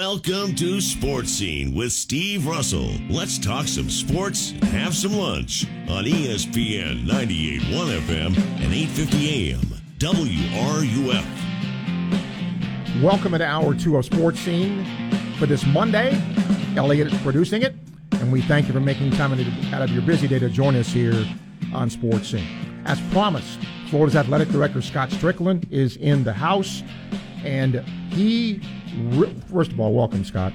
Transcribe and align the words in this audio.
Welcome 0.00 0.54
to 0.54 0.80
Sports 0.80 1.30
Scene 1.30 1.74
with 1.74 1.92
Steve 1.92 2.46
Russell. 2.46 2.88
Let's 3.10 3.38
talk 3.38 3.68
some 3.68 3.90
sports 3.90 4.52
and 4.52 4.64
have 4.64 4.94
some 4.94 5.12
lunch 5.12 5.66
on 5.90 6.04
ESPN 6.04 7.04
98.1 7.04 8.00
FM 8.06 8.34
and 8.62 8.72
8:50 8.72 9.28
AM. 9.28 9.60
WRUF. 9.98 11.26
Welcome 13.02 13.32
to 13.32 13.44
hour 13.44 13.74
two 13.74 13.98
of 13.98 14.06
Sports 14.06 14.40
Scene 14.40 14.86
for 15.38 15.44
this 15.44 15.66
Monday. 15.66 16.18
Elliot 16.76 17.12
is 17.12 17.20
producing 17.20 17.60
it, 17.60 17.74
and 18.12 18.32
we 18.32 18.40
thank 18.40 18.68
you 18.68 18.72
for 18.72 18.80
making 18.80 19.10
time 19.10 19.34
out 19.74 19.82
of 19.82 19.90
your 19.90 20.00
busy 20.00 20.26
day 20.26 20.38
to 20.38 20.48
join 20.48 20.76
us 20.76 20.88
here 20.88 21.26
on 21.74 21.90
Sports 21.90 22.30
Scene. 22.30 22.48
As 22.86 22.98
promised, 23.12 23.60
Florida's 23.90 24.16
athletic 24.16 24.48
director 24.48 24.80
Scott 24.80 25.10
Stricklin 25.10 25.70
is 25.70 25.96
in 25.98 26.24
the 26.24 26.32
house, 26.32 26.82
and 27.44 27.76
he, 28.10 28.60
first 29.50 29.72
of 29.72 29.80
all, 29.80 29.92
welcome, 29.92 30.24
Scott. 30.24 30.52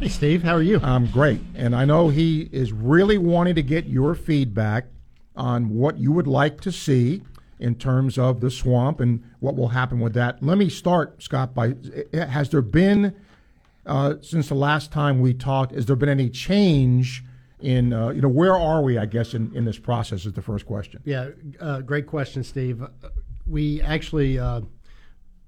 Hey, 0.00 0.08
Steve, 0.08 0.42
how 0.42 0.54
are 0.54 0.62
you? 0.62 0.80
I'm 0.82 1.06
great, 1.06 1.40
and 1.54 1.74
I 1.74 1.84
know 1.84 2.08
he 2.08 2.48
is 2.52 2.72
really 2.72 3.18
wanting 3.18 3.54
to 3.54 3.62
get 3.62 3.86
your 3.86 4.14
feedback 4.14 4.86
on 5.36 5.70
what 5.70 5.98
you 5.98 6.12
would 6.12 6.26
like 6.26 6.60
to 6.62 6.72
see 6.72 7.22
in 7.58 7.74
terms 7.74 8.18
of 8.18 8.40
the 8.40 8.50
swamp 8.50 9.00
and 9.00 9.22
what 9.40 9.56
will 9.56 9.68
happen 9.68 10.00
with 10.00 10.14
that. 10.14 10.42
Let 10.42 10.58
me 10.58 10.68
start, 10.68 11.22
Scott. 11.22 11.54
By 11.54 11.74
has 12.12 12.50
there 12.50 12.62
been 12.62 13.14
uh, 13.86 14.14
since 14.20 14.48
the 14.48 14.54
last 14.54 14.92
time 14.92 15.20
we 15.20 15.34
talked? 15.34 15.72
Has 15.72 15.86
there 15.86 15.96
been 15.96 16.08
any 16.08 16.28
change 16.28 17.24
in 17.60 17.92
uh, 17.92 18.08
you 18.08 18.20
know 18.20 18.28
where 18.28 18.58
are 18.58 18.82
we? 18.82 18.98
I 18.98 19.06
guess 19.06 19.34
in, 19.34 19.54
in 19.54 19.64
this 19.64 19.78
process 19.78 20.26
is 20.26 20.32
the 20.32 20.42
first 20.42 20.66
question. 20.66 21.00
Yeah, 21.04 21.30
uh, 21.60 21.80
great 21.80 22.06
question, 22.06 22.44
Steve. 22.44 22.82
We 23.46 23.80
actually 23.82 24.38
uh, 24.38 24.62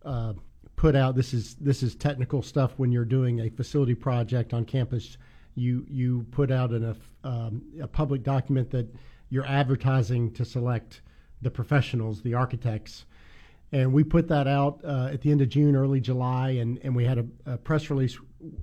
uh, 0.04 0.34
put 0.76 0.94
out 0.94 1.16
this 1.16 1.34
is 1.34 1.54
this 1.56 1.82
is 1.82 1.94
technical 1.94 2.42
stuff 2.42 2.72
when 2.76 2.92
you're 2.92 3.04
doing 3.04 3.40
a 3.40 3.50
facility 3.50 3.94
project 3.94 4.54
on 4.54 4.64
campus. 4.64 5.16
You 5.54 5.86
you 5.88 6.26
put 6.30 6.50
out 6.50 6.70
an, 6.70 6.84
a, 7.24 7.28
um, 7.28 7.62
a 7.80 7.88
public 7.88 8.22
document 8.22 8.70
that 8.70 8.86
you're 9.30 9.46
advertising 9.46 10.32
to 10.34 10.44
select 10.44 11.00
the 11.42 11.50
professionals, 11.50 12.22
the 12.22 12.34
architects. 12.34 13.06
And 13.72 13.92
we 13.92 14.04
put 14.04 14.28
that 14.28 14.46
out 14.46 14.80
uh, 14.84 15.08
at 15.12 15.22
the 15.22 15.30
end 15.30 15.40
of 15.40 15.48
June, 15.48 15.74
early 15.74 16.00
July, 16.00 16.50
and, 16.50 16.78
and 16.84 16.94
we 16.94 17.04
had 17.04 17.18
a, 17.18 17.26
a 17.46 17.56
press 17.56 17.90
release 17.90 18.16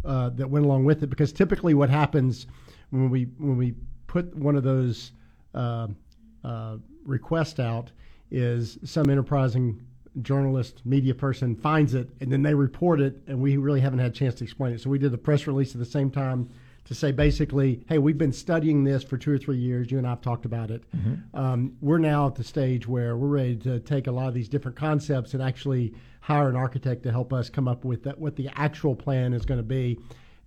uh, 0.06 0.30
that 0.30 0.50
went 0.50 0.66
along 0.66 0.86
with 0.86 1.04
it 1.04 1.08
because 1.08 1.34
typically 1.34 1.74
what 1.74 1.90
happens 1.90 2.48
when 2.92 3.10
we 3.10 3.24
when 3.38 3.58
we 3.58 3.74
put 4.08 4.34
one 4.36 4.56
of 4.56 4.64
those 4.64 5.12
uh, 5.56 5.88
uh, 6.44 6.78
requests 7.06 7.60
out 7.60 7.92
is 8.32 8.78
some 8.84 9.10
enterprising 9.10 9.82
journalist, 10.22 10.82
media 10.86 11.16
person 11.16 11.56
finds 11.56 11.94
it, 11.94 12.10
and 12.20 12.32
then 12.32 12.44
they 12.44 12.54
report 12.54 13.02
it, 13.02 13.22
and 13.28 13.40
we 13.40 13.58
really 13.58 13.82
haven't 13.82 14.00
had 14.00 14.12
a 14.12 14.14
chance 14.14 14.36
to 14.36 14.44
explain 14.44 14.74
it. 14.74 14.82
So 14.82 14.90
we 14.90 15.00
did 15.00 15.12
the 15.12 15.18
press 15.18 15.48
release 15.48 15.74
at 15.74 15.80
the 15.80 15.86
same 15.86 16.12
time 16.12 16.50
to 16.86 16.94
say 16.94 17.12
basically, 17.12 17.82
hey, 17.88 17.98
we've 17.98 18.18
been 18.18 18.34
studying 18.34 18.84
this 18.84 19.04
for 19.04 19.18
two 19.18 19.32
or 19.32 19.38
three 19.38 19.58
years. 19.58 19.90
You 19.90 19.98
and 19.98 20.06
I 20.06 20.12
have 20.12 20.22
talked 20.22 20.46
about 20.46 20.70
it. 20.70 20.84
Um, 21.34 21.78
we're 21.82 21.98
now 21.98 22.28
at 22.28 22.36
the 22.36 22.44
stage 22.44 22.88
where 22.88 23.16
we're 23.16 23.28
ready 23.28 23.56
to 23.58 23.80
take 23.80 24.08
a 24.08 24.12
lot 24.12 24.28
of 24.28 24.34
these 24.34 24.50
different 24.50 24.76
concepts 24.76 25.34
and 25.34 25.42
actually 25.42 25.94
hire 26.20 26.50
an 26.50 26.56
architect 26.56 27.04
to 27.04 27.12
help 27.12 27.32
us 27.32 27.50
come 27.50 27.68
up 27.70 27.86
with 27.86 28.04
that, 28.04 28.20
what 28.20 28.36
the 28.36 28.50
actual 28.56 28.96
plan 28.96 29.34
is 29.34 29.46
going 29.46 29.60
to 29.60 29.64
be. 29.64 29.98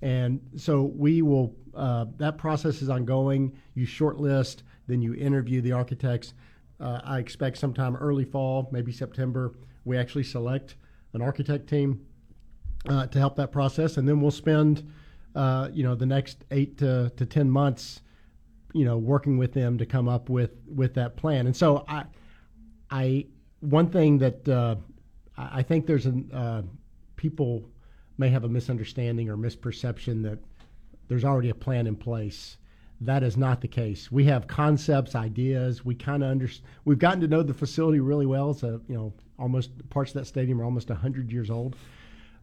And 0.03 0.41
so 0.57 0.83
we 0.83 1.23
will. 1.23 1.55
Uh, 1.75 2.07
that 2.17 2.39
process 2.39 2.81
is 2.81 2.89
ongoing. 2.89 3.55
You 3.75 3.87
shortlist, 3.87 4.63
then 4.87 5.03
you 5.03 5.15
interview 5.15 5.61
the 5.61 5.73
architects. 5.73 6.35
Uh, 6.79 7.01
I 7.05 7.19
expect 7.19 7.59
sometime 7.59 7.97
early 7.97 8.25
fall, 8.25 8.69
maybe 8.71 8.93
September, 8.93 9.55
we 9.85 9.97
actually 9.97 10.25
select 10.25 10.77
an 11.15 11.23
architect 11.23 11.69
team 11.69 12.05
uh, 12.89 13.07
to 13.07 13.19
help 13.19 13.37
that 13.37 13.51
process, 13.51 13.97
and 13.97 14.09
then 14.09 14.21
we'll 14.21 14.31
spend, 14.31 14.87
uh, 15.35 15.69
you 15.73 15.83
know, 15.83 15.95
the 15.95 16.07
next 16.07 16.45
eight 16.51 16.77
to, 16.79 17.11
to 17.17 17.25
ten 17.25 17.51
months, 17.51 18.03
you 18.75 18.85
know, 18.85 18.99
working 18.99 19.39
with 19.39 19.53
them 19.55 19.79
to 19.79 19.87
come 19.87 20.09
up 20.09 20.29
with 20.29 20.51
with 20.67 20.95
that 20.95 21.17
plan. 21.17 21.47
And 21.47 21.57
so 21.57 21.85
I, 21.89 22.05
I 22.91 23.27
one 23.61 23.89
thing 23.89 24.19
that 24.19 24.47
uh, 24.49 24.77
I 25.39 25.63
think 25.63 25.87
there's 25.87 26.07
an 26.07 26.31
uh, 26.33 26.63
people 27.17 27.71
may 28.19 28.29
have 28.29 28.45
a 28.45 28.49
misunderstanding 28.49 29.31
or 29.31 29.37
misperception 29.37 30.23
that 30.25 30.39
there's 31.09 31.25
already 31.25 31.51
a 31.51 31.55
plan 31.55 31.87
in 31.87 31.97
place. 31.97 32.59
That 33.01 33.23
is 33.23 33.37
not 33.37 33.61
the 33.61 33.69
case. 33.69 34.11
We 34.11 34.25
have 34.25 34.47
concepts, 34.47 35.15
ideas. 35.15 35.85
We 35.85 35.95
kind 35.95 36.23
of 36.23 36.31
under, 36.31 36.49
we've 36.85 36.99
gotten 36.99 37.21
to 37.21 37.29
know 37.29 37.43
the 37.43 37.55
facility 37.55 38.01
really 38.01 38.27
well. 38.27 38.57
A, 38.63 38.67
you 38.67 38.95
know, 38.95 39.13
almost 39.39 39.71
parts 39.91 40.13
of 40.13 40.15
that 40.15 40.27
stadium 40.27 40.61
are 40.61 40.65
almost 40.65 40.89
100 40.89 41.31
years 41.31 41.51
old. 41.51 41.77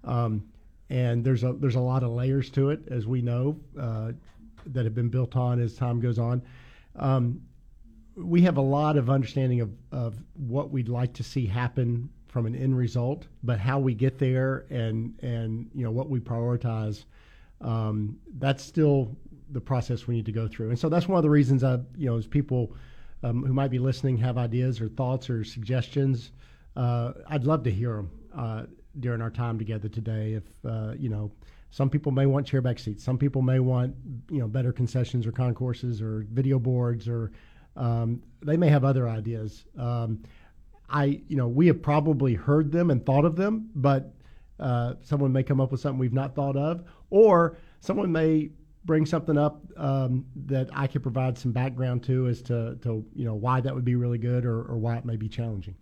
Um, 0.04 0.44
and 0.90 1.24
there's 1.24 1.44
a 1.44 1.54
there's 1.54 1.76
a 1.76 1.80
lot 1.80 2.04
of 2.04 2.12
layers 2.12 2.50
to 2.52 2.70
it, 2.70 2.82
as 2.92 3.08
we 3.08 3.22
know, 3.22 3.58
uh, 3.80 4.12
that 4.68 4.86
have 4.86 4.94
been 4.94 5.10
built 5.10 5.36
on 5.36 5.60
as 5.60 5.76
time 5.76 6.00
goes 6.00 6.20
on. 6.20 6.42
Um, 6.96 7.42
we 8.16 8.42
have 8.42 8.58
a 8.58 8.62
lot 8.62 8.98
of 8.98 9.10
understanding 9.10 9.62
of, 9.62 9.72
of 9.92 10.16
what 10.36 10.70
we'd 10.70 10.90
like 10.90 11.14
to 11.14 11.24
see 11.24 11.48
happen 11.48 12.10
from 12.28 12.46
an 12.46 12.56
end 12.56 12.78
result, 12.78 13.28
but 13.44 13.60
how 13.60 13.80
we 13.80 13.94
get 13.94 14.20
there 14.20 14.66
and 14.70 15.18
and 15.24 15.70
you 15.74 15.84
know 15.84 15.92
what 15.92 16.10
we 16.10 16.20
prioritize, 16.20 17.06
um, 17.62 18.20
that's 18.38 18.64
still 18.64 19.16
the 19.54 19.62
process 19.62 20.08
we 20.08 20.16
need 20.16 20.26
to 20.26 20.32
go 20.32 20.48
through. 20.48 20.70
And 20.70 20.80
so 20.80 20.90
that's 20.90 21.08
one 21.08 21.18
of 21.18 21.24
the 21.24 21.30
reasons 21.30 21.64
I 21.64 21.80
you 21.96 22.08
know 22.10 22.18
as 22.18 22.28
people 22.28 22.76
um, 23.24 23.44
who 23.46 23.54
might 23.54 23.72
be 23.72 23.80
listening 23.80 24.18
have 24.18 24.38
ideas 24.38 24.82
or 24.82 24.90
thoughts 24.90 25.30
or 25.30 25.44
suggestions, 25.44 26.32
uh, 26.76 27.14
I'd 27.28 27.46
love 27.46 27.64
to 27.64 27.72
hear 27.72 27.96
them 27.96 28.12
uh, 28.36 28.64
during 29.00 29.22
our 29.22 29.30
time 29.30 29.58
together 29.58 29.90
today. 29.90 30.34
If 30.34 30.44
uh, 30.66 30.94
you 30.98 31.10
know. 31.10 31.32
Some 31.70 31.90
people 31.90 32.12
may 32.12 32.28
want 32.28 32.46
chairback 32.46 32.80
seats. 32.80 33.04
Some 33.04 33.18
people 33.18 33.42
may 33.42 33.58
want, 33.58 33.96
you 34.30 34.38
know, 34.38 34.48
better 34.48 34.72
concessions 34.72 35.26
or 35.26 35.32
concourses 35.32 36.04
or 36.04 36.24
video 36.32 36.60
boards, 36.60 37.08
or 37.08 37.32
um, 37.76 38.22
they 38.44 38.58
may 38.58 38.70
have 38.70 38.84
other 38.86 39.10
ideas. 39.10 39.66
Um, 39.76 40.22
I, 40.88 41.22
you 41.28 41.36
know, 41.36 41.48
we 41.48 41.66
have 41.66 41.82
probably 41.82 42.36
heard 42.36 42.72
them 42.72 42.92
and 42.92 43.04
thought 43.04 43.26
of 43.26 43.36
them, 43.36 43.72
but 43.74 44.14
uh, 44.60 44.94
someone 45.02 45.34
may 45.34 45.42
come 45.42 45.60
up 45.60 45.72
with 45.72 45.82
something 45.82 45.98
we've 45.98 46.14
not 46.14 46.36
thought 46.36 46.56
of, 46.56 46.84
or 47.10 47.58
someone 47.80 48.12
may 48.12 48.52
bring 48.86 49.06
something 49.06 49.38
up 49.38 49.62
um, 49.78 50.26
that 50.48 50.70
I 50.74 50.88
could 50.88 51.04
provide 51.04 51.38
some 51.38 51.52
background 51.52 52.04
to 52.04 52.28
as 52.28 52.42
to, 52.44 52.78
to 52.82 53.06
you 53.16 53.26
know 53.26 53.36
why 53.36 53.62
that 53.62 53.74
would 53.74 53.86
be 53.86 53.96
really 53.96 54.18
good 54.18 54.46
or, 54.46 54.62
or 54.64 54.78
why 54.78 54.98
it 54.98 55.06
may 55.06 55.16
be 55.16 55.30
challenging. 55.30 55.76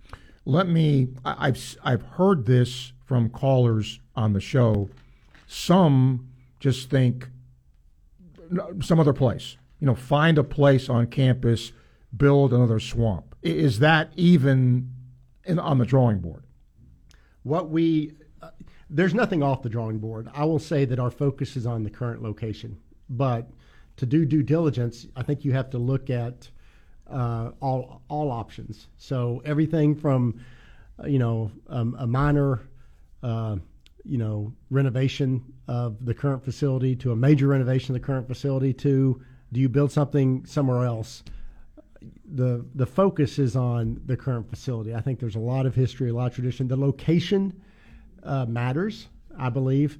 Let 0.46 0.68
me. 0.68 1.10
I- 1.26 1.48
I've 1.48 1.78
I've 1.84 2.02
heard 2.04 2.46
this 2.46 2.94
from 3.06 3.30
callers 3.30 4.00
on 4.16 4.34
the 4.34 4.42
show. 4.42 4.90
Some 5.48 6.30
just 6.60 6.90
think 6.90 7.30
some 8.82 9.00
other 9.00 9.14
place. 9.14 9.58
You 9.80 9.88
know, 9.88 9.96
find 9.96 10.38
a 10.38 10.44
place 10.44 10.90
on 10.90 11.08
campus, 11.08 11.72
build 12.16 12.54
another 12.54 12.80
swamp. 12.80 13.36
Is 13.42 13.80
that 13.80 14.12
even 14.16 14.92
in, 15.46 15.58
on 15.58 15.80
the 15.80 15.86
drawing 15.86 16.20
board? 16.20 16.44
What 17.44 17.70
we 17.70 18.14
uh, 18.42 18.50
there's 18.90 19.14
nothing 19.14 19.42
off 19.42 19.64
the 19.64 19.70
drawing 19.70 19.98
board. 20.00 20.30
I 20.34 20.46
will 20.46 20.60
say 20.60 20.86
that 20.86 21.00
our 21.00 21.10
focus 21.12 21.56
is 21.56 21.66
on 21.66 21.84
the 21.84 21.90
current 21.90 22.22
location, 22.22 22.78
but 23.12 23.50
to 23.98 24.06
do 24.06 24.26
due 24.26 24.44
diligence, 24.44 25.08
I 25.16 25.24
think 25.24 25.46
you 25.46 25.52
have 25.54 25.70
to 25.72 25.78
look 25.78 26.10
at 26.10 26.50
uh, 27.10 27.52
all 27.62 28.02
all 28.08 28.32
options. 28.32 28.88
So 28.98 29.42
everything 29.46 29.96
from 29.96 30.42
uh, 31.02 31.08
you 31.08 31.20
know 31.20 31.52
um, 31.68 31.96
a 32.00 32.08
minor 32.08 32.62
uh, 33.22 33.58
you 34.04 34.18
know 34.18 34.54
renovation 34.70 35.44
of 35.68 36.04
the 36.06 36.14
current 36.14 36.44
facility 36.44 36.96
to 36.98 37.12
a 37.12 37.16
major 37.16 37.48
renovation 37.48 37.96
of 37.96 38.02
the 38.02 38.06
current 38.06 38.28
facility 38.28 38.74
to 38.74 39.22
do 39.52 39.60
you 39.60 39.70
build 39.70 39.92
something 39.92 40.46
somewhere 40.46 40.86
else? 40.86 41.24
the 42.34 42.66
the 42.76 42.86
focus 42.86 43.38
is 43.40 43.56
on 43.56 44.02
the 44.06 44.18
current 44.18 44.50
facility. 44.50 44.96
I 44.96 45.02
think 45.02 45.20
there's 45.20 45.36
a 45.36 45.40
lot 45.40 45.66
of 45.66 45.76
history, 45.76 46.10
a 46.10 46.14
lot 46.14 46.28
of 46.28 46.36
tradition. 46.36 46.68
The 46.68 46.78
location 46.78 47.62
uh, 48.24 48.46
matters, 48.46 49.08
I 49.38 49.50
believe. 49.50 50.00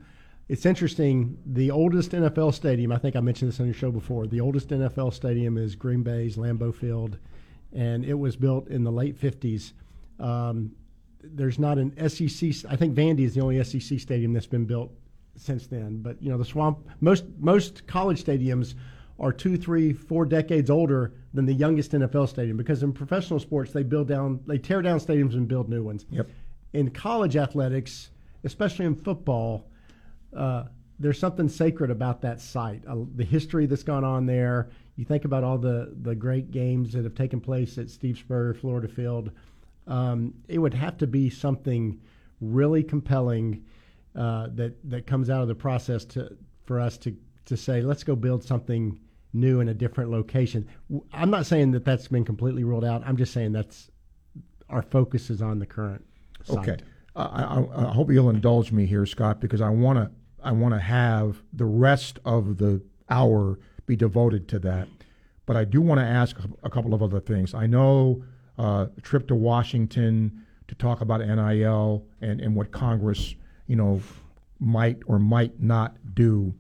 It's 0.52 0.66
interesting. 0.66 1.38
The 1.46 1.72
oldest 1.72 2.12
NFL 2.12 2.54
stadium, 2.54 2.92
I 2.92 2.98
think 2.98 3.16
I 3.16 3.22
mentioned 3.22 3.50
this 3.50 3.62
on 3.62 3.68
your 3.68 3.74
show 3.74 3.90
before. 3.90 4.28
The 4.28 4.42
oldest 4.42 4.68
NFL 4.68 5.14
stadium 5.14 5.58
is 5.58 5.76
Green 5.78 6.04
Bay's 6.04 6.36
Lambeau 6.36 6.76
Field, 6.76 7.18
and 7.72 8.04
it 8.04 8.16
was 8.16 8.36
built 8.36 8.68
in 8.68 8.84
the 8.84 8.92
late 8.92 9.18
50s. 9.18 9.72
Um, 10.20 10.74
there's 11.24 11.58
not 11.58 11.78
an 11.78 11.94
SEC. 12.10 12.70
I 12.70 12.76
think 12.76 12.94
Vandy 12.94 13.22
is 13.22 13.34
the 13.34 13.40
only 13.40 13.64
SEC 13.64 13.98
stadium 13.98 14.34
that's 14.34 14.46
been 14.46 14.66
built 14.66 14.92
since 15.38 15.68
then. 15.68 16.02
But 16.02 16.22
you 16.22 16.30
know, 16.30 16.38
the 16.38 16.44
Swamp. 16.44 16.86
Most 17.00 17.24
most 17.40 17.88
college 17.88 18.22
stadiums 18.22 18.76
are 19.22 19.32
two, 19.32 19.56
three, 19.56 19.94
four 19.94 20.26
decades 20.26 20.70
older 20.70 21.14
than 21.34 21.46
the 21.46 21.54
youngest 21.54 21.94
NFL 21.94 22.28
stadium 22.28 22.58
because 22.58 22.84
in 22.84 22.92
professional 22.92 23.40
sports 23.40 23.72
they 23.72 23.84
build 23.84 24.10
down, 24.10 24.42
they 24.48 24.58
tear 24.58 24.82
down 24.82 25.00
stadiums 25.00 25.32
and 25.32 25.48
build 25.48 25.70
new 25.70 25.82
ones. 25.82 26.06
Yep. 26.10 26.30
In 26.74 26.90
college 26.90 27.38
athletics, 27.38 28.10
especially 28.44 28.86
in 28.86 28.96
football, 28.96 29.71
uh, 30.36 30.66
there's 31.00 31.20
something 31.20 31.50
sacred 31.50 31.90
about 31.90 32.22
that 32.22 32.40
site. 32.40 32.84
Uh, 32.88 32.98
the 33.16 33.24
history 33.24 33.66
that's 33.66 33.84
gone 33.84 34.04
on 34.04 34.26
there. 34.26 34.70
You 34.96 35.06
think 35.06 35.26
about 35.26 35.44
all 35.44 35.58
the 35.58 35.94
the 36.02 36.16
great 36.16 36.52
games 36.52 36.94
that 36.94 37.04
have 37.04 37.16
taken 37.16 37.42
place 37.42 37.78
at 37.78 37.90
Steve 37.90 38.18
Spurrier 38.18 38.54
Florida 38.54 38.88
Field. 38.88 39.32
Um, 39.88 40.34
it 40.48 40.60
would 40.60 40.76
have 40.76 40.98
to 41.00 41.08
be 41.08 41.30
something 41.30 42.00
really 42.40 42.84
compelling 42.84 43.66
uh, 44.16 44.48
that 44.54 44.78
that 44.90 45.08
comes 45.08 45.30
out 45.30 45.42
of 45.42 45.48
the 45.48 45.56
process 45.56 46.06
to 46.06 46.38
for 46.66 46.80
us 46.80 46.98
to 47.00 47.16
to 47.46 47.58
say 47.58 47.82
let's 47.82 48.04
go 48.04 48.16
build 48.16 48.44
something 48.44 49.00
new 49.34 49.60
in 49.60 49.70
a 49.70 49.74
different 49.74 50.12
location. 50.12 50.68
I'm 51.14 51.30
not 51.30 51.46
saying 51.46 51.72
that 51.72 51.86
that's 51.86 52.08
been 52.08 52.26
completely 52.26 52.64
ruled 52.64 52.86
out. 52.86 53.02
I'm 53.06 53.18
just 53.18 53.34
saying 53.34 53.54
that's 53.54 53.90
our 54.70 54.82
focus 54.82 55.30
is 55.30 55.42
on 55.42 55.60
the 55.60 55.66
current. 55.66 56.06
Site. 56.44 56.58
Okay. 56.58 56.78
Uh, 57.16 57.66
I, 57.76 57.90
I, 57.90 57.92
hope 57.92 58.10
you'll 58.10 58.30
indulge 58.30 58.72
me 58.72 58.86
here, 58.86 59.06
Scott, 59.06 59.42
because 59.42 59.60
I 59.60 59.70
want 59.70 60.00
to 60.00 60.10
I 60.44 60.52
want 60.52 60.74
to 60.74 60.80
have 60.80 61.42
the 61.54 61.66
rest 61.66 62.20
of 62.26 62.58
the 62.58 62.82
hour 63.10 63.60
be 63.86 63.96
devoted 63.96 64.48
to 64.50 64.60
that. 64.60 64.88
But 65.46 65.58
I 65.58 65.66
do 65.66 65.82
want 65.82 66.00
to 66.00 66.06
ask 66.06 66.38
a 66.64 66.70
couple 66.70 66.94
of 66.94 67.04
other 67.04 67.20
things. 67.20 67.54
I 67.54 67.68
know 67.68 68.24
uh, 68.58 68.88
a 68.96 69.02
trip 69.02 69.28
to 69.28 69.36
Washington 69.36 70.46
to 70.68 70.76
talk 70.76 71.02
about 71.02 71.20
NIL 71.20 72.06
and, 72.22 72.40
and 72.40 72.56
what 72.56 72.72
Congress, 72.72 73.36
you 73.68 73.76
know, 73.76 74.02
might 74.60 75.00
or 75.08 75.20
might 75.20 75.62
not 75.62 75.98
do. 76.14 76.54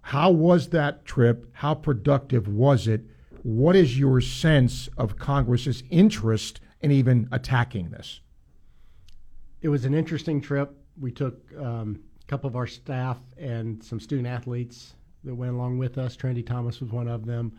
How 0.00 0.30
was 0.30 0.70
that 0.70 1.04
trip? 1.04 1.48
How 1.52 1.74
productive 1.74 2.48
was 2.48 2.88
it? 2.88 3.02
What 3.42 3.76
is 3.76 3.98
your 3.98 4.20
sense 4.20 4.88
of 4.96 5.16
Congress's 5.16 5.84
interest 5.90 6.60
in 6.80 6.90
even 6.90 7.28
attacking 7.30 7.90
this? 7.90 8.20
It 9.60 9.68
was 9.68 9.84
an 9.84 9.94
interesting 9.94 10.40
trip. 10.40 10.76
We 11.00 11.12
took 11.12 11.40
um, 11.56 12.00
a 12.22 12.26
couple 12.26 12.48
of 12.48 12.56
our 12.56 12.66
staff 12.66 13.18
and 13.36 13.82
some 13.82 14.00
student 14.00 14.28
athletes 14.28 14.94
that 15.24 15.34
went 15.34 15.52
along 15.52 15.78
with 15.78 15.98
us. 15.98 16.16
Trinity 16.16 16.42
Thomas 16.42 16.80
was 16.80 16.90
one 16.90 17.08
of 17.08 17.26
them. 17.26 17.52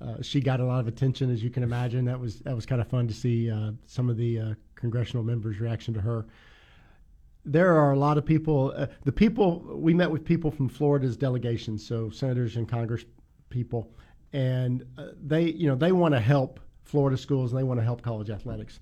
Uh, 0.00 0.22
she 0.22 0.40
got 0.40 0.60
a 0.60 0.64
lot 0.64 0.80
of 0.80 0.88
attention, 0.88 1.30
as 1.30 1.42
you 1.42 1.50
can 1.50 1.62
imagine. 1.62 2.04
That 2.06 2.18
was 2.18 2.40
that 2.40 2.54
was 2.54 2.64
kind 2.64 2.80
of 2.80 2.88
fun 2.88 3.06
to 3.08 3.14
see 3.14 3.50
uh, 3.50 3.72
some 3.86 4.08
of 4.08 4.16
the 4.16 4.38
uh, 4.38 4.54
congressional 4.74 5.22
members' 5.22 5.60
reaction 5.60 5.92
to 5.94 6.00
her. 6.00 6.26
There 7.44 7.76
are 7.76 7.92
a 7.92 7.98
lot 7.98 8.16
of 8.16 8.24
people. 8.24 8.72
Uh, 8.74 8.86
the 9.04 9.12
people 9.12 9.60
we 9.74 9.92
met 9.92 10.10
with 10.10 10.24
people 10.24 10.50
from 10.50 10.68
Florida's 10.68 11.16
delegation, 11.16 11.76
so 11.76 12.08
senators 12.08 12.56
and 12.56 12.66
Congress 12.68 13.04
people, 13.50 13.92
and 14.32 14.84
uh, 14.96 15.08
they 15.22 15.50
you 15.50 15.68
know 15.68 15.76
they 15.76 15.92
want 15.92 16.14
to 16.14 16.20
help 16.20 16.60
Florida 16.84 17.18
schools 17.18 17.52
and 17.52 17.58
they 17.58 17.64
want 17.64 17.78
to 17.78 17.84
help 17.84 18.00
college 18.00 18.30
athletics. 18.30 18.80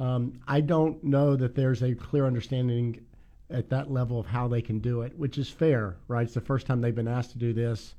Um, 0.00 0.40
I 0.48 0.62
don't 0.62 1.02
know 1.04 1.36
that 1.36 1.54
there's 1.54 1.82
a 1.82 1.94
clear 1.94 2.26
understanding 2.26 3.00
at 3.50 3.68
that 3.70 3.90
level 3.90 4.18
of 4.18 4.26
how 4.26 4.48
they 4.48 4.62
can 4.62 4.78
do 4.78 5.02
it, 5.02 5.16
which 5.18 5.38
is 5.38 5.48
fair, 5.48 5.96
right? 6.08 6.22
It's 6.22 6.34
the 6.34 6.40
first 6.40 6.66
time 6.66 6.80
they've 6.80 6.94
been 6.94 7.08
asked 7.08 7.32
to 7.32 7.38
do 7.38 7.52
this. 7.52 7.94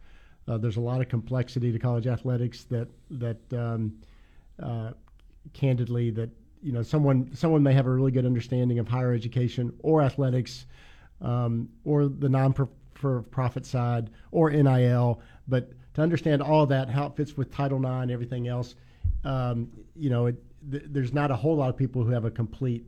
Uh, 0.48 0.58
there's 0.58 0.78
a 0.78 0.82
lot 0.82 1.02
of 1.02 1.10
complexity 1.10 1.72
to 1.72 1.80
college 1.80 2.08
athletics 2.08 2.64
that 2.66 2.88
that 3.12 3.54
um, 3.54 3.94
uh, 4.62 4.92
candidly 5.54 6.10
that 6.12 6.30
you 6.62 6.72
know 6.72 6.82
someone 6.82 7.30
someone 7.34 7.64
may 7.64 7.74
have 7.74 7.86
a 7.86 7.90
really 7.90 8.12
good 8.12 8.26
understanding 8.26 8.80
of 8.80 8.88
higher 8.88 9.14
education 9.14 9.74
or 9.84 10.02
athletics 10.02 10.66
um, 11.22 11.70
or 11.86 12.08
the 12.08 12.30
non-profit 12.30 13.66
side 13.66 14.10
or 14.32 14.50
NIL, 14.50 15.22
but 15.48 15.72
to 15.94 16.02
understand 16.02 16.42
all 16.42 16.66
that, 16.66 16.90
how 16.90 17.08
it 17.08 17.16
fits 17.16 17.38
with 17.38 17.54
Title 17.54 17.80
IX, 17.80 18.12
everything 18.12 18.48
else, 18.48 18.76
um, 19.24 19.70
you 19.96 20.10
know, 20.10 20.28
it, 20.28 20.36
th- 20.72 20.84
there's 20.88 21.14
not 21.14 21.30
a 21.32 21.36
whole 21.36 21.56
lot 21.56 21.70
of 21.70 21.78
people 21.78 22.04
who 22.04 22.12
have 22.12 22.26
a 22.26 22.32
complete 22.32 22.86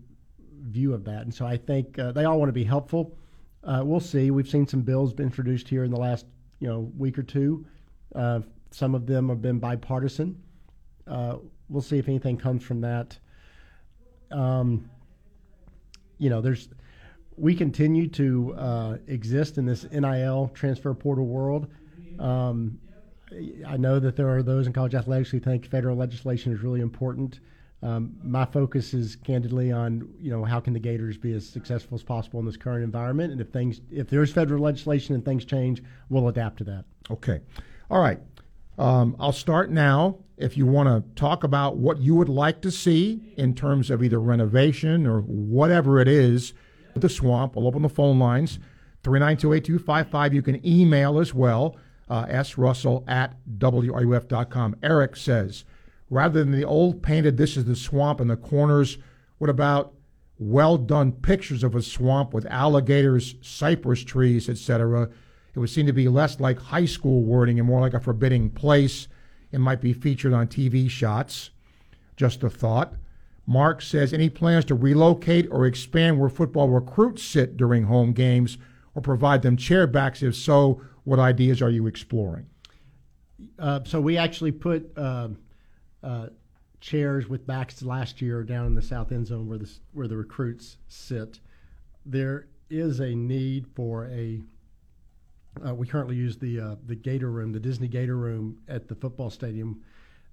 view 0.63 0.93
of 0.93 1.03
that, 1.05 1.21
and 1.21 1.33
so 1.33 1.45
I 1.45 1.57
think 1.57 1.99
uh, 1.99 2.11
they 2.11 2.25
all 2.25 2.39
want 2.39 2.49
to 2.49 2.53
be 2.53 2.63
helpful. 2.63 3.15
Uh, 3.63 3.81
we'll 3.83 3.99
see. 3.99 4.31
We've 4.31 4.49
seen 4.49 4.67
some 4.67 4.81
bills 4.81 5.13
introduced 5.19 5.67
here 5.67 5.83
in 5.83 5.91
the 5.91 5.99
last 5.99 6.25
you 6.59 6.67
know 6.67 6.91
week 6.97 7.17
or 7.17 7.23
two. 7.23 7.65
Uh, 8.15 8.41
some 8.71 8.95
of 8.95 9.05
them 9.05 9.29
have 9.29 9.41
been 9.41 9.59
bipartisan. 9.59 10.41
Uh, 11.07 11.37
we'll 11.69 11.81
see 11.81 11.97
if 11.97 12.07
anything 12.07 12.37
comes 12.37 12.63
from 12.63 12.81
that. 12.81 13.17
Um, 14.31 14.89
you 16.17 16.29
know, 16.29 16.41
there's 16.41 16.69
we 17.37 17.55
continue 17.55 18.07
to 18.07 18.53
uh, 18.55 18.97
exist 19.07 19.57
in 19.57 19.65
this 19.65 19.85
NIL 19.91 20.51
transfer 20.53 20.93
portal 20.93 21.25
world. 21.25 21.67
Um, 22.19 22.79
I 23.65 23.77
know 23.77 23.99
that 23.99 24.15
there 24.15 24.29
are 24.29 24.43
those 24.43 24.67
in 24.67 24.73
college 24.73 24.93
athletics 24.93 25.29
who 25.29 25.39
think 25.39 25.65
federal 25.65 25.97
legislation 25.97 26.53
is 26.53 26.61
really 26.61 26.81
important. 26.81 27.39
Um, 27.83 28.15
my 28.23 28.45
focus 28.45 28.93
is 28.93 29.17
candidly 29.17 29.71
on 29.73 30.07
you 30.19 30.31
know 30.31 30.45
how 30.45 30.61
can 30.61 30.71
the 30.71 30.79
Gators 30.79 31.17
be 31.17 31.33
as 31.33 31.47
successful 31.47 31.95
as 31.95 32.03
possible 32.03 32.39
in 32.39 32.45
this 32.45 32.55
current 32.55 32.83
environment, 32.83 33.33
and 33.33 33.41
if 33.41 33.49
things 33.49 33.81
if 33.91 34.09
there's 34.09 34.31
federal 34.31 34.63
legislation 34.63 35.15
and 35.15 35.25
things 35.25 35.43
change, 35.43 35.83
we'll 36.09 36.29
adapt 36.29 36.57
to 36.59 36.63
that. 36.63 36.85
Okay, 37.11 37.41
all 37.91 37.99
right. 37.99 38.19
Um, 38.77 39.15
I'll 39.19 39.33
start 39.33 39.69
now. 39.69 40.17
If 40.37 40.57
you 40.57 40.65
want 40.65 40.87
to 40.87 41.03
talk 41.15 41.43
about 41.43 41.77
what 41.77 41.99
you 41.99 42.15
would 42.15 42.29
like 42.29 42.61
to 42.61 42.71
see 42.71 43.33
in 43.37 43.53
terms 43.53 43.91
of 43.91 44.01
either 44.01 44.19
renovation 44.19 45.05
or 45.05 45.21
whatever 45.21 45.99
it 45.99 46.07
is, 46.07 46.53
the 46.95 47.09
swamp, 47.09 47.55
I'll 47.57 47.67
open 47.67 47.81
the 47.81 47.89
phone 47.89 48.17
lines 48.17 48.59
392 49.03 49.53
8255. 49.53 50.33
You 50.33 50.41
can 50.41 50.65
email 50.65 51.19
as 51.19 51.33
well, 51.33 51.75
uh, 52.09 52.25
srussell 52.25 53.03
at 53.07 53.35
wruf.com. 53.59 54.75
Eric 54.81 55.15
says, 55.17 55.65
rather 56.13 56.43
than 56.43 56.51
the 56.51 56.65
old 56.65 57.01
painted 57.01 57.37
this 57.37 57.57
is 57.57 57.65
the 57.65 57.75
swamp 57.75 58.21
in 58.21 58.27
the 58.27 58.37
corners. 58.37 58.97
What 59.37 59.49
about 59.49 59.93
well 60.39 60.77
done 60.77 61.11
pictures 61.11 61.63
of 61.63 61.75
a 61.75 61.81
swamp 61.81 62.33
with 62.33 62.45
alligators 62.47 63.35
cypress 63.41 64.03
trees 64.03 64.49
etc 64.49 65.07
it 65.53 65.59
would 65.59 65.69
seem 65.69 65.85
to 65.85 65.93
be 65.93 66.07
less 66.07 66.39
like 66.39 66.59
high 66.59 66.85
school 66.85 67.21
wording 67.23 67.59
and 67.59 67.67
more 67.67 67.81
like 67.81 67.93
a 67.93 67.99
forbidding 67.99 68.49
place. 68.49 69.07
It 69.51 69.59
might 69.59 69.81
be 69.81 69.93
featured 69.93 70.33
on 70.33 70.47
tv 70.47 70.89
shots. 70.89 71.51
Just 72.15 72.43
a 72.43 72.49
thought. 72.49 72.95
Mark 73.45 73.81
says 73.81 74.13
any 74.13 74.29
plans 74.29 74.65
to 74.65 74.75
relocate 74.75 75.47
or 75.51 75.65
expand 75.65 76.19
where 76.19 76.29
football 76.29 76.69
recruits 76.69 77.23
sit 77.23 77.57
during 77.57 77.83
home 77.83 78.13
games 78.13 78.57
or 78.95 79.01
provide 79.01 79.41
them 79.41 79.57
chairbacks 79.57 80.23
if 80.23 80.35
so 80.35 80.81
what 81.03 81.19
ideas 81.19 81.61
are 81.61 81.69
you 81.69 81.85
exploring? 81.85 82.47
Uh, 83.59 83.81
so 83.83 83.99
we 83.99 84.17
actually 84.17 84.51
put 84.51 84.97
uh, 84.97 85.27
uh, 86.03 86.27
chairs 86.81 87.27
with 87.27 87.47
backs 87.47 87.81
last 87.81 88.21
year 88.21 88.43
down 88.43 88.65
in 88.65 88.75
the 88.75 88.81
south 88.81 89.11
end 89.11 89.27
zone 89.27 89.47
where 89.47 89.57
the 89.57 89.71
where 89.93 90.07
the 90.07 90.17
recruits 90.17 90.77
sit. 90.87 91.39
There 92.05 92.47
is 92.69 92.99
a 92.99 93.15
need 93.15 93.67
for 93.75 94.07
a. 94.07 94.41
Uh, 95.65 95.73
we 95.73 95.87
currently 95.87 96.15
use 96.15 96.37
the 96.37 96.59
uh, 96.59 96.75
the 96.85 96.95
Gator 96.95 97.31
Room, 97.31 97.51
the 97.51 97.59
Disney 97.59 97.87
Gator 97.87 98.17
Room 98.17 98.57
at 98.67 98.87
the 98.87 98.95
football 98.95 99.29
stadium, 99.29 99.81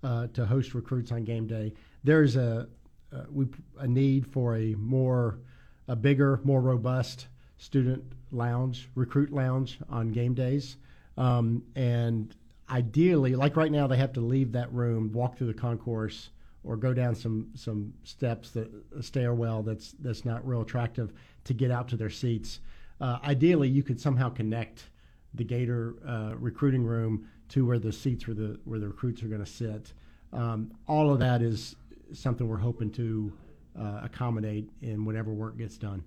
uh, 0.02 0.26
to 0.28 0.44
host 0.46 0.75
recruits 0.75 1.12
on 1.12 1.25
game 1.25 1.46
day. 1.46 1.72
There's 2.02 2.37
a 2.37 2.69
uh, 3.12 3.22
we 3.31 3.46
a 3.78 3.87
need 3.87 4.26
for 4.26 4.56
a 4.56 4.75
more 4.75 5.38
a 5.88 5.96
bigger, 5.96 6.40
more 6.44 6.61
robust 6.61 7.26
student 7.58 8.02
lounge, 8.32 8.88
recruit 8.94 9.32
lounge 9.32 9.78
on 9.88 10.11
game 10.12 10.34
days, 10.34 10.76
um, 11.17 11.62
and 11.74 12.34
ideally, 12.70 13.34
like 13.34 13.56
right 13.56 13.72
now, 13.72 13.86
they 13.86 13.96
have 13.96 14.12
to 14.15 14.20
leave 14.20 14.53
that 14.53 14.72
room, 14.72 15.12
walk 15.12 15.36
through 15.36 15.48
the 15.48 15.55
concourse, 15.55 16.31
or 16.62 16.77
go 16.77 16.93
down 16.93 17.15
some 17.15 17.48
some 17.55 17.93
steps 18.05 18.50
that 18.50 18.70
a 18.96 19.03
stairwell 19.03 19.62
that's 19.62 19.93
that's 20.00 20.24
not 20.24 20.46
real 20.46 20.60
attractive 20.60 21.12
to 21.44 21.55
get 21.55 21.70
out 21.70 21.89
to 21.89 21.96
their 21.96 22.10
seats. 22.10 22.60
Uh, 23.00 23.19
ideally, 23.24 23.69
you 23.69 23.82
could 23.82 24.00
somehow 24.00 24.29
connect 24.29 24.91
the 25.34 25.44
Gator 25.44 25.94
uh, 26.06 26.34
recruiting 26.36 26.84
room 26.84 27.27
to 27.48 27.67
where 27.67 27.79
the 27.79 27.93
seats 27.93 28.27
where 28.27 28.34
the 28.34 28.60
where 28.65 28.79
the 28.79 28.89
recruits 28.89 29.22
are 29.22 29.29
going 29.29 29.44
to 29.44 29.50
sit. 29.50 29.93
Um, 30.32 30.72
all 30.86 31.12
of 31.12 31.19
that 31.20 31.43
is 31.43 31.77
something 32.12 32.46
we're 32.46 32.56
hoping 32.58 32.91
to 32.91 33.32
uh, 33.79 34.00
accommodate 34.05 34.69
in 34.82 35.05
whatever 35.05 35.32
work 35.32 35.56
gets 35.56 35.77
done. 35.77 36.05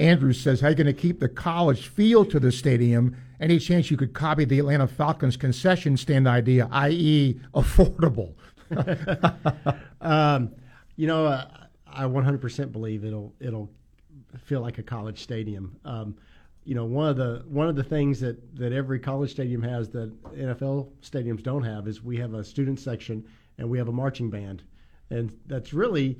Andrews 0.00 0.40
says, 0.40 0.60
How 0.60 0.68
are 0.68 0.70
you 0.70 0.76
going 0.76 0.86
to 0.86 0.92
keep 0.92 1.20
the 1.20 1.28
college 1.28 1.88
feel 1.88 2.24
to 2.24 2.40
the 2.40 2.50
stadium? 2.50 3.16
Any 3.38 3.58
chance 3.58 3.90
you 3.90 3.96
could 3.96 4.14
copy 4.14 4.44
the 4.44 4.58
Atlanta 4.58 4.86
Falcons 4.86 5.36
concession 5.36 5.96
stand 5.96 6.26
idea, 6.26 6.68
i.e., 6.72 7.38
affordable? 7.54 8.34
um, 10.00 10.52
you 10.96 11.06
know, 11.06 11.26
uh, 11.26 11.46
I 11.86 12.04
100% 12.04 12.72
believe 12.72 13.04
it'll 13.04 13.34
it'll 13.40 13.70
feel 14.38 14.60
like 14.60 14.78
a 14.78 14.82
college 14.82 15.22
stadium. 15.22 15.76
Um, 15.84 16.16
you 16.64 16.74
know, 16.74 16.84
one 16.84 17.08
of 17.08 17.16
the 17.16 17.44
one 17.46 17.68
of 17.68 17.76
the 17.76 17.84
things 17.84 18.20
that, 18.20 18.56
that 18.56 18.72
every 18.72 18.98
college 18.98 19.30
stadium 19.30 19.62
has 19.62 19.90
that 19.90 20.10
NFL 20.32 20.88
stadiums 21.02 21.42
don't 21.42 21.62
have 21.62 21.88
is 21.88 22.02
we 22.02 22.16
have 22.18 22.34
a 22.34 22.44
student 22.44 22.78
section 22.78 23.24
and 23.58 23.68
we 23.68 23.76
have 23.76 23.88
a 23.88 23.92
marching 23.92 24.30
band, 24.30 24.62
and 25.10 25.36
that's 25.46 25.72
really 25.72 26.18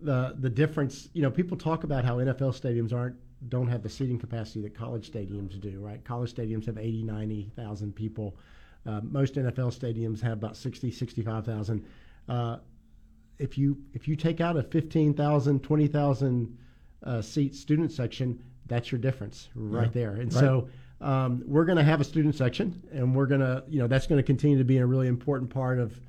the 0.00 0.34
the 0.38 0.50
difference. 0.50 1.08
You 1.12 1.22
know, 1.22 1.30
people 1.30 1.56
talk 1.56 1.84
about 1.84 2.04
how 2.04 2.16
NFL 2.16 2.58
stadiums 2.58 2.92
aren't 2.92 3.16
don't 3.48 3.68
have 3.68 3.82
the 3.82 3.88
seating 3.88 4.18
capacity 4.18 4.60
that 4.62 4.74
college 4.74 5.10
stadiums 5.10 5.60
do. 5.60 5.80
Right? 5.80 6.04
College 6.04 6.34
stadiums 6.34 6.66
have 6.66 6.78
80, 6.78 7.04
90,000 7.04 7.94
people. 7.94 8.36
Uh, 8.86 9.00
most 9.02 9.34
NFL 9.34 9.76
stadiums 9.76 10.20
have 10.22 10.34
about 10.34 10.56
60, 10.56 10.90
65,000. 10.90 11.84
Uh, 12.28 12.56
if 13.38 13.56
you 13.56 13.78
if 13.92 14.08
you 14.08 14.16
take 14.16 14.40
out 14.40 14.56
a 14.56 14.62
15,000, 14.62 15.62
20,000 15.62 16.58
uh, 17.04 17.22
seat 17.22 17.54
student 17.54 17.92
section, 17.92 18.42
that's 18.66 18.90
your 18.90 19.00
difference 19.00 19.48
right 19.54 19.84
yeah. 19.84 19.90
there. 19.92 20.12
And 20.12 20.32
right. 20.32 20.40
so 20.40 20.68
um, 21.00 21.42
we're 21.46 21.64
going 21.64 21.78
to 21.78 21.84
have 21.84 22.00
a 22.00 22.04
student 22.04 22.34
section, 22.34 22.82
and 22.92 23.14
we're 23.14 23.26
going 23.26 23.40
to 23.40 23.64
you 23.68 23.78
know 23.78 23.86
that's 23.86 24.06
going 24.06 24.18
to 24.18 24.22
continue 24.24 24.58
to 24.58 24.64
be 24.64 24.78
a 24.78 24.86
really 24.86 25.06
important 25.06 25.50
part 25.50 25.78
of 25.78 26.00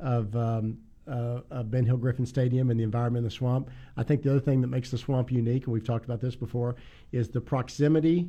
of 0.00 0.34
um, 0.36 0.78
uh, 1.06 1.62
Ben 1.64 1.84
Hill 1.84 1.96
Griffin 1.96 2.26
Stadium 2.26 2.70
and 2.70 2.78
the 2.78 2.84
environment 2.84 3.18
in 3.18 3.24
the 3.24 3.30
swamp. 3.30 3.70
I 3.96 4.02
think 4.02 4.22
the 4.22 4.30
other 4.30 4.40
thing 4.40 4.60
that 4.60 4.68
makes 4.68 4.90
the 4.90 4.98
swamp 4.98 5.30
unique, 5.30 5.64
and 5.64 5.72
we've 5.72 5.84
talked 5.84 6.04
about 6.04 6.20
this 6.20 6.36
before, 6.36 6.76
is 7.12 7.28
the 7.28 7.40
proximity 7.40 8.28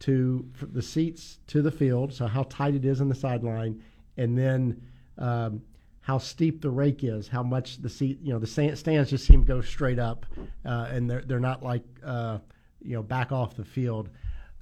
to 0.00 0.48
the 0.60 0.82
seats 0.82 1.38
to 1.48 1.62
the 1.62 1.70
field. 1.70 2.12
So 2.12 2.26
how 2.26 2.44
tight 2.44 2.74
it 2.74 2.84
is 2.84 3.00
on 3.00 3.08
the 3.08 3.14
sideline, 3.14 3.82
and 4.16 4.36
then 4.36 4.80
um, 5.18 5.62
how 6.00 6.18
steep 6.18 6.62
the 6.62 6.70
rake 6.70 7.04
is, 7.04 7.28
how 7.28 7.42
much 7.42 7.82
the 7.82 7.88
seat, 7.88 8.18
you 8.22 8.32
know, 8.32 8.38
the 8.38 8.46
stands 8.46 9.10
just 9.10 9.26
seem 9.26 9.42
to 9.42 9.46
go 9.46 9.60
straight 9.60 9.98
up, 9.98 10.26
uh, 10.64 10.88
and 10.90 11.08
they're 11.08 11.22
they're 11.22 11.38
not 11.38 11.62
like 11.62 11.82
uh, 12.04 12.38
you 12.82 12.94
know 12.94 13.02
back 13.02 13.32
off 13.32 13.54
the 13.54 13.64
field. 13.64 14.08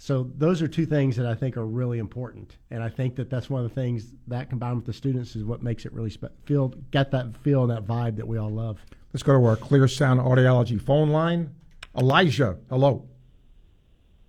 So 0.00 0.30
those 0.36 0.62
are 0.62 0.68
two 0.68 0.86
things 0.86 1.16
that 1.16 1.26
I 1.26 1.34
think 1.34 1.56
are 1.56 1.66
really 1.66 1.98
important, 1.98 2.56
and 2.70 2.84
I 2.84 2.88
think 2.88 3.16
that 3.16 3.28
that's 3.28 3.50
one 3.50 3.64
of 3.64 3.68
the 3.68 3.74
things 3.74 4.14
that 4.28 4.48
combined 4.48 4.76
with 4.76 4.86
the 4.86 4.92
students 4.92 5.34
is 5.34 5.44
what 5.44 5.60
makes 5.60 5.84
it 5.84 5.92
really 5.92 6.10
spe- 6.10 6.26
feel 6.44 6.68
get 6.92 7.10
that 7.10 7.36
feel 7.38 7.62
and 7.64 7.72
that 7.72 7.84
vibe 7.84 8.14
that 8.16 8.26
we 8.26 8.38
all 8.38 8.48
love. 8.48 8.78
Let's 9.12 9.24
go 9.24 9.36
to 9.36 9.44
our 9.44 9.56
Clear 9.56 9.88
Sound 9.88 10.20
Audiology 10.20 10.80
phone 10.80 11.10
line. 11.10 11.52
Elijah, 11.96 12.58
hello. 12.70 13.08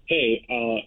Hey, 0.08 0.44
uh, 0.50 0.82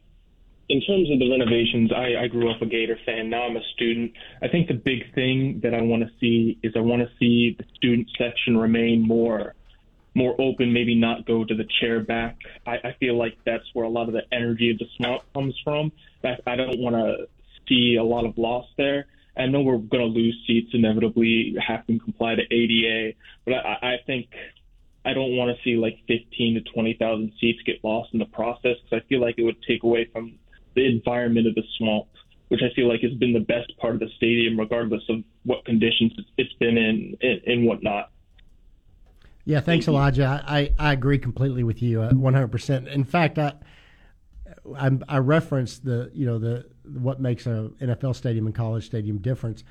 in 0.68 0.80
terms 0.80 1.08
of 1.12 1.20
the 1.20 1.30
renovations, 1.30 1.92
I, 1.92 2.24
I 2.24 2.26
grew 2.26 2.50
up 2.50 2.60
a 2.60 2.66
Gator 2.66 2.98
fan. 3.06 3.30
Now 3.30 3.44
I'm 3.44 3.56
a 3.56 3.62
student. 3.74 4.12
I 4.42 4.48
think 4.48 4.66
the 4.66 4.74
big 4.74 5.14
thing 5.14 5.60
that 5.62 5.74
I 5.74 5.80
want 5.80 6.02
to 6.02 6.08
see 6.18 6.58
is 6.64 6.72
I 6.74 6.80
want 6.80 7.02
to 7.02 7.08
see 7.20 7.54
the 7.56 7.64
student 7.76 8.08
section 8.18 8.58
remain 8.58 9.06
more 9.06 9.54
more 10.14 10.34
open, 10.40 10.72
maybe 10.72 10.94
not 10.94 11.26
go 11.26 11.44
to 11.44 11.54
the 11.54 11.64
chair 11.80 12.00
back. 12.00 12.36
I, 12.66 12.72
I 12.72 12.96
feel 13.00 13.16
like 13.16 13.38
that's 13.44 13.64
where 13.72 13.84
a 13.84 13.88
lot 13.88 14.08
of 14.08 14.14
the 14.14 14.22
energy 14.32 14.70
of 14.70 14.78
the 14.78 14.86
swamp 14.96 15.22
comes 15.34 15.58
from. 15.64 15.92
I, 16.22 16.36
I 16.46 16.56
don't 16.56 16.78
want 16.78 16.96
to 16.96 17.28
see 17.68 17.96
a 17.98 18.04
lot 18.04 18.24
of 18.24 18.36
loss 18.36 18.66
there. 18.76 19.06
I 19.36 19.46
know 19.46 19.62
we're 19.62 19.78
going 19.78 20.02
to 20.02 20.06
lose 20.06 20.36
seats 20.46 20.70
inevitably, 20.74 21.56
have 21.66 21.86
to 21.86 21.98
comply 21.98 22.34
to 22.34 22.42
ADA, 22.42 23.16
but 23.46 23.54
I, 23.54 23.94
I 23.94 23.96
think 24.06 24.28
I 25.04 25.14
don't 25.14 25.36
want 25.36 25.56
to 25.56 25.62
see 25.64 25.76
like 25.76 25.98
15 26.06 26.62
to 26.62 26.72
20,000 26.72 27.32
seats 27.40 27.60
get 27.64 27.82
lost 27.82 28.10
in 28.12 28.18
the 28.18 28.26
process 28.26 28.76
because 28.84 29.02
I 29.04 29.08
feel 29.08 29.20
like 29.20 29.36
it 29.38 29.44
would 29.44 29.62
take 29.66 29.82
away 29.82 30.08
from 30.12 30.38
the 30.74 30.86
environment 30.86 31.46
of 31.46 31.54
the 31.54 31.62
swamp, 31.78 32.06
which 32.48 32.60
I 32.62 32.74
feel 32.74 32.88
like 32.88 33.00
has 33.00 33.14
been 33.14 33.32
the 33.32 33.40
best 33.40 33.76
part 33.78 33.94
of 33.94 34.00
the 34.00 34.08
stadium, 34.16 34.58
regardless 34.58 35.02
of 35.08 35.24
what 35.44 35.64
conditions 35.64 36.12
it's 36.36 36.52
been 36.54 36.76
in 36.76 37.16
and, 37.20 37.40
and 37.46 37.66
whatnot. 37.66 38.11
Yeah, 39.44 39.60
thanks, 39.60 39.88
Elijah. 39.88 40.44
I, 40.46 40.72
I 40.78 40.92
agree 40.92 41.18
completely 41.18 41.64
with 41.64 41.82
you, 41.82 42.00
uh, 42.02 42.12
one 42.12 42.34
hundred 42.34 42.52
percent. 42.52 42.86
In 42.88 43.04
fact, 43.04 43.38
I, 43.38 43.54
I 44.76 44.90
I 45.08 45.18
referenced 45.18 45.84
the 45.84 46.10
you 46.14 46.26
know 46.26 46.38
the 46.38 46.66
what 46.84 47.20
makes 47.20 47.46
a 47.46 47.70
NFL 47.80 48.14
stadium 48.14 48.46
and 48.46 48.54
college 48.54 48.86
stadium 48.86 49.18
difference. 49.18 49.64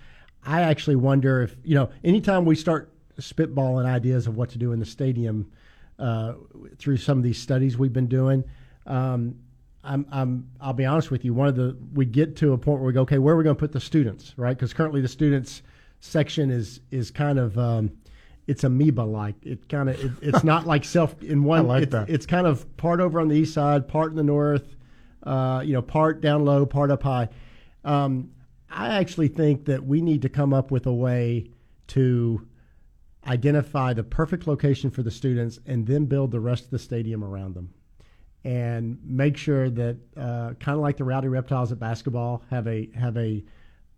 I 0.45 0.61
actually 0.61 0.97
wonder 0.97 1.41
if 1.41 1.55
you 1.63 1.75
know 1.75 1.89
anytime 2.03 2.45
we 2.45 2.55
start 2.55 2.91
spitballing 3.19 3.85
ideas 3.85 4.27
of 4.27 4.35
what 4.35 4.49
to 4.49 4.57
do 4.57 4.71
in 4.71 4.79
the 4.79 4.85
stadium 4.85 5.51
uh, 5.99 6.33
through 6.77 6.97
some 6.97 7.17
of 7.17 7.23
these 7.23 7.37
studies 7.37 7.77
we've 7.77 7.93
been 7.93 8.07
doing. 8.07 8.43
Um, 8.87 9.35
I'm, 9.83 10.05
I'm, 10.11 10.49
I'll 10.59 10.73
be 10.73 10.85
honest 10.85 11.09
with 11.09 11.25
you. 11.25 11.33
One 11.33 11.47
of 11.47 11.55
the 11.55 11.77
we 11.93 12.05
get 12.05 12.35
to 12.37 12.53
a 12.53 12.57
point 12.57 12.79
where 12.79 12.87
we 12.87 12.93
go, 12.93 13.01
okay, 13.01 13.17
where 13.17 13.33
are 13.33 13.37
we 13.37 13.43
going 13.43 13.55
to 13.55 13.59
put 13.59 13.71
the 13.71 13.79
students, 13.79 14.33
right? 14.37 14.55
Because 14.55 14.73
currently 14.73 15.01
the 15.01 15.07
students 15.07 15.61
section 16.01 16.51
is 16.51 16.81
is 16.91 17.11
kind 17.11 17.39
of 17.39 17.57
um, 17.57 17.91
it's 18.51 18.63
amoeba 18.65 19.01
like. 19.01 19.35
It 19.43 19.69
kind 19.69 19.89
of 19.89 20.03
it, 20.03 20.11
it's 20.21 20.43
not 20.43 20.67
like 20.67 20.83
self 20.83 21.21
in 21.23 21.43
one. 21.45 21.67
like 21.67 21.83
it's, 21.83 21.91
that. 21.93 22.09
it's 22.09 22.25
kind 22.25 22.45
of 22.45 22.77
part 22.77 22.99
over 22.99 23.19
on 23.19 23.29
the 23.29 23.35
east 23.35 23.53
side, 23.53 23.87
part 23.87 24.11
in 24.11 24.17
the 24.17 24.23
north. 24.23 24.75
Uh, 25.23 25.61
you 25.63 25.73
know, 25.73 25.81
part 25.81 26.19
down 26.19 26.43
low, 26.43 26.65
part 26.65 26.91
up 26.91 27.03
high. 27.03 27.29
Um, 27.85 28.31
I 28.69 28.95
actually 28.95 29.27
think 29.27 29.65
that 29.65 29.85
we 29.85 30.01
need 30.01 30.23
to 30.23 30.29
come 30.29 30.53
up 30.53 30.71
with 30.71 30.85
a 30.85 30.93
way 30.93 31.51
to 31.87 32.47
identify 33.27 33.93
the 33.93 34.03
perfect 34.03 34.47
location 34.47 34.89
for 34.89 35.03
the 35.03 35.11
students 35.11 35.59
and 35.65 35.85
then 35.85 36.05
build 36.05 36.31
the 36.31 36.39
rest 36.39 36.65
of 36.65 36.71
the 36.71 36.79
stadium 36.79 37.23
around 37.23 37.53
them 37.53 37.71
and 38.43 38.97
make 39.03 39.37
sure 39.37 39.69
that 39.69 39.97
uh, 40.17 40.53
kind 40.59 40.75
of 40.75 40.79
like 40.79 40.97
the 40.97 41.03
rowdy 41.03 41.27
reptiles 41.27 41.71
at 41.71 41.79
basketball 41.79 42.41
have 42.49 42.67
a 42.67 42.89
have 42.95 43.15
a 43.17 43.43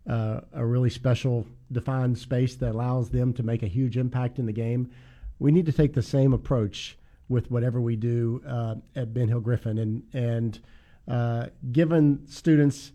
uh, 0.07 0.41
a 0.53 0.65
really 0.65 0.89
special 0.89 1.45
defined 1.71 2.17
space 2.17 2.55
that 2.55 2.71
allows 2.71 3.09
them 3.09 3.33
to 3.33 3.43
make 3.43 3.63
a 3.63 3.67
huge 3.67 3.97
impact 3.97 4.39
in 4.39 4.45
the 4.45 4.51
game. 4.51 4.89
We 5.39 5.51
need 5.51 5.65
to 5.65 5.71
take 5.71 5.93
the 5.93 6.01
same 6.01 6.33
approach 6.33 6.97
with 7.29 7.49
whatever 7.49 7.81
we 7.81 7.95
do 7.95 8.41
uh, 8.47 8.75
at 8.95 9.13
Ben 9.13 9.27
Hill 9.27 9.39
Griffin, 9.39 9.77
and 9.77 10.03
and 10.13 10.59
uh, 11.07 11.47
given 11.71 12.25
students 12.27 12.91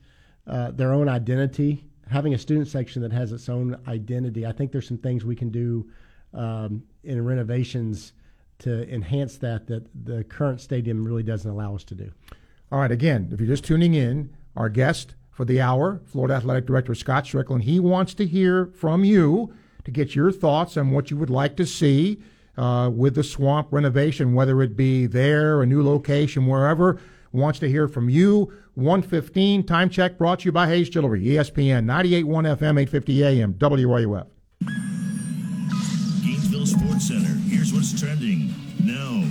uh, 0.47 0.71
their 0.71 0.93
own 0.93 1.09
identity, 1.09 1.85
having 2.11 2.35
a 2.35 2.39
student 2.39 2.69
section 2.69 3.03
that 3.03 3.13
has 3.13 3.33
its 3.33 3.49
own 3.49 3.79
identity, 3.87 4.47
I 4.47 4.53
think 4.53 4.73
there's 4.73 4.89
some 4.89 4.99
things 4.99 5.25
we 5.25 5.37
can 5.37 5.51
do 5.51 5.91
um, 6.35 6.83
in 7.05 7.25
renovations 7.25 8.13
to 8.61 8.89
enhance 8.93 9.39
that 9.39 9.67
that 9.67 9.87
the 10.05 10.25
current 10.25 10.61
stadium 10.61 11.05
really 11.05 11.23
doesn't 11.23 11.51
allow 11.51 11.75
us 11.75 11.85
to 11.85 11.95
do. 11.95 12.11
All 12.71 12.79
right, 12.79 12.93
again, 12.93 13.31
if 13.33 13.41
you're 13.41 13.49
just 13.49 13.65
tuning 13.65 13.95
in, 13.95 14.31
our 14.57 14.69
guest 14.69 15.15
for 15.39 15.45
the 15.45 15.61
hour, 15.61 16.01
Florida 16.05 16.35
Athletic 16.35 16.67
Director 16.67 16.97
Scott 16.97 17.23
Stricklin. 17.25 17.63
he 17.63 17.79
wants 17.79 18.13
to 18.15 18.27
hear 18.27 18.73
from 18.75 19.05
you 19.05 19.55
to 19.85 19.93
get 19.93 20.17
your 20.17 20.33
thoughts 20.33 20.77
on 20.77 20.91
what 20.91 21.13
you 21.13 21.17
would 21.17 21.31
like 21.31 21.57
to 21.59 21.65
see 21.65 22.21
uh, 22.57 22.91
with 22.93 23.15
the 23.15 23.23
swamp 23.23 23.69
renovation, 23.71 24.35
whether 24.35 24.61
it 24.63 24.77
be 24.77 25.07
there, 25.07 25.63
a 25.63 25.67
new 25.67 25.81
location, 25.81 26.49
wherever. 26.49 27.01
Wants 27.31 27.61
to 27.61 27.69
hear 27.69 27.87
from 27.87 28.11
you. 28.11 28.53
115 28.75 29.63
time 29.63 29.89
check 29.89 30.19
brought 30.19 30.41
to 30.41 30.47
you 30.47 30.51
by 30.51 30.67
Hayes 30.67 30.89
Jewelry, 30.89 31.23
ESPN 31.23 31.85
98.1 31.85 32.57
FM, 32.57 32.81
850 32.81 33.25
AM, 33.25 33.55
WRUF. 33.55 34.27
Gainesville 36.25 36.67
Sports 36.67 37.07
Center. 37.07 37.39
Here's 37.49 37.73
what's 37.73 37.97
trending 38.01 38.53
now 38.83 39.23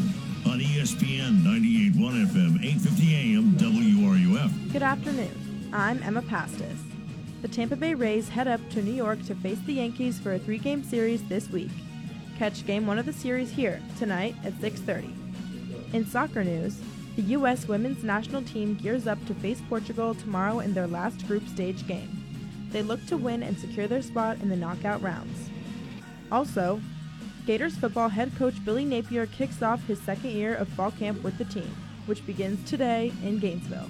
on 0.49 0.61
ESPN 0.61 1.41
98.1 1.41 2.27
FM, 2.27 2.63
850 2.63 3.13
AM, 3.13 3.57
WRUF. 3.57 4.71
Good 4.71 4.83
afternoon. 4.83 5.46
I'm 5.73 6.01
Emma 6.01 6.21
Pastis. 6.21 6.79
The 7.41 7.49
Tampa 7.49 7.75
Bay 7.75 7.93
Rays 7.93 8.29
head 8.29 8.47
up 8.47 8.61
to 8.69 8.81
New 8.81 8.93
York 8.93 9.21
to 9.25 9.35
face 9.35 9.59
the 9.65 9.73
Yankees 9.73 10.17
for 10.17 10.33
a 10.33 10.39
three-game 10.39 10.81
series 10.81 11.21
this 11.27 11.49
week. 11.49 11.71
Catch 12.37 12.65
game 12.65 12.87
one 12.87 12.97
of 12.97 13.05
the 13.05 13.11
series 13.11 13.51
here 13.51 13.81
tonight 13.99 14.35
at 14.45 14.53
6:30. 14.53 15.13
In 15.93 16.05
soccer 16.05 16.43
news, 16.43 16.79
the 17.17 17.21
U.S. 17.33 17.67
women's 17.67 18.03
national 18.03 18.43
team 18.43 18.75
gears 18.75 19.07
up 19.07 19.23
to 19.25 19.33
face 19.33 19.61
Portugal 19.67 20.15
tomorrow 20.15 20.59
in 20.59 20.73
their 20.73 20.87
last 20.87 21.27
group 21.27 21.45
stage 21.49 21.85
game. 21.85 22.23
They 22.71 22.81
look 22.81 23.05
to 23.07 23.17
win 23.17 23.43
and 23.43 23.59
secure 23.59 23.87
their 23.87 24.01
spot 24.01 24.39
in 24.41 24.47
the 24.47 24.55
knockout 24.55 25.01
rounds. 25.01 25.49
Also, 26.31 26.79
Gators 27.45 27.77
football 27.77 28.09
head 28.09 28.31
coach 28.37 28.63
Billy 28.63 28.85
Napier 28.85 29.25
kicks 29.25 29.61
off 29.61 29.85
his 29.85 30.01
second 30.01 30.31
year 30.31 30.55
of 30.55 30.67
fall 30.69 30.91
camp 30.91 31.23
with 31.23 31.37
the 31.37 31.45
team, 31.45 31.75
which 32.05 32.25
begins 32.25 32.69
today 32.69 33.11
in 33.23 33.39
Gainesville. 33.39 33.89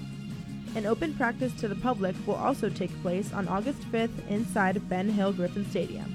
An 0.74 0.86
open 0.86 1.14
practice 1.14 1.52
to 1.60 1.68
the 1.68 1.74
public 1.74 2.14
will 2.26 2.34
also 2.34 2.68
take 2.68 2.90
place 3.02 3.32
on 3.32 3.48
August 3.48 3.80
5th 3.90 4.28
inside 4.28 4.88
Ben 4.88 5.08
Hill 5.08 5.32
Griffin 5.32 5.68
Stadium. 5.70 6.14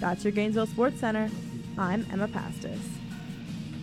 That's 0.00 0.24
your 0.24 0.32
Gainesville 0.32 0.66
Sports 0.66 1.00
Center. 1.00 1.30
I'm 1.78 2.06
Emma 2.10 2.28
Pastis. 2.28 2.80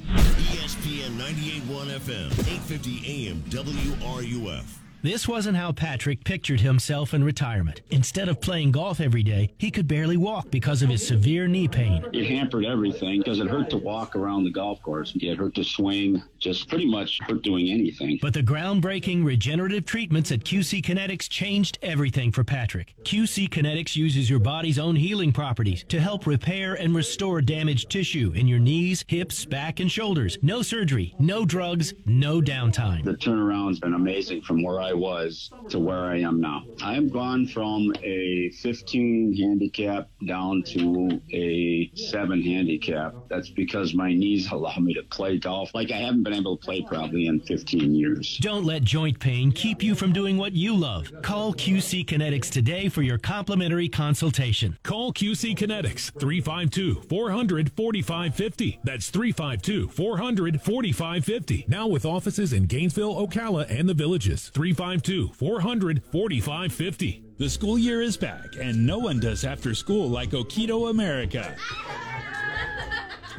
ESPN 0.09 1.17
98.1 1.17 1.99
FM, 1.99 2.31
850 2.31 3.27
AM, 3.29 3.43
WRUF. 3.49 4.88
This 5.01 5.29
wasn't 5.29 5.55
how 5.55 5.71
Patrick 5.71 6.25
pictured 6.25 6.59
himself 6.59 7.13
in 7.13 7.23
retirement. 7.23 7.81
Instead 7.89 8.27
of 8.27 8.41
playing 8.41 8.71
golf 8.71 8.99
every 8.99 9.23
day, 9.23 9.49
he 9.57 9.71
could 9.71 9.87
barely 9.87 10.17
walk 10.17 10.51
because 10.51 10.81
of 10.81 10.89
his 10.89 11.07
severe 11.07 11.47
knee 11.47 11.69
pain. 11.69 12.05
It 12.11 12.25
hampered 12.25 12.65
everything 12.65 13.19
because 13.19 13.39
it 13.39 13.47
hurt 13.47 13.69
to 13.69 13.77
walk 13.77 14.17
around 14.17 14.43
the 14.43 14.51
golf 14.51 14.81
course. 14.81 15.13
It 15.15 15.37
hurt 15.37 15.55
to 15.55 15.63
swing, 15.63 16.21
just 16.37 16.67
pretty 16.67 16.85
much 16.85 17.17
hurt 17.21 17.43
doing 17.43 17.69
anything. 17.69 18.19
But 18.21 18.33
the 18.33 18.43
groundbreaking 18.43 19.23
regenerative 19.23 19.85
treatments 19.85 20.33
at 20.33 20.41
QC 20.41 20.83
Kinetics 20.83 21.29
changed 21.29 21.77
everything 21.81 22.29
for 22.33 22.43
Patrick. 22.43 22.93
QC 23.03 23.47
Kinetics 23.47 23.95
uses 23.95 24.29
your 24.29 24.39
body's 24.39 24.79
own 24.79 24.97
healing 24.97 25.31
properties 25.31 25.85
to 25.87 26.01
help 26.01 26.27
repair 26.27 26.73
and 26.73 26.93
restore 26.93 27.41
damaged 27.41 27.89
tissue 27.89 28.33
in 28.35 28.49
your 28.49 28.59
knees, 28.59 29.05
hips, 29.07 29.45
back, 29.45 29.79
and 29.79 29.89
shoulders. 29.89 30.37
No 30.41 30.61
surgery, 30.61 31.15
no 31.19 31.45
drugs, 31.45 31.93
no 32.05 32.41
downtime. 32.41 33.05
The 33.05 33.13
turnaround's 33.13 33.79
been 33.79 33.93
amazing 33.93 34.41
from 34.41 34.61
where 34.61 34.81
I 34.81 34.88
was 34.93 35.49
to 35.69 35.79
where 35.79 36.05
I 36.05 36.19
am 36.19 36.39
now. 36.41 36.63
I 36.81 36.93
have 36.95 37.11
gone 37.11 37.47
from 37.47 37.93
a 38.03 38.49
15 38.61 39.35
handicap 39.35 40.09
down 40.27 40.63
to 40.67 41.21
a 41.31 41.91
7 41.95 42.41
handicap. 42.41 43.15
That's 43.29 43.49
because 43.49 43.93
my 43.93 44.13
knees 44.13 44.51
allow 44.51 44.75
me 44.77 44.93
to 44.93 45.03
play 45.03 45.37
golf 45.37 45.73
like 45.73 45.91
I 45.91 45.97
haven't 45.97 46.23
been 46.23 46.33
able 46.33 46.57
to 46.57 46.63
play 46.63 46.81
probably 46.81 47.27
in 47.27 47.41
15 47.41 47.93
years. 47.93 48.37
Don't 48.41 48.65
let 48.65 48.83
joint 48.83 49.19
pain 49.19 49.51
keep 49.51 49.83
you 49.83 49.95
from 49.95 50.13
doing 50.13 50.37
what 50.37 50.53
you 50.53 50.75
love. 50.75 51.11
Call 51.21 51.53
QC 51.53 52.05
Kinetics 52.05 52.49
today 52.49 52.89
for 52.89 53.01
your 53.01 53.17
complimentary 53.17 53.89
consultation. 53.89 54.77
Call 54.83 55.13
QC 55.13 55.55
Kinetics 55.55 56.11
352 56.19 57.03
400 57.09 57.71
4550. 57.75 58.79
That's 58.83 59.09
352 59.09 59.89
400 59.89 60.61
4550. 60.61 61.65
Now 61.67 61.87
with 61.87 62.05
offices 62.05 62.53
in 62.53 62.65
Gainesville, 62.65 63.15
Ocala, 63.15 63.69
and 63.69 63.87
the 63.87 63.93
villages. 63.93 64.49
352 64.49 64.78
352 64.79 65.33
400 65.33 66.01
4550. 66.09 67.23
The 67.37 67.49
school 67.49 67.77
year 67.77 68.01
is 68.01 68.15
back, 68.15 68.55
and 68.57 68.87
no 68.87 68.97
one 68.97 69.19
does 69.19 69.43
after 69.43 69.75
school 69.75 70.07
like 70.07 70.29
Okito 70.29 70.89
America. 70.89 71.53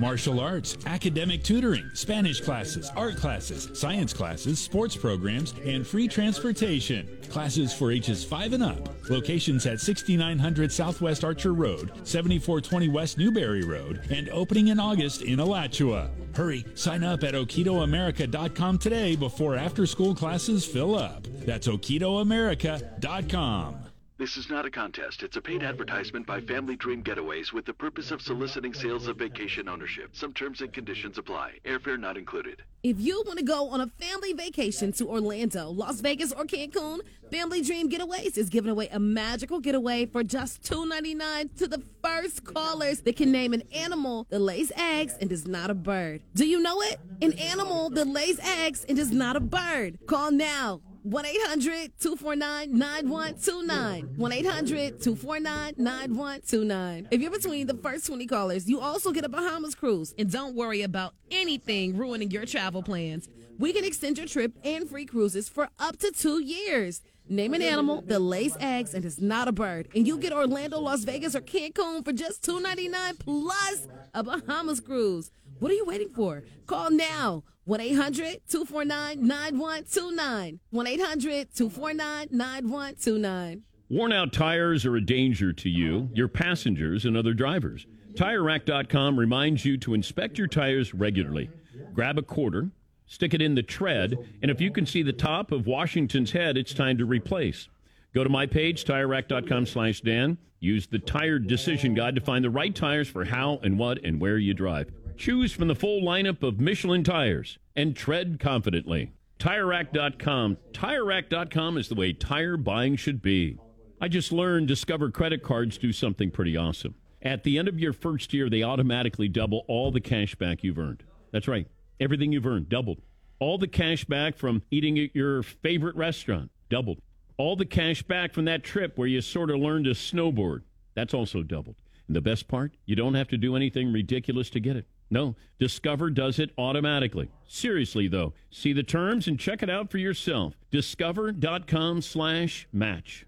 Martial 0.00 0.40
arts, 0.40 0.78
academic 0.86 1.44
tutoring, 1.44 1.90
Spanish 1.92 2.40
classes, 2.40 2.90
art 2.96 3.16
classes, 3.16 3.68
science 3.78 4.14
classes, 4.14 4.58
sports 4.58 4.96
programs, 4.96 5.52
and 5.66 5.86
free 5.86 6.08
transportation. 6.08 7.06
Classes 7.28 7.74
for 7.74 7.92
ages 7.92 8.24
5 8.24 8.54
and 8.54 8.62
up. 8.62 8.88
Locations 9.10 9.66
at 9.66 9.78
6900 9.78 10.72
Southwest 10.72 11.22
Archer 11.22 11.52
Road, 11.52 11.92
7420 12.04 12.88
West 12.88 13.18
Newberry 13.18 13.62
Road, 13.62 14.00
and 14.10 14.30
opening 14.30 14.68
in 14.68 14.80
August 14.80 15.20
in 15.20 15.38
Alachua. 15.38 16.08
Hurry, 16.34 16.64
sign 16.74 17.04
up 17.04 17.22
at 17.22 17.34
okitoamerica.com 17.34 18.78
today 18.78 19.16
before 19.16 19.56
after 19.56 19.84
school 19.84 20.14
classes 20.14 20.64
fill 20.64 20.96
up. 20.96 21.26
That's 21.44 21.68
okitoamerica.com. 21.68 23.89
This 24.20 24.36
is 24.36 24.50
not 24.50 24.66
a 24.66 24.70
contest. 24.70 25.22
It's 25.22 25.38
a 25.38 25.40
paid 25.40 25.62
advertisement 25.62 26.26
by 26.26 26.42
Family 26.42 26.76
Dream 26.76 27.02
Getaways 27.02 27.54
with 27.54 27.64
the 27.64 27.72
purpose 27.72 28.10
of 28.10 28.20
soliciting 28.20 28.74
sales 28.74 29.06
of 29.06 29.16
vacation 29.16 29.66
ownership. 29.66 30.10
Some 30.12 30.34
terms 30.34 30.60
and 30.60 30.70
conditions 30.70 31.16
apply. 31.16 31.52
Airfare 31.64 31.98
not 31.98 32.18
included. 32.18 32.62
If 32.82 33.00
you 33.00 33.22
want 33.24 33.38
to 33.38 33.44
go 33.46 33.70
on 33.70 33.80
a 33.80 33.86
family 33.86 34.34
vacation 34.34 34.92
to 34.92 35.08
Orlando, 35.08 35.70
Las 35.70 36.02
Vegas, 36.02 36.32
or 36.32 36.44
Cancun, 36.44 36.98
Family 37.30 37.62
Dream 37.62 37.88
Getaways 37.88 38.36
is 38.36 38.50
giving 38.50 38.70
away 38.70 38.88
a 38.88 39.00
magical 39.00 39.58
getaway 39.58 40.04
for 40.04 40.22
just 40.22 40.62
$2.99 40.64 41.56
to 41.56 41.66
the 41.66 41.82
first 42.04 42.44
callers 42.44 43.00
that 43.00 43.16
can 43.16 43.32
name 43.32 43.54
an 43.54 43.62
animal 43.74 44.26
that 44.28 44.40
lays 44.40 44.70
eggs 44.76 45.16
and 45.18 45.32
is 45.32 45.46
not 45.46 45.70
a 45.70 45.74
bird. 45.74 46.20
Do 46.34 46.46
you 46.46 46.60
know 46.60 46.82
it? 46.82 47.00
An 47.22 47.32
animal 47.38 47.88
that 47.88 48.06
lays 48.06 48.38
eggs 48.40 48.84
and 48.86 48.98
is 48.98 49.12
not 49.12 49.36
a 49.36 49.40
bird. 49.40 49.98
Call 50.06 50.30
now. 50.30 50.82
1 51.02 51.24
800 51.24 51.92
249 51.98 52.78
9129. 52.78 54.14
1 54.16 54.32
800 54.32 55.00
249 55.00 55.74
9129. 55.78 57.08
If 57.10 57.20
you're 57.22 57.30
between 57.30 57.66
the 57.66 57.74
first 57.74 58.06
20 58.06 58.26
callers, 58.26 58.68
you 58.68 58.80
also 58.80 59.10
get 59.10 59.24
a 59.24 59.28
Bahamas 59.28 59.74
cruise. 59.74 60.14
And 60.18 60.30
don't 60.30 60.54
worry 60.54 60.82
about 60.82 61.14
anything 61.30 61.96
ruining 61.96 62.30
your 62.30 62.44
travel 62.44 62.82
plans. 62.82 63.28
We 63.58 63.72
can 63.72 63.84
extend 63.84 64.18
your 64.18 64.26
trip 64.26 64.52
and 64.62 64.88
free 64.88 65.06
cruises 65.06 65.48
for 65.48 65.68
up 65.78 65.98
to 65.98 66.10
two 66.12 66.42
years. 66.42 67.02
Name 67.28 67.54
an 67.54 67.62
animal 67.62 68.02
that 68.08 68.18
lays 68.18 68.56
eggs 68.58 68.92
and 68.92 69.04
is 69.04 69.20
not 69.20 69.46
a 69.46 69.52
bird, 69.52 69.88
and 69.94 70.04
you 70.04 70.18
get 70.18 70.32
Orlando, 70.32 70.80
Las 70.80 71.04
Vegas, 71.04 71.36
or 71.36 71.40
Cancun 71.40 72.04
for 72.04 72.12
just 72.12 72.42
$2.99 72.42 73.20
plus 73.20 73.86
a 74.12 74.24
Bahamas 74.24 74.80
cruise. 74.80 75.30
What 75.60 75.70
are 75.70 75.74
you 75.74 75.84
waiting 75.84 76.08
for? 76.08 76.42
Call 76.66 76.90
now. 76.90 77.44
1 77.70 77.80
800 77.80 78.40
249 78.48 79.28
9129. 79.28 80.58
1 80.70 80.86
800 80.88 81.54
249 81.54 82.28
9129. 82.32 83.62
Worn 83.88 84.12
out 84.12 84.32
tires 84.32 84.84
are 84.84 84.96
a 84.96 85.00
danger 85.00 85.52
to 85.52 85.68
you, 85.68 86.10
your 86.12 86.26
passengers, 86.26 87.04
and 87.04 87.16
other 87.16 87.32
drivers. 87.32 87.86
TireRack.com 88.14 89.16
reminds 89.16 89.64
you 89.64 89.76
to 89.78 89.94
inspect 89.94 90.36
your 90.36 90.48
tires 90.48 90.92
regularly. 90.94 91.48
Grab 91.94 92.18
a 92.18 92.22
quarter, 92.22 92.72
stick 93.06 93.34
it 93.34 93.42
in 93.42 93.54
the 93.54 93.62
tread, 93.62 94.18
and 94.42 94.50
if 94.50 94.60
you 94.60 94.72
can 94.72 94.84
see 94.84 95.04
the 95.04 95.12
top 95.12 95.52
of 95.52 95.68
Washington's 95.68 96.32
head, 96.32 96.56
it's 96.56 96.74
time 96.74 96.98
to 96.98 97.04
replace. 97.04 97.68
Go 98.12 98.24
to 98.24 98.30
my 98.30 98.46
page, 98.46 98.84
TireRack.com 98.84 99.66
slash 99.66 100.00
Dan. 100.00 100.38
Use 100.58 100.88
the 100.88 100.98
Tire 100.98 101.38
Decision 101.38 101.94
Guide 101.94 102.16
to 102.16 102.20
find 102.20 102.44
the 102.44 102.50
right 102.50 102.74
tires 102.74 103.08
for 103.08 103.24
how 103.24 103.60
and 103.62 103.78
what 103.78 104.04
and 104.04 104.20
where 104.20 104.38
you 104.38 104.54
drive. 104.54 104.90
Choose 105.20 105.52
from 105.52 105.68
the 105.68 105.74
full 105.74 106.00
lineup 106.00 106.42
of 106.42 106.60
Michelin 106.60 107.04
tires 107.04 107.58
and 107.76 107.94
tread 107.94 108.40
confidently. 108.40 109.12
TireRack.com. 109.38 110.56
TireRack.com 110.72 111.76
is 111.76 111.88
the 111.88 111.94
way 111.94 112.14
tire 112.14 112.56
buying 112.56 112.96
should 112.96 113.20
be. 113.20 113.58
I 114.00 114.08
just 114.08 114.32
learned 114.32 114.66
Discover 114.66 115.10
credit 115.10 115.42
cards 115.42 115.76
do 115.76 115.92
something 115.92 116.30
pretty 116.30 116.56
awesome. 116.56 116.94
At 117.20 117.44
the 117.44 117.58
end 117.58 117.68
of 117.68 117.78
your 117.78 117.92
first 117.92 118.32
year, 118.32 118.48
they 118.48 118.62
automatically 118.62 119.28
double 119.28 119.66
all 119.68 119.90
the 119.90 120.00
cash 120.00 120.34
back 120.36 120.64
you've 120.64 120.78
earned. 120.78 121.02
That's 121.32 121.46
right. 121.48 121.66
Everything 122.00 122.32
you've 122.32 122.46
earned 122.46 122.70
doubled. 122.70 123.02
All 123.40 123.58
the 123.58 123.68
cash 123.68 124.06
back 124.06 124.38
from 124.38 124.62
eating 124.70 124.98
at 124.98 125.14
your 125.14 125.42
favorite 125.42 125.96
restaurant 125.96 126.50
doubled. 126.70 127.02
All 127.36 127.56
the 127.56 127.66
cash 127.66 128.02
back 128.02 128.32
from 128.32 128.46
that 128.46 128.64
trip 128.64 128.96
where 128.96 129.06
you 129.06 129.20
sort 129.20 129.50
of 129.50 129.58
learned 129.58 129.84
to 129.84 129.90
snowboard. 129.90 130.62
That's 130.94 131.12
also 131.12 131.42
doubled. 131.42 131.76
And 132.06 132.16
the 132.16 132.22
best 132.22 132.48
part, 132.48 132.72
you 132.86 132.96
don't 132.96 133.12
have 133.12 133.28
to 133.28 133.36
do 133.36 133.54
anything 133.54 133.92
ridiculous 133.92 134.48
to 134.48 134.60
get 134.60 134.76
it. 134.76 134.86
No, 135.10 135.34
Discover 135.58 136.10
does 136.10 136.38
it 136.38 136.50
automatically. 136.56 137.28
Seriously, 137.46 138.08
though, 138.08 138.32
see 138.50 138.72
the 138.72 138.82
terms 138.82 139.26
and 139.26 139.38
check 139.38 139.62
it 139.62 139.68
out 139.68 139.90
for 139.90 139.98
yourself. 139.98 140.54
Discover.com 140.70 142.00
slash 142.00 142.66
match. 142.72 143.26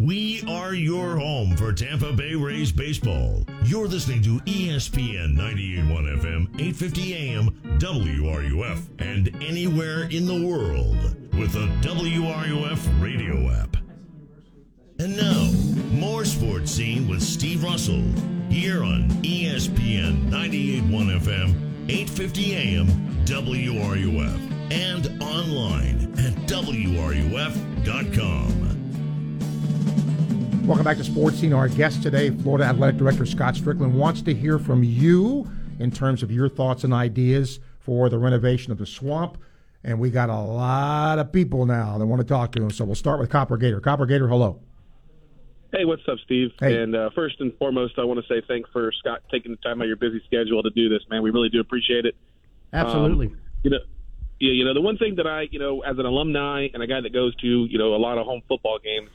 We 0.00 0.42
are 0.48 0.74
your 0.74 1.18
home 1.18 1.56
for 1.56 1.72
Tampa 1.72 2.12
Bay 2.12 2.34
Rays 2.34 2.72
baseball. 2.72 3.44
You're 3.64 3.86
listening 3.86 4.22
to 4.22 4.40
ESPN 4.40 5.36
98.1 5.36 6.18
FM, 6.20 6.48
8:50 6.58 7.12
AM, 7.14 7.78
WRUF, 7.78 8.80
and 8.98 9.28
anywhere 9.40 10.04
in 10.10 10.26
the 10.26 10.44
world 10.44 11.14
with 11.38 11.52
the 11.52 11.68
WRUF 11.86 13.00
radio 13.00 13.50
app. 13.52 13.76
And 14.98 15.16
now, 15.16 15.52
more 15.96 16.24
sports 16.24 16.72
scene 16.72 17.06
with 17.06 17.22
Steve 17.22 17.62
Russell 17.62 18.02
here 18.50 18.82
on 18.82 19.08
ESPN 19.22 20.30
98.1 20.30 21.20
FM, 21.20 21.54
8:50 21.88 22.54
AM, 22.54 22.86
WRUF, 23.24 24.40
and 24.70 25.22
online 25.22 26.12
at 26.18 26.34
WRUF.com. 26.46 27.68
Welcome 30.66 30.84
back 30.84 30.98
to 30.98 31.04
Sports 31.04 31.38
Scene. 31.38 31.52
Our 31.52 31.68
guest 31.68 32.02
today, 32.02 32.30
Florida 32.30 32.64
Athletic 32.64 32.98
Director 32.98 33.24
Scott 33.24 33.54
Stricklin, 33.54 33.92
wants 33.92 34.20
to 34.22 34.34
hear 34.34 34.58
from 34.58 34.82
you 34.82 35.50
in 35.78 35.90
terms 35.90 36.22
of 36.22 36.30
your 36.30 36.48
thoughts 36.48 36.84
and 36.84 36.92
ideas 36.92 37.60
for 37.78 38.10
the 38.10 38.18
renovation 38.18 38.72
of 38.72 38.78
the 38.78 38.84
swamp. 38.84 39.38
And 39.84 39.98
we 39.98 40.10
got 40.10 40.28
a 40.28 40.36
lot 40.36 41.18
of 41.18 41.32
people 41.32 41.64
now 41.64 41.96
that 41.96 42.04
want 42.04 42.20
to 42.20 42.26
talk 42.26 42.52
to 42.52 42.62
him. 42.62 42.70
So 42.70 42.84
we'll 42.84 42.96
start 42.96 43.20
with 43.20 43.30
Copper 43.30 43.56
Gator. 43.56 43.80
Copper 43.80 44.04
Gator, 44.04 44.28
hello. 44.28 44.60
Hey, 45.70 45.84
what's 45.84 46.02
up, 46.08 46.16
Steve? 46.24 46.50
Hey. 46.58 46.82
And 46.82 46.96
uh, 46.96 47.10
first 47.14 47.36
and 47.40 47.52
foremost, 47.58 47.98
I 47.98 48.04
want 48.04 48.24
to 48.24 48.26
say 48.26 48.42
thanks 48.46 48.70
for 48.72 48.90
Scott 49.00 49.20
taking 49.30 49.50
the 49.50 49.58
time 49.58 49.80
out 49.80 49.84
of 49.84 49.88
your 49.88 49.96
busy 49.96 50.22
schedule 50.26 50.62
to 50.62 50.70
do 50.70 50.88
this, 50.88 51.02
man. 51.10 51.22
We 51.22 51.30
really 51.30 51.50
do 51.50 51.60
appreciate 51.60 52.06
it. 52.06 52.16
Absolutely. 52.72 53.26
Um, 53.26 53.38
you 53.62 53.70
know, 53.70 53.78
yeah, 54.40 54.52
you 54.52 54.64
know, 54.64 54.72
the 54.72 54.80
one 54.80 54.96
thing 54.96 55.16
that 55.16 55.26
I, 55.26 55.42
you 55.50 55.58
know, 55.58 55.80
as 55.80 55.98
an 55.98 56.06
alumni 56.06 56.68
and 56.72 56.82
a 56.82 56.86
guy 56.86 57.00
that 57.00 57.12
goes 57.12 57.34
to, 57.36 57.46
you 57.46 57.78
know, 57.78 57.94
a 57.94 57.98
lot 57.98 58.16
of 58.18 58.24
home 58.24 58.40
football 58.48 58.78
games, 58.82 59.10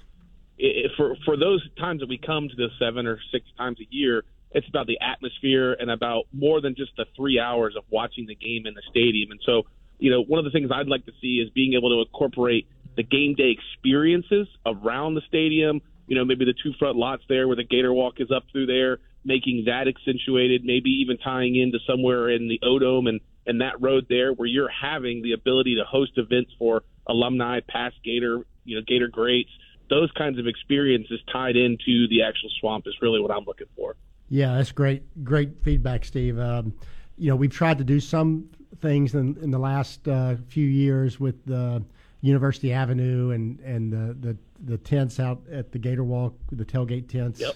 it, 0.60 0.92
for 0.96 1.16
for 1.26 1.38
those 1.38 1.68
times 1.80 2.02
that 2.02 2.10
we 2.10 2.20
come 2.20 2.50
to 2.50 2.56
this 2.56 2.72
seven 2.78 3.08
or 3.08 3.18
six 3.32 3.46
times 3.58 3.80
a 3.80 3.88
year, 3.90 4.24
it's 4.52 4.68
about 4.68 4.86
the 4.86 5.00
atmosphere 5.00 5.74
and 5.74 5.90
about 5.90 6.26
more 6.32 6.62
than 6.62 6.76
just 6.76 6.92
the 6.98 7.06
three 7.16 7.40
hours 7.40 7.76
of 7.76 7.84
watching 7.90 8.28
the 8.28 8.36
game 8.36 8.68
in 8.68 8.76
the 8.76 8.84
stadium. 8.90 9.32
And 9.32 9.40
so, 9.44 9.64
you 9.98 10.12
know, 10.12 10.22
one 10.22 10.38
of 10.38 10.46
the 10.46 10.52
things 10.52 10.70
I'd 10.72 10.88
like 10.88 11.06
to 11.06 11.14
see 11.22 11.42
is 11.44 11.50
being 11.50 11.74
able 11.74 11.90
to 11.90 12.02
incorporate 12.02 12.68
the 12.96 13.04
game 13.04 13.34
day 13.34 13.56
experiences 13.58 14.48
around 14.66 15.16
the 15.16 15.22
stadium. 15.28 15.82
You 16.08 16.16
know, 16.16 16.26
maybe 16.26 16.46
the 16.46 16.54
two 16.54 16.74
front 16.78 16.98
lots 16.98 17.24
there 17.30 17.48
where 17.48 17.56
the 17.56 17.64
Gator 17.64 17.94
Walk 17.94 18.16
is 18.18 18.30
up 18.32 18.44
through 18.52 18.66
there, 18.66 19.00
making 19.24 19.66
that 19.66 19.88
accentuated. 19.88 20.64
Maybe 20.66 20.90
even 20.90 21.18
tying 21.18 21.56
into 21.56 21.80
somewhere 21.88 22.30
in 22.30 22.48
the 22.48 22.60
O'Dome 22.64 23.08
and 23.08 23.20
and 23.46 23.62
that 23.62 23.82
road 23.82 24.06
there 24.10 24.32
where 24.34 24.48
you're 24.48 24.70
having 24.70 25.22
the 25.22 25.34
ability 25.34 25.76
to 25.76 25.84
host 25.84 26.14
events 26.16 26.52
for 26.58 26.84
alumni, 27.08 27.60
past 27.68 27.96
Gator, 28.04 28.46
you 28.64 28.78
know, 28.78 28.82
Gator 28.88 29.10
greats 29.10 29.50
those 29.90 30.12
kinds 30.12 30.40
of 30.40 30.48
experiences 30.48 31.20
tied 31.32 31.56
into 31.56 32.08
the 32.10 32.24
actual 32.24 32.50
swamp 32.60 32.88
is 32.88 32.96
really 33.02 33.20
what 33.20 33.32
I'm 33.32 33.44
looking 33.46 33.68
for. 33.76 33.96
Yeah, 34.30 34.56
that's 34.56 34.72
great. 34.72 35.24
Great 35.24 35.64
feedback, 35.64 36.06
Steve. 36.06 36.40
Um, 36.40 36.74
you 37.18 37.30
know, 37.30 37.36
we've 37.36 37.52
tried 37.52 37.78
to 37.78 37.84
do 37.84 38.00
some 38.00 38.50
things 38.82 39.14
in, 39.14 39.38
in 39.42 39.52
the 39.52 39.60
last 39.60 40.08
uh, 40.08 40.36
few 40.48 40.66
years 40.66 41.20
with 41.20 41.46
the 41.46 41.84
University 42.24 42.72
Avenue 42.72 43.32
and 43.32 43.60
and 43.60 43.92
the, 43.92 44.16
the 44.28 44.38
the 44.64 44.78
tents 44.78 45.20
out 45.20 45.42
at 45.52 45.74
the 45.74 45.78
Gator 45.78 46.06
Walk, 46.06 46.34
the 46.54 46.64
tailgate 46.64 47.10
tents. 47.10 47.42
Yep. 47.42 47.56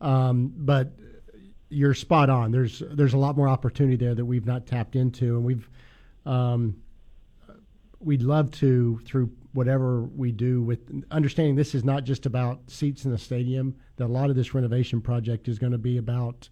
Um, 0.00 0.52
but 0.56 0.92
you're 1.68 1.94
spot 1.94 2.30
on. 2.30 2.52
There's 2.52 2.80
there's 2.92 3.14
a 3.14 3.18
lot 3.18 3.36
more 3.36 3.48
opportunity 3.48 3.96
there 3.96 4.14
that 4.14 4.24
we've 4.24 4.46
not 4.46 4.66
tapped 4.66 4.94
into, 4.94 5.34
and 5.34 5.44
we've 5.44 5.68
um, 6.24 6.76
we'd 7.98 8.22
love 8.22 8.52
to 8.52 9.00
through 9.04 9.32
whatever 9.52 10.02
we 10.02 10.30
do 10.30 10.62
with 10.62 10.78
understanding 11.10 11.56
this 11.56 11.74
is 11.74 11.82
not 11.82 12.04
just 12.04 12.24
about 12.24 12.60
seats 12.68 13.04
in 13.04 13.10
the 13.10 13.18
stadium 13.18 13.74
that 13.96 14.04
a 14.04 14.06
lot 14.06 14.30
of 14.30 14.36
this 14.36 14.54
renovation 14.54 15.00
project 15.00 15.48
is 15.48 15.58
going 15.58 15.72
to 15.72 15.78
be 15.78 15.96
about 15.98 16.48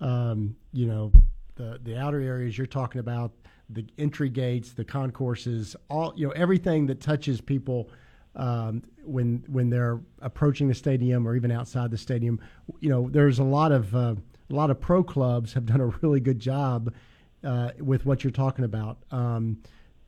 um, 0.00 0.54
you 0.72 0.86
know 0.86 1.10
the 1.56 1.80
the 1.82 1.98
outer 1.98 2.20
areas 2.20 2.56
you're 2.56 2.68
talking 2.68 3.00
about 3.00 3.32
the 3.72 3.86
entry 3.98 4.28
gates 4.28 4.72
the 4.72 4.84
concourses 4.84 5.76
all 5.88 6.12
you 6.16 6.26
know 6.26 6.32
everything 6.32 6.86
that 6.86 7.00
touches 7.00 7.40
people 7.40 7.88
um, 8.36 8.82
when 9.04 9.44
when 9.48 9.70
they're 9.70 10.00
approaching 10.22 10.68
the 10.68 10.74
stadium 10.74 11.26
or 11.26 11.36
even 11.36 11.50
outside 11.50 11.90
the 11.90 11.98
stadium 11.98 12.40
you 12.80 12.88
know 12.88 13.08
there's 13.10 13.38
a 13.38 13.44
lot 13.44 13.72
of 13.72 13.94
uh, 13.94 14.14
a 14.50 14.54
lot 14.54 14.70
of 14.70 14.80
pro 14.80 15.02
clubs 15.02 15.52
have 15.52 15.66
done 15.66 15.80
a 15.80 15.86
really 16.02 16.20
good 16.20 16.38
job 16.38 16.92
uh, 17.44 17.70
with 17.80 18.04
what 18.06 18.22
you're 18.24 18.30
talking 18.30 18.64
about 18.64 18.98
um, 19.10 19.56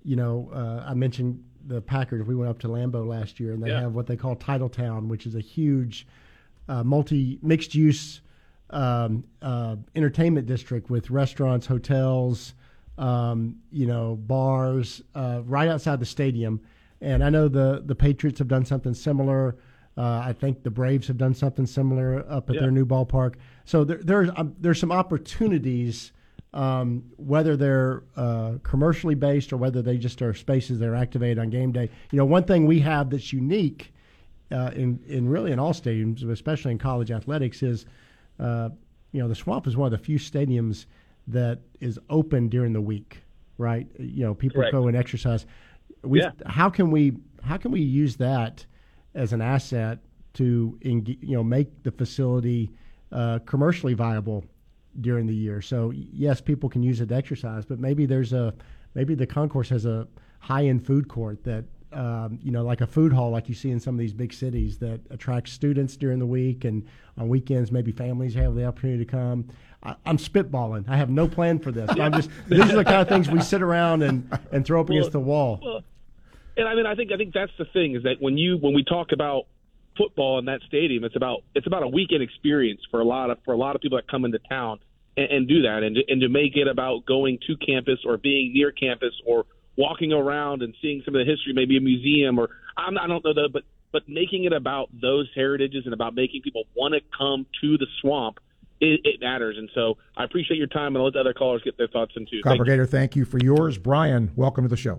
you 0.05 0.17
know, 0.17 0.51
uh, 0.53 0.85
I 0.85 0.95
mentioned 0.95 1.45
the 1.65 1.81
Packers. 1.81 2.27
We 2.27 2.35
went 2.35 2.51
up 2.51 2.59
to 2.61 2.69
Lambeau 2.69 3.07
last 3.07 3.39
year, 3.39 3.53
and 3.53 3.63
they 3.63 3.69
Yeah. 3.69 3.83
have 3.83 3.95
what 3.95 4.09
they 4.09 4.17
call 4.17 4.35
Titletown, 4.35 5.07
which 5.07 5.27
is 5.27 5.37
a 5.37 5.41
huge 5.41 6.09
uh, 6.69 6.83
multi 6.83 7.39
mixed 7.41 7.73
use 7.73 8.21
um, 8.71 9.23
uh, 9.43 9.77
entertainment 9.95 10.49
district 10.49 10.91
with 10.91 11.09
restaurants, 11.09 11.67
hotels, 11.67 12.55
um, 13.03 13.57
you 13.71 13.87
know, 13.87 14.17
bars, 14.17 15.03
uh, 15.15 15.41
right 15.45 15.69
outside 15.69 15.99
the 16.01 16.07
stadium. 16.07 16.61
And 17.01 17.25
I 17.25 17.31
know 17.31 17.49
the 17.49 17.83
the 17.85 17.95
Patriots 17.97 18.39
have 18.39 18.49
done 18.49 18.65
something 18.65 18.95
similar. 18.95 19.57
Uh, 19.97 20.23
I 20.25 20.33
think 20.33 20.63
the 20.63 20.71
Braves 20.71 21.07
have 21.09 21.19
done 21.19 21.35
something 21.35 21.67
similar 21.67 22.25
up 22.31 22.49
at 22.49 22.55
Yeah. 22.55 22.63
their 22.63 22.71
new 22.71 22.87
ballpark. 22.87 23.35
So 23.65 23.85
there, 23.85 23.99
there's 23.99 24.31
um, 24.37 24.55
there's 24.61 24.79
some 24.79 24.93
opportunities, 24.93 26.13
um, 26.55 27.03
whether 27.17 27.57
they're 27.57 28.05
uh, 28.17 28.55
commercially 28.63 29.17
based 29.17 29.53
or 29.53 29.57
whether 29.57 29.83
they 29.83 29.99
just 29.99 30.23
are 30.23 30.33
spaces 30.33 30.79
that 30.79 30.89
are 30.89 30.95
activated 30.95 31.39
on 31.41 31.51
game 31.51 31.73
day. 31.73 31.91
You 32.13 32.19
know, 32.19 32.25
one 32.25 32.45
thing 32.45 32.67
we 32.67 32.79
have 32.81 33.11
that's 33.11 33.33
unique 33.33 33.93
uh, 34.53 34.71
in 34.77 35.01
in 35.09 35.29
really 35.29 35.51
in 35.51 35.59
all 35.59 35.73
stadiums, 35.75 36.23
especially 36.31 36.71
in 36.71 36.79
college 36.79 37.11
athletics, 37.11 37.63
is 37.65 37.85
uh, 38.39 38.69
you 39.11 39.21
know 39.21 39.29
the 39.29 39.35
Swamp 39.35 39.67
is 39.67 39.77
one 39.77 39.93
of 39.93 39.99
the 39.99 40.05
few 40.05 40.19
stadiums 40.19 40.87
that 41.29 41.61
is 41.81 41.99
open 42.11 42.49
during 42.49 42.73
the 42.73 42.81
week, 42.81 43.23
right? 43.59 43.87
You 43.99 44.25
know, 44.25 44.35
people 44.35 44.61
Correct. 44.61 44.73
go 44.73 44.89
and 44.89 44.97
exercise. 44.97 45.47
We 46.03 46.21
Yeah. 46.21 46.33
how 46.47 46.69
can 46.71 46.91
we 46.91 47.13
how 47.43 47.57
can 47.57 47.71
we 47.73 47.81
use 47.81 48.17
that 48.17 48.65
as 49.15 49.33
an 49.33 49.41
asset 49.41 49.99
to 50.35 50.79
you 50.83 51.17
know 51.23 51.43
make 51.45 51.83
the 51.83 51.91
facility 51.93 52.71
uh, 53.11 53.39
commercially 53.41 53.95
viable 53.95 54.45
during 55.01 55.27
the 55.27 55.35
year? 55.35 55.61
So 55.61 55.91
yes, 55.91 56.41
people 56.41 56.69
can 56.69 56.83
use 56.83 57.01
it 57.01 57.09
to 57.11 57.15
exercise, 57.15 57.65
but 57.65 57.79
maybe 57.79 58.07
there's 58.07 58.33
a 58.33 58.55
maybe 58.95 59.15
the 59.15 59.27
concourse 59.27 59.69
has 59.69 59.87
a 59.87 60.09
high 60.41 60.67
end 60.67 60.85
food 60.85 61.09
court 61.09 61.45
that 61.45 61.65
um, 61.95 62.39
you 62.43 62.51
know 62.51 62.63
like 62.63 62.81
a 62.81 62.87
food 62.87 63.13
hall 63.13 63.31
like 63.31 63.49
you 63.49 63.55
see 63.55 63.71
in 63.71 63.81
some 63.81 63.95
of 63.95 63.99
these 63.99 64.13
big 64.13 64.33
cities 64.33 64.79
that 64.79 65.01
attracts 65.11 65.53
students 65.53 65.97
during 65.97 66.19
the 66.19 66.27
week 66.27 66.65
and 66.65 66.87
on 67.19 67.29
weekends 67.29 67.71
maybe 67.71 67.93
families 67.93 68.35
have 68.35 68.55
the 68.55 68.65
opportunity 68.65 69.05
to 69.05 69.11
come. 69.11 69.49
I, 69.83 69.97
I'm 70.07 70.17
spitballing. 70.17 70.89
I 70.89 70.97
have 70.97 71.11
no 71.11 71.27
plan 71.29 71.59
for 71.59 71.73
this. 71.73 71.91
I'm 71.91 72.13
just 72.13 72.31
these 72.49 72.71
are 72.71 72.77
the 72.77 72.85
kind 72.85 73.03
of 73.03 73.09
things 73.09 73.31
we 73.31 73.41
sit 73.41 73.63
around 73.63 74.03
and, 74.03 74.29
and 74.51 74.65
throw 74.65 74.81
up 74.81 74.89
Well, 74.89 74.99
against 74.99 75.13
the 75.13 75.21
wall. 75.21 75.61
Well, 75.63 75.83
and 76.57 76.69
I 76.69 76.75
mean, 76.75 76.87
I 76.87 76.95
think 76.95 77.13
I 77.13 77.17
think 77.17 77.33
that's 77.33 77.53
the 77.59 77.65
thing 77.67 77.97
is 77.97 78.03
that 78.05 78.17
when 78.21 78.37
you 78.37 78.59
when 78.59 78.75
we 78.75 78.85
talk 78.85 79.13
about 79.13 79.47
football 79.97 80.39
in 80.39 80.47
that 80.47 80.61
stadium, 80.67 81.05
it's 81.05 81.17
about 81.17 81.43
it's 81.55 81.67
about 81.67 81.83
a 81.83 81.89
weekend 81.89 82.23
experience 82.23 82.81
for 82.91 83.01
a 83.01 83.05
lot 83.05 83.31
of 83.31 83.39
for 83.45 83.55
a 83.55 83.57
lot 83.57 83.75
of 83.75 83.83
people 83.83 83.99
that 83.99 84.09
come 84.09 84.25
into 84.25 84.39
town 84.49 84.79
and, 85.17 85.31
and 85.31 85.49
do 85.49 85.63
that, 85.63 85.83
and 85.83 85.97
to, 85.97 86.03
and 86.09 86.21
to 86.21 86.29
make 86.29 86.57
it 86.57 86.69
about 86.69 87.07
going 87.07 87.39
to 87.47 87.57
campus 87.57 88.01
or 88.05 88.17
being 88.17 88.53
near 88.53 88.71
campus 88.71 89.15
or 89.27 89.47
walking 89.77 90.13
around 90.13 90.63
and 90.63 90.75
seeing 90.83 91.03
some 91.05 91.15
of 91.15 91.25
the 91.25 91.31
history, 91.31 91.53
maybe 91.53 91.77
a 91.77 91.81
museum 91.81 92.39
or 92.39 92.51
I'm, 92.77 92.99
I 92.99 93.07
don't 93.07 93.25
know 93.25 93.35
the 93.35 93.49
but 93.53 93.63
but 93.93 94.09
making 94.09 94.45
it 94.45 94.53
about 94.53 94.89
those 95.01 95.29
heritages 95.35 95.85
and 95.85 95.93
about 95.93 96.15
making 96.15 96.43
people 96.43 96.65
want 96.75 96.95
to 96.95 97.01
come 97.17 97.47
to 97.61 97.77
the 97.77 97.87
swamp. 98.01 98.39
It, 98.81 99.01
it 99.05 99.21
matters, 99.21 99.57
and 99.59 99.71
so 99.75 99.99
I 100.17 100.25
appreciate 100.25 100.57
your 100.57 100.67
time, 100.67 100.89
and 100.89 100.99
I'll 100.99 101.05
let 101.05 101.13
the 101.13 101.21
other 101.21 101.35
callers 101.35 101.63
get 101.63 101.79
their 101.79 101.87
thoughts 101.87 102.15
in 102.17 102.25
too. 102.25 102.41
Thank 102.43 102.55
you. 102.55 102.59
Copper 102.59 102.65
Gator, 102.65 102.87
thank 102.87 103.15
you 103.15 103.25
for 103.25 103.39
yours. 103.39 103.79
Brian, 103.79 104.33
welcome 104.35 104.65
to 104.65 104.69
the 104.69 104.77
show. 104.77 104.99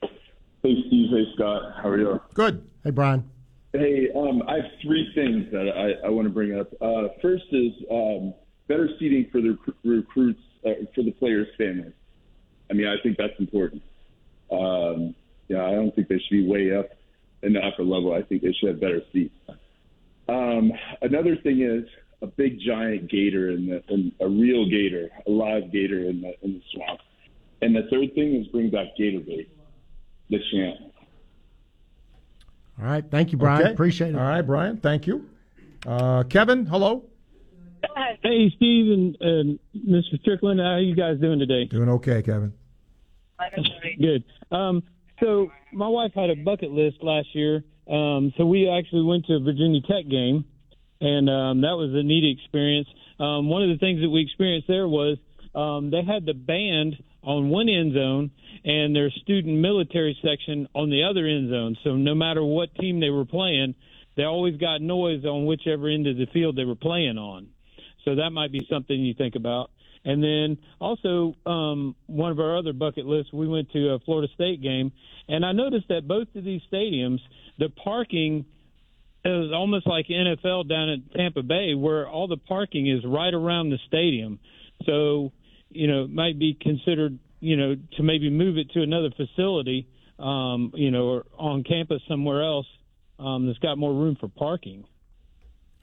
Hey, 0.00 0.74
Steve. 0.88 1.10
Hey, 1.10 1.24
Scott. 1.36 1.74
How 1.80 1.90
are 1.90 1.98
you? 2.00 2.20
Good. 2.34 2.66
Hey, 2.82 2.90
Brian. 2.90 3.30
Hey, 3.72 4.08
um, 4.16 4.42
I 4.48 4.56
have 4.56 4.64
three 4.82 5.08
things 5.14 5.46
that 5.52 5.68
I, 5.68 6.06
I 6.06 6.10
want 6.10 6.26
to 6.26 6.34
bring 6.34 6.58
up. 6.58 6.72
Uh, 6.80 7.08
first 7.20 7.44
is 7.52 7.72
um, 7.90 8.34
better 8.66 8.88
seating 8.98 9.28
for 9.30 9.40
the 9.40 9.56
recru- 9.56 9.74
recruits, 9.84 10.40
uh, 10.66 10.70
for 10.92 11.04
the 11.04 11.12
players' 11.12 11.46
families. 11.56 11.92
I 12.70 12.74
mean, 12.74 12.88
I 12.88 12.96
think 13.04 13.18
that's 13.18 13.38
important. 13.38 13.82
Um, 14.52 15.14
yeah, 15.48 15.64
I 15.64 15.72
don't 15.72 15.94
think 15.94 16.08
they 16.08 16.18
should 16.18 16.30
be 16.30 16.46
way 16.46 16.74
up 16.76 16.90
in 17.42 17.54
the 17.54 17.60
upper 17.60 17.82
level. 17.82 18.12
I 18.12 18.22
think 18.22 18.42
they 18.42 18.52
should 18.52 18.70
have 18.70 18.80
better 18.80 19.00
seats. 19.12 19.34
Um, 20.28 20.72
another 21.00 21.36
thing 21.36 21.62
is 21.62 21.88
a 22.22 22.26
big 22.26 22.58
giant 22.60 23.10
gator 23.10 23.50
in 23.50 23.66
the, 23.66 23.82
in 23.92 24.12
a 24.20 24.28
real 24.28 24.68
gator, 24.68 25.10
a 25.26 25.30
live 25.30 25.72
gator 25.72 26.08
in 26.08 26.22
the 26.22 26.32
in 26.42 26.54
the 26.54 26.62
swamp. 26.72 27.00
And 27.60 27.74
the 27.74 27.82
third 27.90 28.14
thing 28.14 28.36
is 28.36 28.46
bring 28.48 28.70
back 28.70 28.96
gator 28.96 29.20
bait, 29.20 29.50
the 30.30 30.38
champ. 30.52 30.92
All 32.80 32.86
right, 32.86 33.04
thank 33.10 33.32
you, 33.32 33.38
Brian. 33.38 33.62
Okay. 33.62 33.72
Appreciate 33.72 34.10
it. 34.10 34.16
All 34.16 34.22
right, 34.22 34.42
Brian, 34.42 34.78
thank 34.78 35.06
you. 35.06 35.28
Uh, 35.86 36.22
Kevin, 36.24 36.66
hello. 36.66 37.04
Hey, 38.22 38.52
Steve 38.56 38.92
and, 38.92 39.16
and 39.20 39.58
Mr. 39.76 40.20
Stricklin, 40.24 40.60
how 40.60 40.74
are 40.74 40.80
you 40.80 40.94
guys 40.94 41.18
doing 41.20 41.40
today? 41.40 41.64
Doing 41.64 41.88
okay, 41.88 42.22
Kevin. 42.22 42.52
Good. 44.00 44.24
Um, 44.50 44.82
so 45.20 45.50
my 45.72 45.88
wife 45.88 46.12
had 46.14 46.30
a 46.30 46.36
bucket 46.36 46.70
list 46.70 46.98
last 47.02 47.28
year. 47.34 47.64
Um, 47.90 48.32
so 48.36 48.46
we 48.46 48.68
actually 48.68 49.02
went 49.02 49.26
to 49.26 49.34
a 49.34 49.40
Virginia 49.40 49.80
Tech 49.82 50.08
game, 50.08 50.44
and 51.00 51.28
um, 51.28 51.60
that 51.62 51.74
was 51.76 51.90
a 51.94 52.02
neat 52.02 52.38
experience. 52.38 52.88
Um, 53.18 53.48
one 53.48 53.62
of 53.62 53.68
the 53.68 53.78
things 53.78 54.00
that 54.02 54.10
we 54.10 54.22
experienced 54.22 54.68
there 54.68 54.88
was 54.88 55.18
um, 55.54 55.90
they 55.90 56.02
had 56.02 56.24
the 56.24 56.34
band 56.34 56.96
on 57.22 57.50
one 57.50 57.68
end 57.68 57.94
zone 57.94 58.30
and 58.64 58.94
their 58.94 59.10
student 59.10 59.58
military 59.58 60.16
section 60.22 60.68
on 60.74 60.90
the 60.90 61.04
other 61.04 61.26
end 61.26 61.50
zone. 61.50 61.76
So 61.84 61.96
no 61.96 62.14
matter 62.14 62.42
what 62.42 62.74
team 62.76 63.00
they 63.00 63.10
were 63.10 63.24
playing, 63.24 63.74
they 64.16 64.24
always 64.24 64.56
got 64.56 64.80
noise 64.80 65.24
on 65.24 65.46
whichever 65.46 65.88
end 65.88 66.06
of 66.06 66.16
the 66.16 66.26
field 66.32 66.56
they 66.56 66.64
were 66.64 66.76
playing 66.76 67.18
on. 67.18 67.48
So 68.04 68.16
that 68.16 68.30
might 68.30 68.52
be 68.52 68.66
something 68.68 68.96
you 68.96 69.14
think 69.14 69.34
about. 69.36 69.70
And 70.04 70.22
then 70.22 70.58
also, 70.80 71.34
um, 71.46 71.94
one 72.06 72.32
of 72.32 72.40
our 72.40 72.56
other 72.56 72.72
bucket 72.72 73.06
lists, 73.06 73.32
we 73.32 73.46
went 73.46 73.70
to 73.70 73.90
a 73.90 73.98
Florida 74.00 74.32
State 74.34 74.60
game, 74.60 74.90
and 75.28 75.44
I 75.44 75.52
noticed 75.52 75.88
that 75.88 76.08
both 76.08 76.28
of 76.34 76.44
these 76.44 76.60
stadiums, 76.72 77.20
the 77.58 77.68
parking 77.68 78.44
is 79.24 79.52
almost 79.54 79.86
like 79.86 80.06
NFL 80.08 80.68
down 80.68 80.88
at 80.88 81.14
Tampa 81.16 81.42
Bay, 81.42 81.74
where 81.74 82.08
all 82.08 82.26
the 82.26 82.36
parking 82.36 82.88
is 82.88 83.04
right 83.04 83.32
around 83.32 83.70
the 83.70 83.78
stadium. 83.86 84.40
So, 84.84 85.30
you 85.70 85.86
know, 85.86 86.04
it 86.04 86.10
might 86.10 86.38
be 86.38 86.56
considered, 86.60 87.18
you 87.38 87.56
know, 87.56 87.76
to 87.96 88.02
maybe 88.02 88.30
move 88.30 88.56
it 88.58 88.70
to 88.72 88.82
another 88.82 89.10
facility, 89.16 89.86
um, 90.18 90.72
you 90.74 90.90
know, 90.90 91.04
or 91.04 91.26
on 91.38 91.62
campus 91.62 92.02
somewhere 92.08 92.42
else 92.42 92.66
um, 93.20 93.46
that's 93.46 93.58
got 93.60 93.78
more 93.78 93.94
room 93.94 94.16
for 94.18 94.28
parking. 94.28 94.84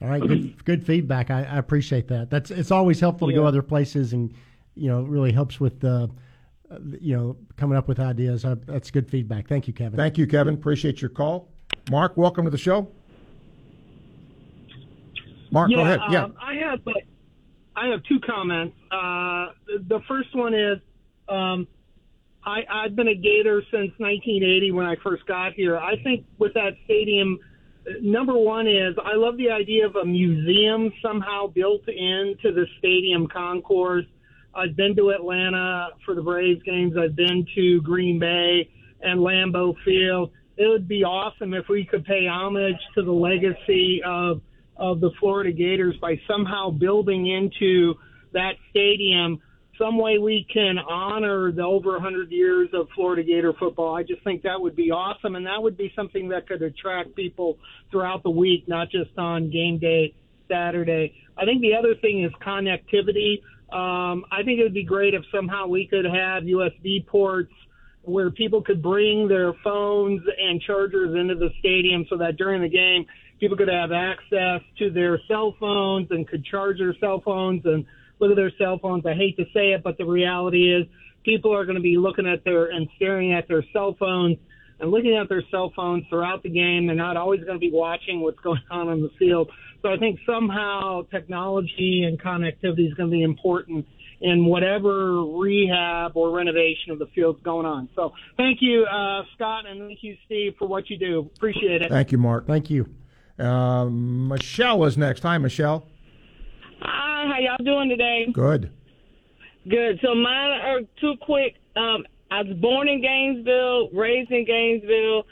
All 0.02 0.08
right, 0.08 0.20
good, 0.20 0.64
good 0.64 0.86
feedback. 0.86 1.30
I, 1.30 1.44
I 1.44 1.58
appreciate 1.58 2.08
that. 2.08 2.30
That's 2.30 2.50
it's 2.50 2.70
always 2.70 3.00
helpful 3.00 3.28
to 3.28 3.34
go 3.34 3.44
other 3.44 3.62
places, 3.62 4.12
and 4.12 4.32
you 4.74 4.88
know, 4.88 5.02
really 5.02 5.32
helps 5.32 5.60
with 5.60 5.84
uh, 5.84 6.08
uh, 6.70 6.78
you 7.00 7.16
know 7.16 7.36
coming 7.56 7.76
up 7.76 7.88
with 7.88 8.00
ideas. 8.00 8.44
Uh, 8.44 8.56
that's 8.66 8.90
good 8.90 9.08
feedback. 9.10 9.48
Thank 9.48 9.66
you, 9.66 9.72
Kevin. 9.72 9.96
Thank 9.96 10.18
you, 10.18 10.26
Kevin. 10.26 10.54
Appreciate 10.54 11.00
your 11.00 11.10
call. 11.10 11.48
Mark, 11.90 12.16
welcome 12.16 12.44
to 12.44 12.50
the 12.50 12.58
show. 12.58 12.88
Mark, 15.50 15.70
yeah, 15.70 15.76
go 15.76 15.82
ahead. 15.82 16.00
Yeah. 16.10 16.24
um, 16.24 16.34
I 16.40 16.54
have 16.54 16.80
uh, 16.86 16.92
I 17.76 17.88
have 17.88 18.02
two 18.04 18.20
comments. 18.20 18.76
Uh, 18.90 19.52
the, 19.66 19.84
the 19.88 20.00
first 20.08 20.34
one 20.34 20.54
is 20.54 20.78
um, 21.28 21.66
I, 22.44 22.60
I've 22.70 22.96
been 22.96 23.08
a 23.08 23.14
Gator 23.14 23.62
since 23.70 23.92
1980 23.98 24.72
when 24.72 24.86
I 24.86 24.96
first 25.02 25.26
got 25.26 25.52
here. 25.52 25.76
I 25.78 25.96
think 26.02 26.24
with 26.38 26.54
that 26.54 26.72
stadium, 26.84 27.38
number 28.00 28.36
one 28.36 28.66
is 28.66 28.94
I 29.02 29.16
love 29.16 29.36
the 29.36 29.50
idea 29.50 29.86
of 29.86 29.96
a 29.96 30.04
museum 30.04 30.92
somehow 31.02 31.46
built 31.46 31.88
into 31.88 32.52
the 32.52 32.66
stadium 32.78 33.26
concourse. 33.26 34.06
I've 34.54 34.76
been 34.76 34.96
to 34.96 35.10
Atlanta 35.10 35.90
for 36.04 36.14
the 36.14 36.22
Braves 36.22 36.62
games. 36.64 36.94
I've 36.98 37.16
been 37.16 37.46
to 37.54 37.80
Green 37.82 38.18
Bay 38.18 38.68
and 39.00 39.20
Lambeau 39.20 39.74
Field. 39.84 40.32
It 40.56 40.66
would 40.66 40.88
be 40.88 41.04
awesome 41.04 41.54
if 41.54 41.68
we 41.68 41.84
could 41.84 42.04
pay 42.04 42.26
homage 42.26 42.80
to 42.94 43.02
the 43.02 43.12
legacy 43.12 44.02
of 44.04 44.42
of 44.76 45.00
the 45.00 45.10
Florida 45.20 45.52
Gators 45.52 45.96
by 46.00 46.18
somehow 46.26 46.70
building 46.70 47.26
into 47.26 47.94
that 48.32 48.52
stadium 48.70 49.40
some 49.80 49.96
way 49.96 50.18
we 50.18 50.46
can 50.52 50.78
honor 50.78 51.50
the 51.50 51.62
over 51.62 51.92
100 51.92 52.30
years 52.30 52.68
of 52.74 52.88
Florida 52.94 53.22
Gator 53.22 53.54
football. 53.58 53.96
I 53.96 54.02
just 54.02 54.22
think 54.22 54.42
that 54.42 54.60
would 54.60 54.76
be 54.76 54.90
awesome, 54.90 55.36
and 55.36 55.46
that 55.46 55.62
would 55.62 55.76
be 55.76 55.90
something 55.96 56.28
that 56.28 56.46
could 56.46 56.60
attract 56.62 57.16
people 57.16 57.56
throughout 57.90 58.22
the 58.22 58.30
week, 58.30 58.68
not 58.68 58.90
just 58.90 59.10
on 59.16 59.50
game 59.50 59.78
day 59.78 60.14
Saturday. 60.48 61.14
I 61.38 61.46
think 61.46 61.62
the 61.62 61.74
other 61.74 61.94
thing 61.94 62.22
is 62.22 62.30
connectivity. 62.46 63.40
Um, 63.72 64.24
I 64.30 64.42
think 64.44 64.60
it 64.60 64.64
would 64.64 64.74
be 64.74 64.84
great 64.84 65.14
if 65.14 65.22
somehow 65.32 65.66
we 65.66 65.86
could 65.86 66.04
have 66.04 66.42
USB 66.42 67.06
ports 67.06 67.52
where 68.02 68.30
people 68.30 68.62
could 68.62 68.82
bring 68.82 69.28
their 69.28 69.52
phones 69.64 70.20
and 70.40 70.60
chargers 70.60 71.14
into 71.18 71.34
the 71.34 71.50
stadium 71.58 72.04
so 72.10 72.16
that 72.18 72.36
during 72.36 72.60
the 72.60 72.68
game 72.68 73.06
people 73.38 73.56
could 73.56 73.68
have 73.68 73.92
access 73.92 74.60
to 74.78 74.90
their 74.90 75.18
cell 75.28 75.54
phones 75.58 76.08
and 76.10 76.28
could 76.28 76.44
charge 76.44 76.78
their 76.78 76.94
cell 76.98 77.22
phones 77.24 77.62
and 77.64 77.86
look 78.20 78.30
at 78.30 78.36
their 78.36 78.52
cell 78.58 78.78
phones. 78.80 79.04
I 79.06 79.14
hate 79.14 79.36
to 79.38 79.44
say 79.54 79.72
it, 79.72 79.82
but 79.82 79.98
the 79.98 80.04
reality 80.04 80.72
is 80.72 80.86
people 81.24 81.54
are 81.54 81.64
going 81.64 81.76
to 81.76 81.82
be 81.82 81.96
looking 81.96 82.26
at 82.26 82.44
their 82.44 82.66
and 82.66 82.88
staring 82.96 83.32
at 83.32 83.48
their 83.48 83.64
cell 83.72 83.96
phones 83.98 84.36
and 84.78 84.90
looking 84.90 85.16
at 85.16 85.28
their 85.28 85.42
cell 85.50 85.72
phones 85.74 86.04
throughout 86.08 86.42
the 86.42 86.50
game. 86.50 86.86
They're 86.86 86.96
not 86.96 87.16
always 87.16 87.40
going 87.40 87.54
to 87.54 87.58
be 87.58 87.70
watching 87.72 88.20
what's 88.20 88.40
going 88.40 88.62
on 88.70 88.88
on 88.88 89.02
the 89.02 89.10
field. 89.18 89.50
So 89.82 89.90
I 89.90 89.96
think 89.96 90.20
somehow 90.26 91.02
technology 91.10 92.04
and 92.06 92.20
connectivity 92.20 92.88
is 92.88 92.94
going 92.94 93.10
to 93.10 93.16
be 93.16 93.22
important 93.22 93.86
in 94.20 94.44
whatever 94.44 95.24
rehab 95.24 96.12
or 96.14 96.30
renovation 96.30 96.90
of 96.90 96.98
the 96.98 97.06
field's 97.14 97.42
going 97.42 97.64
on. 97.64 97.88
So 97.94 98.12
thank 98.36 98.58
you, 98.60 98.84
uh, 98.84 99.22
Scott, 99.34 99.64
and 99.66 99.80
thank 99.80 100.02
you, 100.02 100.16
Steve, 100.26 100.54
for 100.58 100.68
what 100.68 100.90
you 100.90 100.98
do. 100.98 101.30
Appreciate 101.36 101.80
it. 101.80 101.88
Thank 101.88 102.12
you, 102.12 102.18
Mark. 102.18 102.46
Thank 102.46 102.68
you. 102.68 102.86
Um, 103.38 104.28
Michelle 104.28 104.84
is 104.84 104.98
next. 104.98 105.22
Hi, 105.22 105.38
Michelle. 105.38 105.86
Hi, 106.82 107.26
how 107.26 107.38
y'all 107.38 107.64
doing 107.64 107.88
today? 107.88 108.26
Good. 108.32 108.70
Good. 109.68 110.00
So 110.02 110.14
mine 110.14 110.60
are 110.60 110.80
too 111.00 111.14
quick. 111.20 111.56
Um, 111.76 112.04
I 112.30 112.42
was 112.42 112.56
born 112.60 112.88
in 112.88 113.02
Gainesville, 113.02 113.90
raised 113.90 114.30
in 114.30 114.44
Gainesville. 114.46 115.24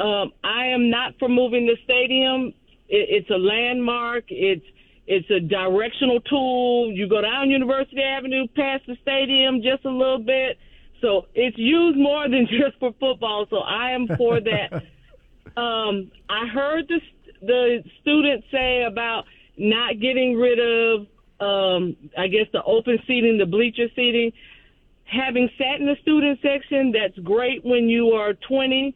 Um, 0.00 0.32
I 0.42 0.66
am 0.68 0.90
not 0.90 1.14
for 1.18 1.28
moving 1.28 1.66
the 1.66 1.76
stadium. 1.84 2.52
It, 2.88 3.22
it's 3.22 3.30
a 3.30 3.38
landmark. 3.38 4.24
It's 4.28 4.64
it's 5.06 5.30
a 5.30 5.38
directional 5.38 6.20
tool. 6.22 6.90
You 6.90 7.08
go 7.08 7.20
down 7.20 7.50
University 7.50 8.02
Avenue, 8.02 8.46
past 8.56 8.84
the 8.86 8.96
stadium, 9.02 9.60
just 9.62 9.84
a 9.84 9.90
little 9.90 10.18
bit. 10.18 10.58
So 11.02 11.26
it's 11.34 11.58
used 11.58 11.98
more 11.98 12.28
than 12.28 12.46
just 12.50 12.78
for 12.80 12.92
football. 12.98 13.46
So 13.50 13.58
I 13.58 13.92
am 13.92 14.08
for 14.16 14.40
that. 14.40 14.72
um, 15.60 16.10
I 16.28 16.46
heard 16.52 16.88
the 16.88 17.00
the 17.42 17.84
students 18.00 18.46
say 18.50 18.84
about 18.84 19.24
not 19.56 20.00
getting 20.00 20.36
rid 20.36 20.58
of, 20.58 21.06
um, 21.40 21.96
I 22.16 22.28
guess, 22.28 22.46
the 22.52 22.62
open 22.64 22.98
seating, 23.06 23.38
the 23.38 23.46
bleacher 23.46 23.88
seating. 23.94 24.32
Having 25.04 25.50
sat 25.58 25.80
in 25.80 25.86
the 25.86 25.96
student 26.02 26.40
section, 26.42 26.92
that's 26.92 27.18
great 27.18 27.64
when 27.64 27.88
you 27.88 28.10
are 28.10 28.34
20, 28.34 28.94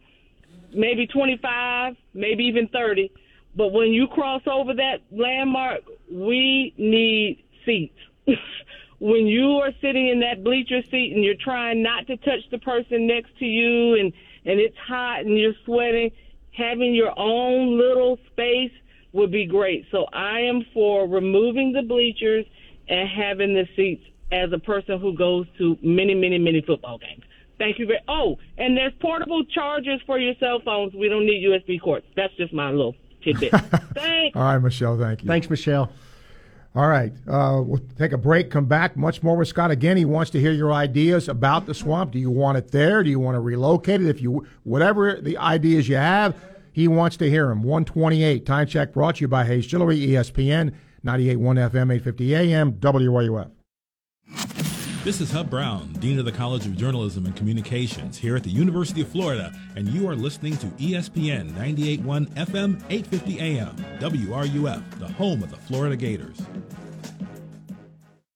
maybe 0.73 1.07
25, 1.07 1.97
maybe 2.15 2.45
even 2.45 2.69
30. 2.69 3.13
But 3.55 3.73
when 3.73 3.89
you 3.89 4.07
cross 4.09 4.43
over 4.47 4.75
that 4.75 5.03
landmark, 5.11 5.81
we 6.11 6.75
need 6.77 7.45
seats. 7.65 7.99
when 9.01 9.27
you 9.27 9.59
are 9.59 9.73
sitting 9.81 10.09
in 10.09 10.21
that 10.21 10.43
bleacher 10.43 10.83
seat 10.91 11.13
and 11.15 11.25
you're 11.25 11.35
trying 11.35 11.83
not 11.83 12.07
to 12.07 12.17
touch 12.19 12.49
the 12.51 12.59
person 12.59 13.07
next 13.07 13.37
to 13.39 13.45
you 13.45 13.95
and, 13.95 14.13
and 14.45 14.59
it's 14.61 14.77
hot 14.77 15.21
and 15.21 15.39
you're 15.39 15.55
sweating, 15.65 16.11
having 16.53 16.95
your 16.95 17.13
own 17.17 17.79
little 17.79 18.19
space 18.33 18.73
would 19.13 19.31
be 19.31 19.47
great. 19.47 19.87
So 19.91 20.07
I 20.13 20.41
am 20.41 20.65
for 20.75 21.09
removing 21.09 21.73
the 21.73 21.83
bleachers 21.83 22.47
and 22.89 23.09
having 23.09 23.55
the 23.55 23.67
seats 23.77 24.05
as 24.31 24.53
a 24.53 24.59
person 24.59 25.01
who 25.01 25.17
goes 25.17 25.47
to 25.59 25.79
many, 25.83 26.15
many, 26.15 26.39
many 26.39 26.61
football 26.61 26.99
games. 26.99 27.23
Thank 27.59 27.79
you 27.79 27.87
very. 27.87 28.01
Oh, 28.09 28.37
and 28.57 28.77
there's 28.77 28.93
portable 29.01 29.45
chargers 29.45 30.01
for 30.07 30.19
your 30.19 30.35
cell 30.39 30.61
phones. 30.65 30.95
We 30.95 31.09
don't 31.09 31.27
need 31.27 31.45
USB 31.45 31.81
cords. 31.81 32.07
That's 32.15 32.33
just 32.37 32.53
my 32.53 32.71
little 32.71 32.95
tidbit. 33.23 33.51
Thanks. 33.95 34.37
All 34.37 34.43
right, 34.43 34.59
Michelle. 34.59 34.97
Thank 34.99 35.23
you. 35.23 35.27
Thanks, 35.27 35.51
Michelle. 35.51 35.91
All 36.75 36.87
right. 36.87 37.13
Uh, 37.27 37.63
we'll 37.65 37.81
take 37.99 38.13
a 38.13 38.19
break, 38.19 38.51
come 38.51 38.67
back. 38.67 38.97
Much 38.97 39.23
more 39.23 39.37
with 39.37 39.49
Scott. 39.49 39.71
Again, 39.73 39.97
he 39.97 40.05
wants 40.05 40.31
to 40.33 40.41
hear 40.41 40.53
your 40.53 40.73
ideas 40.73 41.29
about 41.29 41.67
the 41.67 41.75
swamp. 41.75 42.13
Do 42.13 42.21
you 42.21 42.31
want 42.31 42.59
it 42.59 42.71
there? 42.71 43.03
Do 43.03 43.11
you 43.11 43.19
want 43.19 43.35
to 43.35 43.41
relocate 43.41 44.01
it? 44.01 44.09
If 44.09 44.23
you, 44.23 44.47
whatever 44.63 45.19
the 45.21 45.39
ideas 45.39 45.89
you 45.89 45.97
have, 45.97 46.37
he 46.73 46.89
wants 46.89 47.17
to 47.19 47.31
hear 47.31 47.51
him. 47.51 47.63
128. 47.63 48.47
Time 48.47 48.67
check 48.67 48.93
brought 48.93 49.17
to 49.17 49.21
you 49.23 49.29
by 49.29 49.45
Hayes 49.45 49.67
Jewelry, 49.67 49.99
ESPN, 49.99 50.75
98.1 51.05 51.71
FM, 51.71 51.93
850 51.95 52.35
AM, 52.35 52.73
WRUF. 52.73 53.51
This 55.05 55.21
is 55.21 55.31
Hub 55.31 55.49
Brown, 55.49 55.93
Dean 56.01 56.19
of 56.19 56.25
the 56.25 56.33
College 56.33 56.67
of 56.67 56.77
Journalism 56.77 57.25
and 57.25 57.35
Communications 57.35 58.19
here 58.19 58.37
at 58.37 58.43
the 58.43 58.51
University 58.51 59.01
of 59.01 59.09
Florida, 59.09 59.53
and 59.75 59.89
you 59.89 60.09
are 60.09 60.15
listening 60.15 60.57
to 60.59 60.67
ESPN 60.67 61.53
98.1 61.53 62.29
FM, 62.35 62.83
850 62.91 63.41
AM, 63.41 63.77
WRUF, 64.01 64.99
the 64.99 65.09
home 65.09 65.43
of 65.43 65.51
the 65.51 65.57
Florida 65.57 65.97
Gators. 65.97 66.39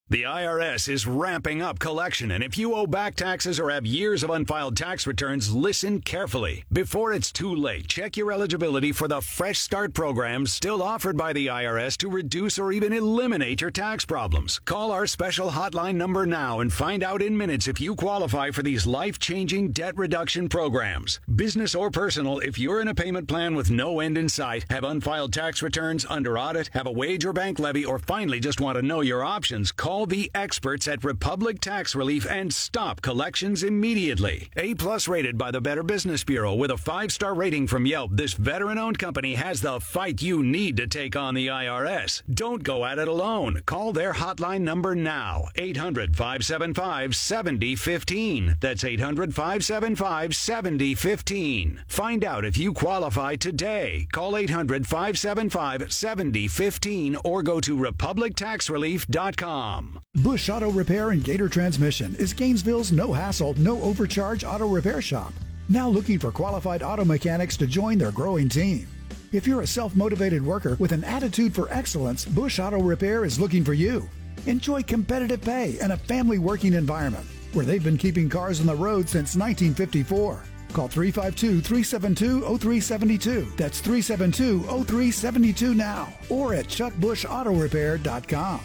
The 0.09 0.23
IRS 0.23 0.89
is 0.89 1.07
ramping 1.07 1.61
up 1.61 1.79
collection, 1.79 2.31
and 2.31 2.43
if 2.43 2.57
you 2.57 2.75
owe 2.75 2.85
back 2.85 3.15
taxes 3.15 3.57
or 3.57 3.71
have 3.71 3.85
years 3.85 4.21
of 4.21 4.29
unfiled 4.29 4.75
tax 4.75 5.07
returns, 5.07 5.55
listen 5.55 6.01
carefully. 6.01 6.65
Before 6.71 7.13
it's 7.13 7.31
too 7.31 7.55
late, 7.55 7.87
check 7.87 8.17
your 8.17 8.31
eligibility 8.31 8.91
for 8.91 9.07
the 9.07 9.21
Fresh 9.21 9.59
Start 9.59 9.93
program 9.93 10.45
still 10.45 10.83
offered 10.83 11.15
by 11.15 11.31
the 11.31 11.47
IRS 11.47 11.95
to 11.97 12.09
reduce 12.09 12.59
or 12.59 12.73
even 12.73 12.91
eliminate 12.91 13.61
your 13.61 13.71
tax 13.71 14.03
problems. 14.03 14.59
Call 14.65 14.91
our 14.91 15.07
special 15.07 15.49
hotline 15.49 15.95
number 15.95 16.25
now 16.25 16.59
and 16.59 16.71
find 16.71 17.01
out 17.01 17.21
in 17.21 17.35
minutes 17.35 17.69
if 17.69 17.79
you 17.79 17.95
qualify 17.95 18.51
for 18.51 18.61
these 18.61 18.85
life 18.85 19.17
changing 19.19 19.71
debt 19.71 19.97
reduction 19.97 20.49
programs. 20.49 21.21
Business 21.33 21.73
or 21.73 21.89
personal, 21.89 22.39
if 22.39 22.59
you're 22.59 22.81
in 22.81 22.89
a 22.89 22.93
payment 22.93 23.29
plan 23.29 23.55
with 23.55 23.71
no 23.71 24.01
end 24.01 24.17
in 24.17 24.27
sight, 24.27 24.65
have 24.69 24.83
unfiled 24.83 25.31
tax 25.31 25.61
returns, 25.61 26.05
under 26.09 26.37
audit, 26.37 26.69
have 26.73 26.87
a 26.87 26.91
wage 26.91 27.25
or 27.25 27.31
bank 27.31 27.57
levy, 27.57 27.85
or 27.85 27.97
finally 27.97 28.41
just 28.41 28.59
want 28.59 28.75
to 28.75 28.81
know 28.83 28.99
your 28.99 29.23
options, 29.23 29.71
call 29.71 29.92
the 30.01 30.31
experts 30.33 30.87
at 30.87 31.03
Republic 31.03 31.61
Tax 31.61 31.93
Relief 31.93 32.25
and 32.27 32.51
stop 32.51 33.03
collections 33.03 33.61
immediately. 33.61 34.49
A 34.57 34.73
plus 34.73 35.07
rated 35.07 35.37
by 35.37 35.51
the 35.51 35.61
Better 35.61 35.83
Business 35.83 36.23
Bureau 36.23 36.55
with 36.55 36.71
a 36.71 36.77
five 36.77 37.11
star 37.11 37.35
rating 37.35 37.67
from 37.67 37.85
Yelp, 37.85 38.09
this 38.13 38.33
veteran 38.33 38.79
owned 38.79 38.97
company 38.97 39.35
has 39.35 39.61
the 39.61 39.79
fight 39.79 40.19
you 40.21 40.41
need 40.41 40.77
to 40.77 40.87
take 40.87 41.15
on 41.15 41.35
the 41.35 41.45
IRS. 41.47 42.23
Don't 42.33 42.63
go 42.63 42.85
at 42.85 42.97
it 42.97 43.07
alone. 43.07 43.61
Call 43.67 43.93
their 43.93 44.13
hotline 44.13 44.61
number 44.61 44.95
now 44.95 45.49
800 45.55 46.15
575 46.15 47.15
7015. 47.15 48.57
That's 48.59 48.83
800 48.83 49.35
575 49.35 50.35
7015. 50.35 51.83
Find 51.87 52.25
out 52.25 52.45
if 52.45 52.57
you 52.57 52.73
qualify 52.73 53.35
today. 53.35 54.07
Call 54.11 54.35
800 54.35 54.87
575 54.87 55.93
7015 55.93 57.17
or 57.23 57.43
go 57.43 57.59
to 57.59 57.77
republictaxrelief.com. 57.77 59.82
Bush 60.15 60.49
Auto 60.49 60.69
Repair 60.69 61.09
and 61.09 61.23
Gator 61.23 61.49
Transmission 61.49 62.15
is 62.15 62.33
Gainesville's 62.33 62.91
no 62.91 63.11
hassle, 63.11 63.55
no 63.55 63.81
overcharge 63.81 64.43
auto 64.43 64.67
repair 64.67 65.01
shop. 65.01 65.33
Now 65.69 65.89
looking 65.89 66.19
for 66.19 66.31
qualified 66.31 66.83
auto 66.83 67.03
mechanics 67.03 67.57
to 67.57 67.67
join 67.67 67.97
their 67.97 68.11
growing 68.11 68.47
team. 68.47 68.87
If 69.31 69.47
you're 69.47 69.61
a 69.61 69.67
self 69.67 69.95
motivated 69.95 70.45
worker 70.45 70.75
with 70.79 70.91
an 70.91 71.03
attitude 71.03 71.55
for 71.55 71.67
excellence, 71.71 72.25
Bush 72.25 72.59
Auto 72.59 72.79
Repair 72.79 73.25
is 73.25 73.39
looking 73.39 73.63
for 73.63 73.73
you. 73.73 74.07
Enjoy 74.45 74.83
competitive 74.83 75.41
pay 75.41 75.79
and 75.81 75.93
a 75.93 75.97
family 75.97 76.37
working 76.37 76.73
environment 76.73 77.25
where 77.53 77.65
they've 77.65 77.83
been 77.83 77.97
keeping 77.97 78.29
cars 78.29 78.59
on 78.59 78.67
the 78.67 78.75
road 78.75 79.09
since 79.09 79.35
1954. 79.35 80.43
Call 80.73 80.87
352 80.87 81.61
372 81.61 82.41
0372. 82.41 83.51
That's 83.57 83.79
372 83.79 84.61
0372 84.63 85.73
now 85.73 86.13
or 86.29 86.53
at 86.53 86.67
chuckbushautorepair.com. 86.67 88.59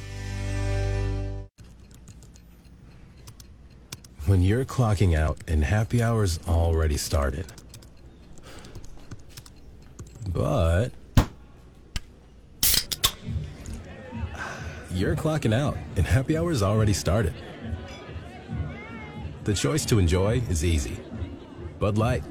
when 4.28 4.42
you're 4.42 4.64
clocking 4.64 5.16
out 5.16 5.38
and 5.48 5.64
happy 5.64 6.02
hour's 6.02 6.38
already 6.46 6.98
started. 6.98 7.46
But 10.28 10.92
you're 14.90 15.16
clocking 15.16 15.54
out 15.54 15.78
and 15.96 16.04
happy 16.06 16.36
hour's 16.36 16.62
already 16.62 16.92
started. 16.92 17.32
The 19.44 19.54
choice 19.54 19.86
to 19.86 19.98
enjoy 19.98 20.42
is 20.50 20.62
easy. 20.62 20.98
Bud 21.78 21.96
Light. 21.96 22.22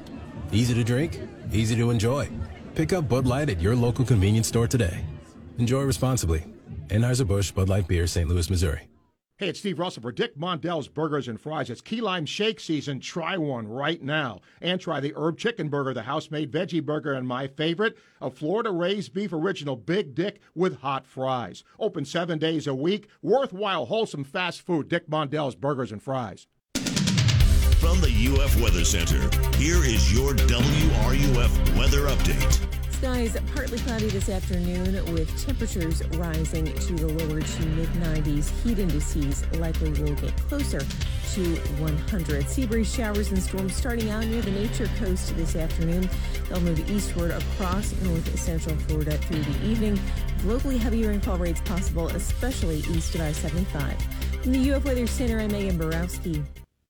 Easy 0.52 0.74
to 0.74 0.84
drink, 0.84 1.20
easy 1.52 1.74
to 1.74 1.90
enjoy. 1.90 2.30
Pick 2.76 2.92
up 2.92 3.08
Bud 3.08 3.26
Light 3.26 3.50
at 3.50 3.60
your 3.60 3.74
local 3.74 4.04
convenience 4.04 4.46
store 4.46 4.68
today. 4.68 5.04
Enjoy 5.58 5.82
responsibly. 5.82 6.44
Anheuser-Busch 6.88 7.50
Bud 7.52 7.68
Light 7.68 7.88
Beer, 7.88 8.06
St. 8.06 8.28
Louis, 8.28 8.48
Missouri. 8.48 8.87
Hey, 9.38 9.50
it's 9.50 9.60
Steve 9.60 9.78
Russell 9.78 10.02
for 10.02 10.10
Dick 10.10 10.36
Mondell's 10.36 10.88
Burgers 10.88 11.28
and 11.28 11.40
Fries. 11.40 11.70
It's 11.70 11.80
key 11.80 12.00
lime 12.00 12.26
shake 12.26 12.58
season. 12.58 12.98
Try 12.98 13.36
one 13.36 13.68
right 13.68 14.02
now. 14.02 14.40
And 14.60 14.80
try 14.80 14.98
the 14.98 15.12
herb 15.14 15.38
chicken 15.38 15.68
burger, 15.68 15.94
the 15.94 16.02
house 16.02 16.28
made 16.28 16.50
veggie 16.50 16.84
burger, 16.84 17.12
and 17.12 17.24
my 17.24 17.46
favorite, 17.46 17.96
a 18.20 18.30
Florida 18.30 18.72
raised 18.72 19.14
beef 19.14 19.32
original 19.32 19.76
Big 19.76 20.16
Dick 20.16 20.40
with 20.56 20.80
hot 20.80 21.06
fries. 21.06 21.62
Open 21.78 22.04
seven 22.04 22.40
days 22.40 22.66
a 22.66 22.74
week. 22.74 23.06
Worthwhile, 23.22 23.86
wholesome 23.86 24.24
fast 24.24 24.60
food. 24.60 24.88
Dick 24.88 25.08
Mondell's 25.08 25.54
Burgers 25.54 25.92
and 25.92 26.02
Fries. 26.02 26.48
From 26.74 28.00
the 28.00 28.40
UF 28.42 28.60
Weather 28.60 28.84
Center, 28.84 29.20
here 29.56 29.84
is 29.84 30.12
your 30.12 30.34
WRUF 30.34 31.78
weather 31.78 32.08
update. 32.08 32.77
Skies 32.98 33.36
partly 33.54 33.78
cloudy 33.78 34.08
this 34.08 34.28
afternoon 34.28 34.92
with 35.14 35.30
temperatures 35.40 36.04
rising 36.16 36.64
to 36.64 36.94
the 36.94 37.06
lower 37.06 37.40
to 37.40 37.66
mid 37.66 37.88
90s. 37.90 38.50
Heat 38.64 38.80
indices 38.80 39.46
likely 39.52 39.90
will 40.02 40.16
get 40.16 40.36
closer 40.48 40.80
to 40.80 41.42
100. 41.78 42.48
Sea 42.48 42.66
breeze 42.66 42.92
showers 42.92 43.30
and 43.30 43.40
storms 43.40 43.76
starting 43.76 44.10
out 44.10 44.24
near 44.24 44.42
the 44.42 44.50
Nature 44.50 44.90
Coast 44.98 45.36
this 45.36 45.54
afternoon. 45.54 46.10
They'll 46.48 46.60
move 46.60 46.90
eastward 46.90 47.30
across 47.30 47.92
north 48.02 48.36
central 48.36 48.74
Florida 48.74 49.16
through 49.16 49.42
the 49.44 49.64
evening. 49.64 50.00
Locally 50.44 50.76
heavy 50.76 51.06
rainfall 51.06 51.38
rates 51.38 51.60
possible, 51.60 52.08
especially 52.08 52.78
east 52.78 53.14
of 53.14 53.20
I 53.20 53.30
75. 53.30 53.96
From 54.42 54.50
the 54.50 54.72
UF 54.72 54.84
Weather 54.84 55.06
Center, 55.06 55.38
I'm 55.38 55.52
Megan 55.52 55.78
Borowski. 55.78 56.42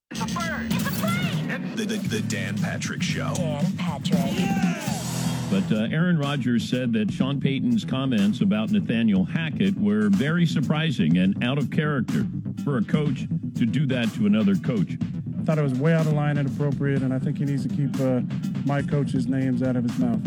The, 0.09 1.85
the, 1.85 1.97
the 2.07 2.21
Dan 2.27 2.57
Patrick 2.57 3.03
Show. 3.03 3.31
Dan 3.35 3.77
Patrick. 3.77 5.08
But 5.49 5.71
uh, 5.71 5.87
Aaron 5.91 6.19
Rodgers 6.19 6.69
said 6.69 6.93
that 6.93 7.11
Sean 7.11 7.41
Payton's 7.41 7.83
comments 7.83 8.41
about 8.41 8.69
Nathaniel 8.69 9.23
Hackett 9.25 9.75
were 9.77 10.09
very 10.09 10.45
surprising 10.45 11.17
and 11.17 11.43
out 11.43 11.57
of 11.57 11.71
character 11.71 12.27
for 12.63 12.77
a 12.77 12.83
coach 12.83 13.27
to 13.55 13.65
do 13.65 13.87
that 13.87 14.13
to 14.13 14.27
another 14.27 14.55
coach. 14.55 14.91
I 15.39 15.43
thought 15.43 15.57
it 15.57 15.63
was 15.63 15.73
way 15.73 15.93
out 15.93 16.05
of 16.05 16.13
line, 16.13 16.37
and 16.37 16.47
inappropriate, 16.47 17.01
and 17.01 17.11
I 17.11 17.17
think 17.17 17.39
he 17.39 17.45
needs 17.45 17.65
to 17.67 17.75
keep 17.75 17.99
uh, 17.99 18.21
my 18.65 18.83
coach's 18.83 19.25
names 19.25 19.63
out 19.63 19.75
of 19.75 19.83
his 19.83 19.97
mouth. 19.97 20.19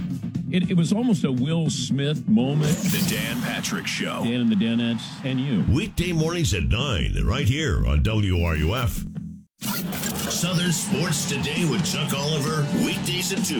It, 0.50 0.70
it, 0.70 0.76
was 0.76 0.92
almost 0.92 1.24
a 1.24 1.30
Will 1.30 1.70
Smith 1.70 2.28
moment. 2.28 2.76
The 2.76 3.06
Dan 3.08 3.40
Patrick 3.42 3.86
Show. 3.86 4.24
Dan 4.24 4.40
and 4.40 4.50
the 4.50 4.56
Danettes 4.56 5.02
and 5.24 5.40
you. 5.40 5.64
Weekday 5.72 6.12
mornings 6.12 6.52
at 6.52 6.64
9, 6.64 7.24
right 7.24 7.48
here 7.48 7.86
on 7.86 8.02
WRUF. 8.02 9.11
Southern 9.62 10.72
Sports 10.72 11.28
Today 11.28 11.64
with 11.64 11.84
Chuck 11.84 12.12
Oliver, 12.14 12.66
weekdays 12.84 13.32
at 13.32 13.44
2, 13.44 13.58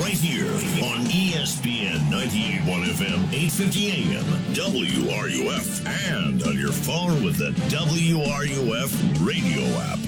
right 0.00 0.12
here 0.12 0.46
on 0.84 1.04
ESPN 1.06 1.98
98.1 2.08 2.84
FM, 2.84 3.32
850 3.32 3.90
AM, 3.90 4.24
WRUF, 4.54 5.86
and 6.08 6.42
on 6.44 6.56
your 6.56 6.70
phone 6.70 7.24
with 7.24 7.36
the 7.36 7.50
WRUF 7.68 9.26
radio 9.26 9.62
app. 9.80 9.98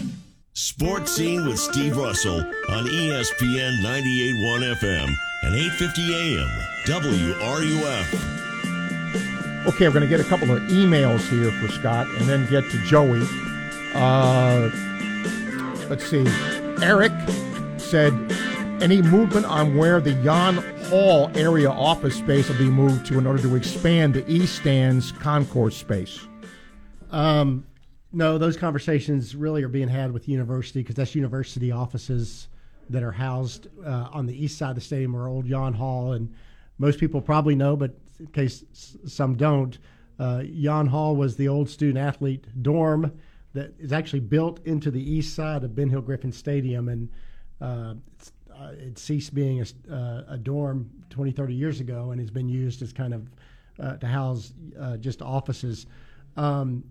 Sports 0.55 1.13
Scene 1.17 1.47
with 1.47 1.59
Steve 1.59 1.97
Russell 1.97 2.39
on 2.69 2.87
ESPN 2.87 3.81
98.1 3.83 4.75
FM 4.77 5.13
and 5.43 5.55
850 5.57 6.15
AM, 6.15 6.49
WRUF. 6.85 8.07
Okay, 9.67 9.89
we're 9.89 9.95
going 9.95 10.03
to 10.03 10.09
get 10.09 10.21
a 10.21 10.25
couple 10.25 10.53
of 10.53 10.63
emails 10.65 11.29
here 11.29 11.51
for 11.61 11.67
Scott 11.73 12.07
and 12.19 12.29
then 12.29 12.49
get 12.49 12.65
to 12.71 12.79
Joey. 12.85 13.27
Uh, 13.95 14.71
let's 15.93 16.09
see. 16.09 16.25
Eric 16.83 17.13
said, 17.77 18.15
any 18.81 19.03
movement 19.03 19.45
on 19.45 19.77
where 19.77 20.01
the 20.01 20.13
Yon 20.23 20.57
Hall 20.87 21.31
area 21.35 21.69
office 21.69 22.17
space 22.17 22.49
will 22.49 22.57
be 22.57 22.71
moved 22.71 23.05
to 23.09 23.19
in 23.19 23.27
order 23.27 23.43
to 23.43 23.57
expand 23.57 24.15
the 24.15 24.27
East 24.27 24.57
Stands 24.57 25.13
concourse 25.13 25.77
space? 25.77 26.27
Um, 27.11 27.67
no, 28.11 28.39
those 28.39 28.57
conversations 28.57 29.37
really 29.37 29.63
are 29.63 29.69
being 29.69 29.87
had 29.87 30.13
with 30.13 30.31
university 30.31 30.81
because 30.81 30.95
that's 30.95 31.15
university 31.15 31.71
offices 31.71 32.49
that 32.89 33.03
are 33.03 33.13
housed 33.13 33.69
uh, 33.85 34.09
on 34.15 34.25
the 34.25 34.45
east 34.45 34.57
side 34.57 34.71
of 34.71 34.77
the 34.77 34.81
stadium 34.81 35.15
or 35.15 35.29
old 35.29 35.45
Yon 35.47 35.75
Hall. 35.75 36.13
And 36.13 36.33
most 36.79 36.99
people 37.01 37.21
probably 37.21 37.55
know, 37.55 37.77
but 37.77 37.95
in 38.19 38.29
case 38.29 38.65
some 39.07 39.35
don't, 39.35 39.77
uh, 40.19 40.41
Yon 40.43 40.87
Hall 40.87 41.15
was 41.15 41.37
the 41.37 41.49
old 41.49 41.69
student 41.69 41.99
athlete 41.99 42.47
dorm 42.63 43.13
that 43.55 43.73
is 43.79 43.93
actually 43.93 44.21
built 44.21 44.65
into 44.67 44.91
the 44.91 45.01
east 45.01 45.35
side 45.35 45.65
of 45.65 45.75
Ben 45.75 45.89
Hill 45.89 46.01
Griffin 46.01 46.33
Stadium. 46.33 46.89
And 46.89 47.09
uh, 47.61 47.95
uh 48.55 48.73
it 48.79 48.99
ceased 48.99 49.35
being 49.35 49.61
a, 49.61 49.93
uh, 49.93 50.25
a, 50.29 50.39
dorm 50.39 50.91
20, 51.11 51.33
30 51.33 51.55
years 51.55 51.81
ago 51.81 52.11
and 52.11 52.21
has 52.21 52.31
been 52.31 52.49
used 52.49 52.83
as 52.83 52.93
kind 52.93 53.15
of 53.15 53.31
uh, 53.79 53.97
to 53.97 54.07
house 54.07 54.53
just 55.01 55.23
offices. 55.23 55.87
Um, 56.37 56.85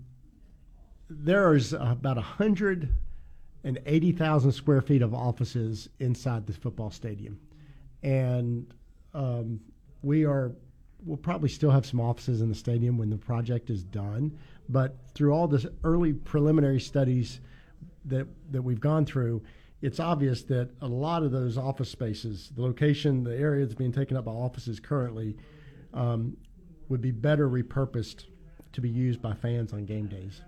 there's 1.10 1.74
about 1.74 2.16
180,000 2.16 4.52
square 4.52 4.82
feet 4.82 5.02
of 5.02 5.14
offices 5.14 5.90
inside 6.00 6.48
this 6.48 6.56
football 6.56 6.90
stadium. 6.90 7.38
And 8.04 8.74
um, 9.14 9.60
we 10.02 10.26
are, 10.26 10.54
we'll 11.06 11.18
probably 11.18 11.50
still 11.50 11.72
have 11.72 11.86
some 11.86 12.00
offices 12.00 12.40
in 12.42 12.50
the 12.50 12.56
stadium 12.56 12.98
when 12.98 13.10
the 13.10 13.18
project 13.18 13.70
is 13.70 13.84
done. 13.84 14.38
But 14.72 14.96
through 15.14 15.34
all 15.34 15.48
the 15.48 15.72
early 15.84 16.14
preliminary 16.14 16.80
studies 16.80 17.42
that, 18.06 18.28
that 18.52 18.62
we've 18.62 18.80
gone 18.80 19.06
through, 19.06 19.44
it's 19.82 20.00
obvious 20.00 20.44
that 20.44 20.70
a 20.82 20.88
lot 20.88 21.24
of 21.24 21.32
those 21.32 21.58
office 21.58 21.90
spaces, 21.90 22.52
the 22.56 22.62
location, 22.62 23.24
the 23.24 23.36
area 23.36 23.66
that's 23.66 23.76
being 23.76 23.92
taken 23.92 24.16
up 24.16 24.26
by 24.26 24.32
offices 24.32 24.80
currently, 24.80 25.36
um, 25.94 26.38
would 26.88 27.02
be 27.02 27.12
better 27.12 27.50
repurposed 27.50 28.26
to 28.74 28.82
be 28.82 28.90
used 28.90 29.22
by 29.22 29.34
fans 29.34 29.74
on 29.74 29.86
game 29.86 30.08
days. 30.08 30.42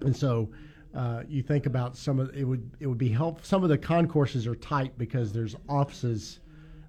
And 0.00 0.14
so 0.14 0.48
uh, 0.94 1.22
you 1.28 1.42
think 1.42 1.66
about 1.66 1.96
some 1.96 2.18
of 2.18 2.34
it 2.34 2.44
would 2.44 2.70
it 2.80 2.86
would 2.86 2.98
be 2.98 3.08
help. 3.08 3.44
Some 3.44 3.62
of 3.62 3.68
the 3.68 3.78
concourses 3.78 4.46
are 4.46 4.54
tight 4.54 4.96
because 4.96 5.32
there's 5.32 5.56
offices 5.68 6.40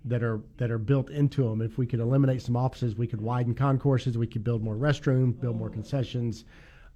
that 0.06 0.24
are 0.24 0.40
that 0.58 0.72
are 0.72 0.78
built 0.78 1.10
into 1.10 1.44
them. 1.44 1.62
If 1.62 1.78
we 1.78 1.86
could 1.86 2.00
eliminate 2.00 2.42
some 2.42 2.56
offices, 2.56 2.96
we 2.96 3.08
could 3.08 3.22
widen 3.22 3.54
concourses. 3.54 4.18
We 4.18 4.28
could 4.28 4.44
build 4.44 4.62
more 4.62 4.76
restrooms, 4.76 5.40
build 5.40 5.58
more 5.58 5.70
concessions, 5.70 6.46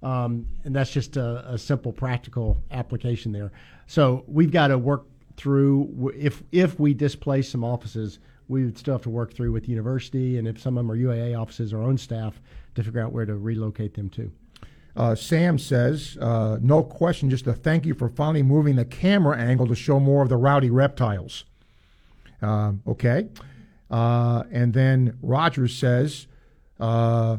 um, 0.02 0.46
and 0.64 0.74
that's 0.74 0.90
just 0.90 1.16
a, 1.16 1.52
a, 1.52 1.58
simple 1.58 1.92
practical 1.92 2.60
application 2.70 3.30
there. 3.32 3.52
So 3.86 4.24
we've 4.26 4.50
got 4.50 4.68
to 4.68 4.78
work 4.78 5.06
through 5.36 6.12
if 6.16 6.42
if 6.52 6.78
we 6.78 6.92
displace 6.92 7.48
some 7.48 7.64
offices, 7.64 8.18
we 8.48 8.64
would 8.64 8.76
still 8.76 8.94
have 8.94 9.02
to 9.02 9.10
work 9.10 9.32
through 9.32 9.52
with 9.52 9.64
the 9.64 9.70
university, 9.70 10.38
and 10.38 10.48
if 10.48 10.60
some 10.60 10.76
of 10.76 10.84
them 10.84 10.90
are 10.90 10.96
UAA 10.96 11.40
offices, 11.40 11.72
or 11.72 11.82
own 11.82 11.96
staff 11.96 12.40
to 12.74 12.82
figure 12.82 13.00
out 13.00 13.12
where 13.12 13.26
to 13.26 13.36
relocate 13.36 13.94
them 13.94 14.10
to. 14.10 14.32
Uh, 14.94 15.14
Sam 15.14 15.58
says, 15.58 16.18
uh, 16.20 16.58
no 16.60 16.82
question, 16.82 17.30
just 17.30 17.46
a 17.46 17.54
thank 17.54 17.86
you 17.86 17.94
for 17.94 18.10
finally 18.10 18.42
moving 18.42 18.76
the 18.76 18.84
camera 18.84 19.38
angle 19.38 19.66
to 19.68 19.74
show 19.74 19.98
more 19.98 20.22
of 20.22 20.28
the 20.28 20.36
rowdy 20.36 20.68
reptiles. 20.68 21.44
Uh, 22.42 22.72
okay. 22.86 23.28
And 23.90 24.74
then 24.74 25.16
Rogers 25.22 25.74
says, 25.74 26.26
uh, 26.78 27.38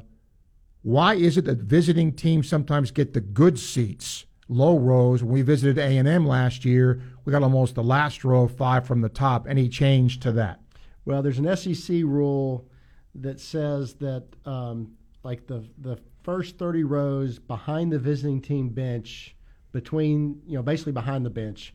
why 0.84 1.16
is 1.16 1.38
it 1.38 1.46
that 1.46 1.60
visiting 1.60 2.14
teams 2.14 2.48
sometimes 2.48 2.92
get 2.92 3.14
the 3.14 3.22
good 3.22 3.58
seats, 3.58 4.26
low 4.48 4.78
rows? 4.78 5.24
When 5.24 5.34
we 5.34 5.42
visited 5.42 5.78
A&M 5.78 6.28
last 6.28 6.64
year, 6.64 7.02
we 7.26 7.32
got 7.32 7.42
almost 7.44 7.76
the 7.76 7.84
last 7.84 8.24
row, 8.24 8.48
five 8.48 8.86
from 8.86 9.02
the 9.02 9.10
top. 9.10 9.48
Any 9.48 9.68
change 9.70 10.20
to 10.22 10.32
that? 10.34 10.60
Well, 11.06 11.22
there's 11.22 11.40
an 11.40 11.56
SEC 11.56 12.04
rule 12.04 12.70
that 13.16 13.40
says 13.40 13.96
that 13.96 14.26
um, 14.46 14.94
like 15.24 15.48
the 15.48 15.64
the 15.80 15.98
first 16.24 16.58
30 16.58 16.84
rows 16.84 17.40
behind 17.40 17.92
the 17.92 18.00
visiting 18.00 18.42
team 18.42 18.70
bench, 18.70 19.36
between, 19.72 20.42
you 20.48 20.56
know, 20.56 20.64
basically 20.64 20.94
behind 20.94 21.26
the 21.26 21.30
bench, 21.30 21.74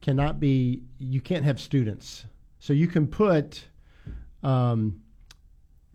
cannot 0.00 0.38
be, 0.38 0.82
you 0.98 1.20
can't 1.20 1.44
have 1.44 1.60
students. 1.60 2.24
So 2.60 2.72
you 2.72 2.86
can 2.86 3.06
put 3.06 3.66
um, 4.42 5.00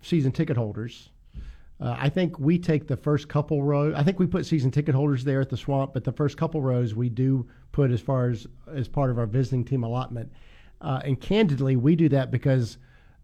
season 0.02 0.32
ticket 0.32 0.58
holders. 0.58 1.10
Uh, 1.80 1.96
I 2.00 2.10
think 2.10 2.40
we 2.40 2.58
take 2.58 2.88
the 2.88 2.96
first 2.96 3.28
couple 3.28 3.62
rows. 3.62 3.94
I 3.96 4.04
think 4.04 4.18
we 4.18 4.28
put 4.28 4.46
season 4.46 4.72
ticket 4.72 4.96
holders 4.96 5.24
there 5.24 5.42
at 5.42 5.50
the 5.50 5.58
swamp, 5.58 5.94
but 5.94 6.04
the 6.04 6.12
first 6.12 6.38
couple 6.38 6.62
rows 6.62 6.96
we 6.96 7.10
do 7.10 7.46
put 7.72 7.92
as 7.92 8.00
far 8.00 8.30
as 8.30 8.48
as 8.74 8.88
part 8.88 9.12
of 9.12 9.20
our 9.20 9.26
visiting 9.26 9.66
team 9.66 9.84
allotment. 9.84 10.32
Uh, 10.82 11.02
and 11.04 11.20
candidly, 11.20 11.76
we 11.76 11.96
do 11.96 12.08
that 12.10 12.32
because 12.32 12.78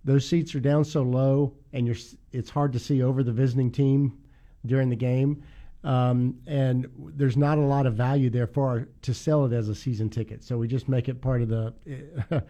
those 0.03 0.27
seats 0.27 0.53
are 0.53 0.59
down 0.59 0.83
so 0.83 1.01
low, 1.01 1.53
and 1.71 1.85
you're 1.85 1.95
it's 2.33 2.49
hard 2.49 2.73
to 2.73 2.79
see 2.79 3.01
over 3.01 3.23
the 3.23 3.31
visiting 3.31 3.71
team 3.71 4.17
during 4.65 4.89
the 4.89 4.95
game. 4.95 5.43
Um, 5.83 6.37
and 6.45 6.87
there's 7.15 7.37
not 7.37 7.57
a 7.57 7.61
lot 7.61 7.87
of 7.87 7.95
value 7.95 8.29
there 8.29 8.45
for 8.45 8.67
our, 8.67 8.87
to 9.01 9.13
sell 9.15 9.45
it 9.45 9.53
as 9.53 9.67
a 9.67 9.73
season 9.73 10.09
ticket. 10.09 10.43
So 10.43 10.57
we 10.57 10.67
just 10.67 10.87
make 10.87 11.09
it 11.09 11.21
part 11.21 11.41
of 11.41 11.49
the 11.49 11.73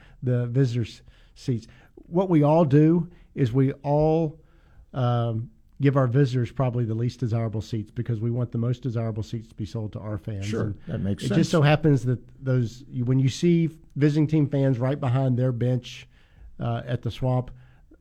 the 0.23 0.47
visitors 0.47 1.03
seats. 1.35 1.67
What 1.95 2.29
we 2.29 2.43
all 2.43 2.65
do 2.65 3.09
is 3.35 3.53
we 3.53 3.71
all 3.83 4.39
um, 4.93 5.49
give 5.81 5.97
our 5.97 6.07
visitors 6.07 6.51
probably 6.51 6.85
the 6.85 6.93
least 6.93 7.19
desirable 7.19 7.61
seats 7.61 7.91
because 7.91 8.21
we 8.21 8.31
want 8.31 8.51
the 8.51 8.57
most 8.57 8.81
desirable 8.81 9.23
seats 9.23 9.49
to 9.49 9.55
be 9.55 9.65
sold 9.65 9.91
to 9.93 9.99
our 9.99 10.17
fans. 10.17 10.45
Sure, 10.45 10.61
and 10.61 10.79
that 10.87 10.99
makes 10.99 11.23
it 11.23 11.27
sense. 11.27 11.37
It 11.37 11.41
just 11.41 11.51
so 11.51 11.61
happens 11.61 12.03
that 12.05 12.19
those 12.43 12.83
when 13.03 13.19
you 13.19 13.29
see 13.29 13.69
visiting 13.95 14.27
team 14.27 14.47
fans 14.47 14.79
right 14.79 14.99
behind 14.99 15.37
their 15.37 15.51
bench 15.51 16.07
uh, 16.59 16.83
at 16.85 17.01
the 17.01 17.11
Swamp 17.11 17.51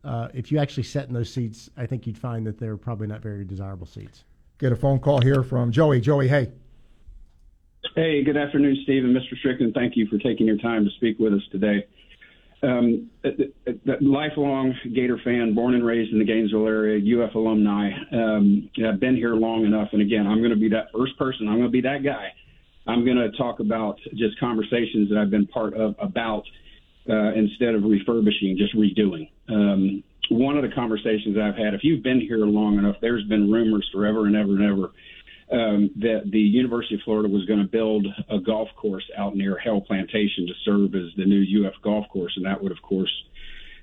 uh, 0.05 0.29
if 0.33 0.51
you 0.51 0.59
actually 0.59 0.83
sat 0.83 1.09
in 1.09 1.15
those 1.15 1.33
seats, 1.33 1.71
I 1.77 1.87
think 1.87 2.07
you'd 2.07 2.19
find 2.19 2.47
that 2.47 2.59
they're 2.59 2.77
probably 2.77 3.07
not 3.07 3.21
very 3.21 3.45
desirable 3.45 3.87
seats. 3.87 4.25
Get 4.59 4.73
a 4.73 4.77
phone 4.77 4.99
call 4.99 5.21
here 5.21 5.43
from 5.43 5.73
Joey. 5.73 6.01
Joey, 6.01 6.29
hey. 6.29 6.51
Hey, 7.95 8.23
good 8.23 8.37
afternoon, 8.37 8.79
Steve 8.83 9.05
and 9.05 9.17
Mr. 9.17 9.35
Stricklin. 9.45 9.75
Thank 9.75 9.97
you 9.97 10.07
for 10.07 10.19
taking 10.19 10.47
your 10.47 10.59
time 10.59 10.85
to 10.85 10.91
speak 10.93 11.19
with 11.19 11.35
us 11.35 11.43
today. 11.51 11.87
Um, 12.63 13.11
lifelong 14.03 14.75
Gator 14.95 15.19
fan, 15.25 15.55
born 15.55 15.75
and 15.75 15.85
raised 15.85 16.13
in 16.13 16.19
the 16.19 16.25
Gainesville 16.25 16.67
area, 16.67 17.01
UF 17.01 17.35
alumni. 17.35 17.91
Um, 18.13 18.69
I've 18.87 19.01
been 19.01 19.17
here 19.17 19.35
long 19.35 19.65
enough, 19.65 19.89
and 19.93 20.03
again, 20.03 20.27
I'm 20.27 20.39
going 20.39 20.51
to 20.51 20.61
be 20.61 20.69
that 20.71 20.89
first 20.95 21.17
person. 21.19 21.49
I'm 21.49 21.57
going 21.57 21.69
to 21.69 21.73
be 21.73 21.81
that 21.83 22.05
guy. 22.05 22.33
I'm 22.87 23.05
going 23.05 23.17
to 23.17 23.31
talk 23.37 23.61
about 23.61 23.99
just 24.15 24.39
conversations 24.39 25.09
that 25.09 25.19
I've 25.19 25.31
been 25.31 25.47
part 25.47 25.75
of 25.75 25.95
about 26.01 26.43
uh, 27.09 27.33
instead 27.35 27.75
of 27.75 27.85
refurbishing, 27.85 28.57
just 28.59 28.77
redoing. 28.77 29.31
Um, 29.49 30.03
one 30.31 30.57
of 30.57 30.63
the 30.63 30.75
conversations 30.75 31.37
I've 31.41 31.57
had, 31.57 31.75
if 31.75 31.81
you've 31.83 32.03
been 32.03 32.21
here 32.21 32.39
long 32.39 32.79
enough, 32.79 32.97
there's 33.01 33.25
been 33.25 33.51
rumors 33.51 33.89
forever 33.93 34.27
and 34.27 34.37
ever 34.37 34.53
and 34.53 34.63
ever 34.63 34.93
um, 35.53 35.91
that 35.97 36.31
the 36.31 36.39
University 36.39 36.95
of 36.95 37.01
Florida 37.05 37.29
was 37.29 37.45
going 37.47 37.61
to 37.61 37.67
build 37.67 38.07
a 38.29 38.39
golf 38.39 38.69
course 38.77 39.05
out 39.17 39.35
near 39.35 39.59
Haile 39.59 39.81
Plantation 39.81 40.47
to 40.47 40.55
serve 40.65 40.95
as 40.95 41.11
the 41.17 41.25
new 41.25 41.67
UF 41.67 41.75
golf 41.83 42.07
course, 42.13 42.33
and 42.37 42.47
that 42.47 42.63
would, 42.63 42.73
of 42.73 42.81
course, 42.83 43.13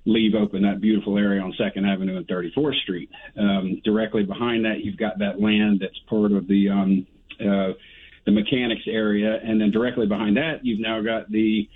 leave 0.05 0.33
open 0.35 0.61
that 0.61 0.79
beautiful 0.79 1.17
area 1.17 1.41
on 1.41 1.53
Second 1.57 1.85
Avenue 1.85 2.15
and 2.15 2.27
34th 2.27 2.79
Street. 2.83 3.09
Um, 3.37 3.81
directly 3.83 4.23
behind 4.23 4.63
that, 4.63 4.83
you've 4.83 4.97
got 4.97 5.19
that 5.19 5.41
land 5.41 5.79
that's 5.81 5.99
part 6.09 6.31
of 6.31 6.47
the 6.47 6.69
um, 6.69 7.07
uh, 7.39 7.73
the 8.25 8.31
mechanics 8.31 8.81
area, 8.87 9.39
and 9.41 9.59
then 9.59 9.71
directly 9.71 10.05
behind 10.05 10.35
that, 10.35 10.59
you've 10.63 10.81
now 10.81 11.01
got 11.01 11.29
the 11.31 11.69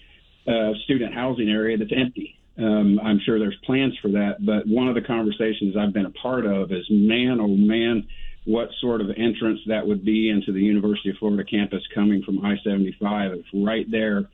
uh, 0.48 0.72
student 0.84 1.14
housing 1.14 1.50
area 1.50 1.78
that's 1.78 1.92
empty. 1.96 2.38
Um, 2.58 3.00
I'm 3.02 3.20
sure 3.26 3.40
there's 3.40 3.58
plans 3.64 3.98
for 4.02 4.10
that, 4.12 4.46
but 4.46 4.68
one 4.68 4.90
of 4.90 4.96
the 4.96 5.02
conversations 5.02 5.76
I've 5.78 5.94
been 5.94 6.06
a 6.06 6.12
part 6.12 6.46
of 6.46 6.72
is, 6.72 6.86
man, 6.90 7.40
oh 7.40 7.48
man, 7.48 8.06
what 8.46 8.70
sort 8.80 9.02
of 9.02 9.10
entrance 9.18 9.60
that 9.68 9.86
would 9.86 10.04
be 10.04 10.30
into 10.30 10.52
the 10.52 10.62
University 10.62 11.10
of 11.10 11.18
Florida 11.18 11.44
campus 11.44 11.84
coming 11.94 12.24
from 12.24 12.44
I-75. 12.44 13.34
It's 13.36 13.48
right 13.54 13.86
there 13.90 14.26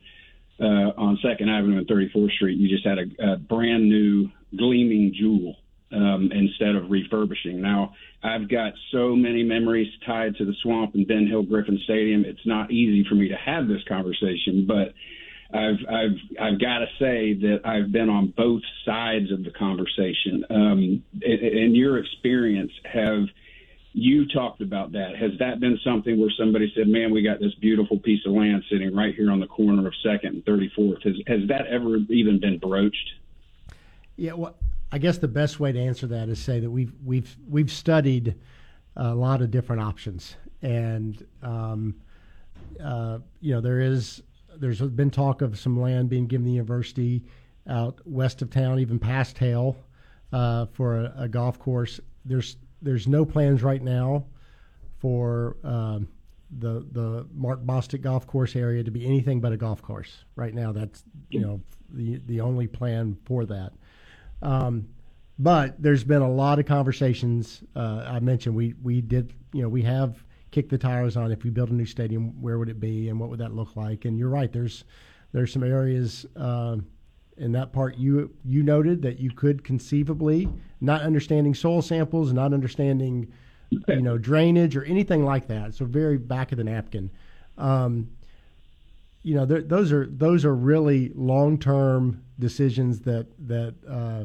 uh, 0.60 0.92
on 0.96 1.18
Second 1.22 1.50
Avenue 1.50 1.78
and 1.78 1.86
34th 1.86 2.32
Street. 2.32 2.58
You 2.58 2.68
just 2.68 2.86
had 2.86 2.98
a, 2.98 3.32
a 3.32 3.36
brand 3.36 3.88
new 3.88 4.28
gleaming 4.56 5.12
jewel 5.14 5.56
um, 5.92 6.30
instead 6.32 6.74
of 6.74 6.90
refurbishing. 6.90 7.60
Now, 7.60 7.94
I've 8.22 8.48
got 8.48 8.72
so 8.92 9.14
many 9.14 9.42
memories 9.42 9.88
tied 10.06 10.36
to 10.36 10.44
the 10.44 10.54
swamp 10.62 10.94
and 10.94 11.06
Ben 11.06 11.26
Hill 11.26 11.42
Griffin 11.42 11.78
Stadium. 11.84 12.24
It's 12.24 12.46
not 12.46 12.70
easy 12.70 13.08
for 13.08 13.14
me 13.14 13.28
to 13.28 13.36
have 13.36 13.68
this 13.68 13.82
conversation, 13.88 14.66
but 14.66 14.94
I've 15.52 15.78
I've 15.88 16.18
I've 16.40 16.60
got 16.60 16.80
to 16.80 16.86
say 16.98 17.32
that 17.34 17.60
I've 17.64 17.90
been 17.90 18.10
on 18.10 18.34
both 18.36 18.60
sides 18.84 19.32
of 19.32 19.44
the 19.44 19.50
conversation. 19.50 20.44
Um, 20.50 21.04
in 21.22 21.74
your 21.74 21.98
experience, 21.98 22.72
have 22.84 23.24
you 23.92 24.26
talked 24.28 24.60
about 24.60 24.92
that? 24.92 25.16
Has 25.16 25.32
that 25.38 25.60
been 25.60 25.78
something 25.82 26.20
where 26.20 26.30
somebody 26.38 26.72
said, 26.74 26.88
"Man, 26.88 27.10
we 27.10 27.22
got 27.22 27.40
this 27.40 27.54
beautiful 27.54 27.98
piece 27.98 28.24
of 28.26 28.32
land 28.32 28.64
sitting 28.70 28.94
right 28.94 29.14
here 29.14 29.30
on 29.30 29.40
the 29.40 29.46
corner 29.46 29.86
of 29.86 29.94
Second 30.02 30.34
and 30.34 30.44
Thirty 30.44 30.70
Fourth"? 30.74 31.02
Has 31.02 31.14
has 31.26 31.48
that 31.48 31.66
ever 31.66 31.96
even 32.08 32.38
been 32.38 32.58
broached? 32.58 33.14
Yeah, 34.16 34.32
well, 34.34 34.56
I 34.90 34.98
guess 34.98 35.18
the 35.18 35.28
best 35.28 35.60
way 35.60 35.72
to 35.72 35.78
answer 35.78 36.06
that 36.08 36.28
is 36.28 36.38
say 36.38 36.60
that 36.60 36.70
we've 36.70 36.92
we've 37.04 37.36
we've 37.48 37.70
studied 37.70 38.36
a 38.96 39.14
lot 39.14 39.42
of 39.42 39.50
different 39.50 39.82
options, 39.82 40.36
and 40.62 41.24
um, 41.42 41.94
uh, 42.82 43.18
you 43.40 43.54
know 43.54 43.60
there 43.60 43.80
is 43.80 44.22
there's 44.56 44.80
been 44.80 45.10
talk 45.10 45.42
of 45.42 45.58
some 45.58 45.80
land 45.80 46.08
being 46.08 46.26
given 46.26 46.44
the 46.44 46.52
university 46.52 47.24
out 47.68 48.00
west 48.06 48.42
of 48.42 48.50
town, 48.50 48.78
even 48.80 48.98
past 48.98 49.38
Haile, 49.38 49.76
uh, 50.32 50.66
for 50.72 51.00
a, 51.00 51.14
a, 51.18 51.28
golf 51.28 51.58
course. 51.58 52.00
There's 52.24 52.56
there's 52.82 53.06
no 53.06 53.24
plans 53.24 53.62
right 53.62 53.82
now 53.82 54.24
for 54.98 55.56
um, 55.64 56.08
the 56.58 56.86
the 56.92 57.26
Mark 57.34 57.64
Bostick 57.64 58.00
golf 58.00 58.26
course 58.26 58.56
area 58.56 58.82
to 58.82 58.90
be 58.90 59.06
anything 59.06 59.40
but 59.40 59.52
a 59.52 59.56
golf 59.56 59.82
course. 59.82 60.24
Right 60.36 60.54
now, 60.54 60.72
that's 60.72 61.04
you 61.30 61.40
know 61.40 61.60
the 61.90 62.20
the 62.26 62.40
only 62.40 62.66
plan 62.66 63.16
for 63.24 63.44
that. 63.46 63.72
Um, 64.42 64.88
but 65.38 65.80
there's 65.80 66.04
been 66.04 66.22
a 66.22 66.30
lot 66.30 66.58
of 66.58 66.66
conversations. 66.66 67.62
Uh, 67.76 68.04
I 68.06 68.20
mentioned 68.20 68.54
we 68.54 68.74
we 68.82 69.00
did 69.00 69.32
you 69.52 69.62
know 69.62 69.68
we 69.68 69.82
have 69.82 70.24
kicked 70.50 70.70
the 70.70 70.78
tires 70.78 71.16
on 71.16 71.30
if 71.30 71.44
we 71.44 71.50
build 71.50 71.70
a 71.70 71.74
new 71.74 71.84
stadium, 71.84 72.40
where 72.40 72.58
would 72.58 72.68
it 72.68 72.80
be 72.80 73.08
and 73.08 73.20
what 73.20 73.28
would 73.28 73.40
that 73.40 73.54
look 73.54 73.76
like? 73.76 74.04
And 74.04 74.18
you're 74.18 74.30
right. 74.30 74.52
There's 74.52 74.84
there's 75.32 75.52
some 75.52 75.62
areas. 75.62 76.26
Uh, 76.36 76.78
in 77.38 77.52
that 77.52 77.72
part 77.72 77.96
you 77.96 78.30
you 78.44 78.62
noted 78.62 79.02
that 79.02 79.18
you 79.18 79.30
could 79.30 79.64
conceivably 79.64 80.48
not 80.80 81.02
understanding 81.02 81.54
soil 81.54 81.82
samples, 81.82 82.32
not 82.32 82.52
understanding 82.52 83.32
you 83.70 84.02
know 84.02 84.18
drainage 84.18 84.76
or 84.76 84.84
anything 84.84 85.24
like 85.24 85.48
that. 85.48 85.74
So 85.74 85.84
very 85.84 86.18
back 86.18 86.52
of 86.52 86.58
the 86.58 86.64
napkin. 86.64 87.10
Um, 87.56 88.10
you 89.22 89.34
know, 89.34 89.44
those 89.44 89.92
are 89.92 90.06
those 90.06 90.44
are 90.44 90.54
really 90.54 91.12
long 91.14 91.58
term 91.58 92.22
decisions 92.38 93.00
that 93.00 93.26
that 93.46 93.74
uh, 93.88 94.24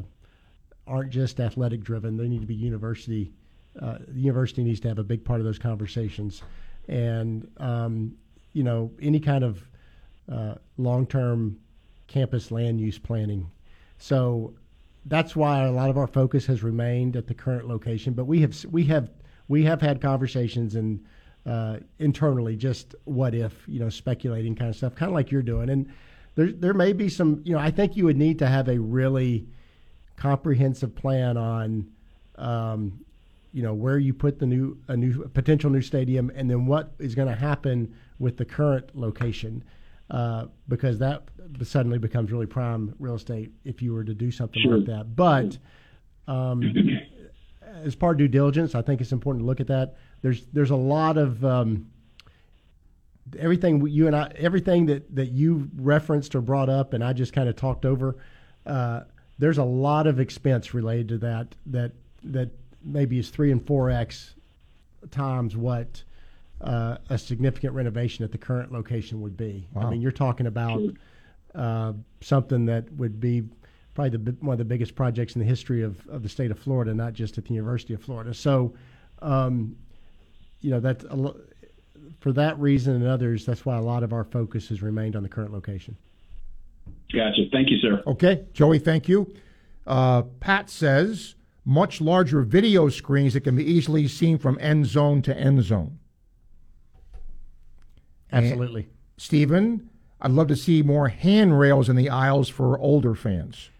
aren't 0.86 1.10
just 1.10 1.40
athletic 1.40 1.82
driven. 1.82 2.16
They 2.16 2.28
need 2.28 2.40
to 2.40 2.46
be 2.46 2.54
university. 2.54 3.32
Uh, 3.80 3.98
the 4.06 4.20
university 4.20 4.62
needs 4.62 4.80
to 4.80 4.88
have 4.88 4.98
a 4.98 5.04
big 5.04 5.24
part 5.24 5.40
of 5.40 5.46
those 5.46 5.58
conversations, 5.58 6.42
and 6.88 7.48
um, 7.58 8.16
you 8.52 8.62
know, 8.62 8.92
any 9.02 9.18
kind 9.18 9.42
of 9.42 9.68
uh, 10.30 10.54
long 10.78 11.06
term 11.06 11.58
campus 12.06 12.50
land 12.50 12.80
use 12.80 12.98
planning. 12.98 13.50
So 13.98 14.54
that's 15.06 15.36
why 15.36 15.64
a 15.64 15.72
lot 15.72 15.90
of 15.90 15.98
our 15.98 16.06
focus 16.06 16.46
has 16.46 16.62
remained 16.62 17.16
at 17.16 17.26
the 17.26 17.34
current 17.34 17.68
location. 17.68 18.14
But 18.14 18.24
we 18.24 18.40
have 18.40 18.64
we 18.70 18.84
have 18.84 19.10
we 19.48 19.64
have 19.64 19.80
had 19.80 20.00
conversations 20.00 20.74
and 20.74 21.04
uh, 21.46 21.78
internally 21.98 22.56
just 22.56 22.94
what 23.04 23.34
if 23.34 23.52
you 23.66 23.78
know 23.78 23.88
speculating 23.88 24.54
kind 24.54 24.70
of 24.70 24.76
stuff, 24.76 24.94
kind 24.94 25.10
of 25.10 25.14
like 25.14 25.30
you're 25.30 25.42
doing. 25.42 25.70
And 25.70 25.92
there 26.34 26.52
there 26.52 26.74
may 26.74 26.92
be 26.92 27.08
some 27.08 27.42
you 27.44 27.52
know 27.52 27.58
I 27.58 27.70
think 27.70 27.96
you 27.96 28.04
would 28.04 28.16
need 28.16 28.38
to 28.38 28.46
have 28.46 28.68
a 28.68 28.78
really 28.78 29.46
comprehensive 30.16 30.94
plan 30.94 31.36
on. 31.36 31.90
Um, 32.36 33.04
you 33.52 33.62
know 33.62 33.72
where 33.72 33.98
you 33.98 34.12
put 34.12 34.40
the 34.40 34.46
new 34.46 34.76
a 34.88 34.96
new 34.96 35.28
potential 35.28 35.70
new 35.70 35.80
stadium, 35.80 36.30
and 36.34 36.50
then 36.50 36.66
what 36.66 36.92
is 36.98 37.14
going 37.14 37.28
to 37.28 37.36
happen 37.36 37.94
with 38.18 38.36
the 38.36 38.44
current 38.44 38.96
location. 38.98 39.62
Uh, 40.10 40.46
because 40.68 40.98
that 40.98 41.22
suddenly 41.62 41.98
becomes 41.98 42.30
really 42.30 42.46
prime 42.46 42.94
real 42.98 43.14
estate 43.14 43.50
if 43.64 43.80
you 43.80 43.94
were 43.94 44.04
to 44.04 44.12
do 44.12 44.30
something 44.30 44.62
sure. 44.62 44.78
like 44.78 44.86
that. 44.86 45.16
But 45.16 45.56
um, 46.28 46.62
as 47.82 47.94
part 47.94 48.12
of 48.12 48.18
due 48.18 48.28
diligence, 48.28 48.74
I 48.74 48.82
think 48.82 49.00
it's 49.00 49.12
important 49.12 49.42
to 49.42 49.46
look 49.46 49.60
at 49.60 49.66
that. 49.68 49.96
There's 50.20 50.44
there's 50.52 50.70
a 50.70 50.76
lot 50.76 51.16
of 51.16 51.42
um, 51.44 51.90
everything 53.38 53.86
you 53.86 54.06
and 54.06 54.14
I, 54.14 54.30
everything 54.36 54.86
that 54.86 55.14
that 55.14 55.30
you 55.30 55.70
referenced 55.76 56.34
or 56.34 56.40
brought 56.40 56.68
up, 56.68 56.92
and 56.92 57.02
I 57.02 57.12
just 57.12 57.32
kind 57.32 57.48
of 57.48 57.56
talked 57.56 57.86
over. 57.86 58.16
Uh, 58.66 59.02
there's 59.38 59.58
a 59.58 59.64
lot 59.64 60.06
of 60.06 60.20
expense 60.20 60.74
related 60.74 61.08
to 61.08 61.18
that 61.18 61.54
that 61.66 61.92
that 62.24 62.50
maybe 62.82 63.18
is 63.18 63.30
three 63.30 63.50
and 63.50 63.66
four 63.66 63.90
x 63.90 64.34
times 65.10 65.56
what 65.56 66.02
uh, 66.60 66.98
a 67.10 67.18
significant 67.18 67.74
renovation 67.74 68.24
at 68.24 68.32
the 68.32 68.38
current 68.38 68.72
location 68.72 69.20
would 69.20 69.36
be. 69.36 69.66
Wow. 69.72 69.86
I 69.86 69.90
mean, 69.90 70.00
you're 70.00 70.12
talking 70.12 70.46
about 70.46 70.80
uh, 71.54 71.92
something 72.20 72.66
that 72.66 72.90
would 72.92 73.20
be 73.20 73.44
probably 73.94 74.18
the, 74.18 74.36
one 74.40 74.54
of 74.54 74.58
the 74.58 74.64
biggest 74.64 74.94
projects 74.94 75.36
in 75.36 75.40
the 75.40 75.46
history 75.46 75.82
of, 75.82 76.06
of 76.08 76.22
the 76.22 76.28
state 76.28 76.50
of 76.50 76.58
Florida, 76.58 76.92
not 76.94 77.12
just 77.12 77.38
at 77.38 77.44
the 77.44 77.54
University 77.54 77.94
of 77.94 78.02
Florida. 78.02 78.34
So, 78.34 78.74
um, 79.20 79.76
you 80.60 80.70
know, 80.70 80.80
that 80.80 81.02
for 82.20 82.32
that 82.32 82.58
reason 82.58 82.94
and 82.94 83.06
others, 83.06 83.46
that's 83.46 83.64
why 83.64 83.76
a 83.76 83.82
lot 83.82 84.02
of 84.02 84.12
our 84.12 84.24
focus 84.24 84.68
has 84.68 84.82
remained 84.82 85.16
on 85.16 85.22
the 85.22 85.28
current 85.28 85.52
location. 85.52 85.96
Gotcha. 87.12 87.42
Thank 87.52 87.70
you, 87.70 87.78
sir. 87.78 88.02
Okay, 88.06 88.44
Joey, 88.52 88.78
thank 88.78 89.08
you. 89.08 89.32
Uh, 89.86 90.22
Pat 90.40 90.68
says 90.70 91.34
much 91.64 92.00
larger 92.00 92.42
video 92.42 92.88
screens 92.88 93.34
that 93.34 93.42
can 93.42 93.56
be 93.56 93.64
easily 93.64 94.08
seen 94.08 94.38
from 94.38 94.58
end 94.60 94.86
zone 94.86 95.22
to 95.22 95.36
end 95.36 95.62
zone. 95.62 95.98
Absolutely. 98.34 98.82
And 98.82 98.90
Stephen, 99.16 99.90
I'd 100.20 100.30
love 100.30 100.48
to 100.48 100.56
see 100.56 100.82
more 100.82 101.08
handrails 101.08 101.88
in 101.88 101.96
the 101.96 102.10
aisles 102.10 102.48
for 102.48 102.78
older 102.78 103.14
fans. 103.14 103.70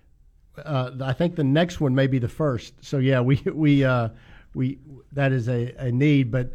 Uh, 0.62 0.90
I 1.00 1.12
think 1.12 1.36
the 1.36 1.44
next 1.44 1.80
one 1.80 1.94
may 1.94 2.06
be 2.06 2.18
the 2.18 2.28
first. 2.28 2.74
So 2.84 2.98
yeah, 2.98 3.20
we 3.20 3.36
we 3.52 3.84
uh, 3.84 4.10
we 4.54 4.78
that 5.12 5.32
is 5.32 5.48
a, 5.48 5.74
a 5.78 5.90
need. 5.90 6.30
But 6.30 6.52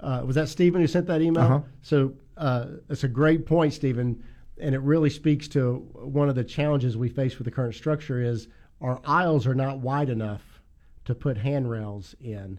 uh, 0.00 0.22
was 0.24 0.34
that 0.36 0.48
Stephen 0.48 0.80
who 0.80 0.86
sent 0.86 1.06
that 1.06 1.20
email? 1.20 1.44
Uh-huh. 1.44 1.60
So 1.82 2.14
uh, 2.36 2.66
it's 2.88 3.04
a 3.04 3.08
great 3.08 3.46
point, 3.46 3.72
Stephen, 3.72 4.22
and 4.58 4.74
it 4.74 4.80
really 4.80 5.10
speaks 5.10 5.48
to 5.48 5.86
one 5.94 6.28
of 6.28 6.34
the 6.34 6.44
challenges 6.44 6.96
we 6.96 7.08
face 7.08 7.38
with 7.38 7.44
the 7.44 7.50
current 7.50 7.74
structure 7.74 8.20
is 8.20 8.48
our 8.80 9.00
aisles 9.04 9.46
are 9.46 9.54
not 9.54 9.78
wide 9.78 10.08
enough 10.08 10.60
to 11.04 11.14
put 11.14 11.36
handrails 11.36 12.14
in, 12.20 12.58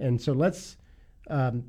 and 0.00 0.20
so 0.20 0.32
let's 0.32 0.76
um, 1.28 1.64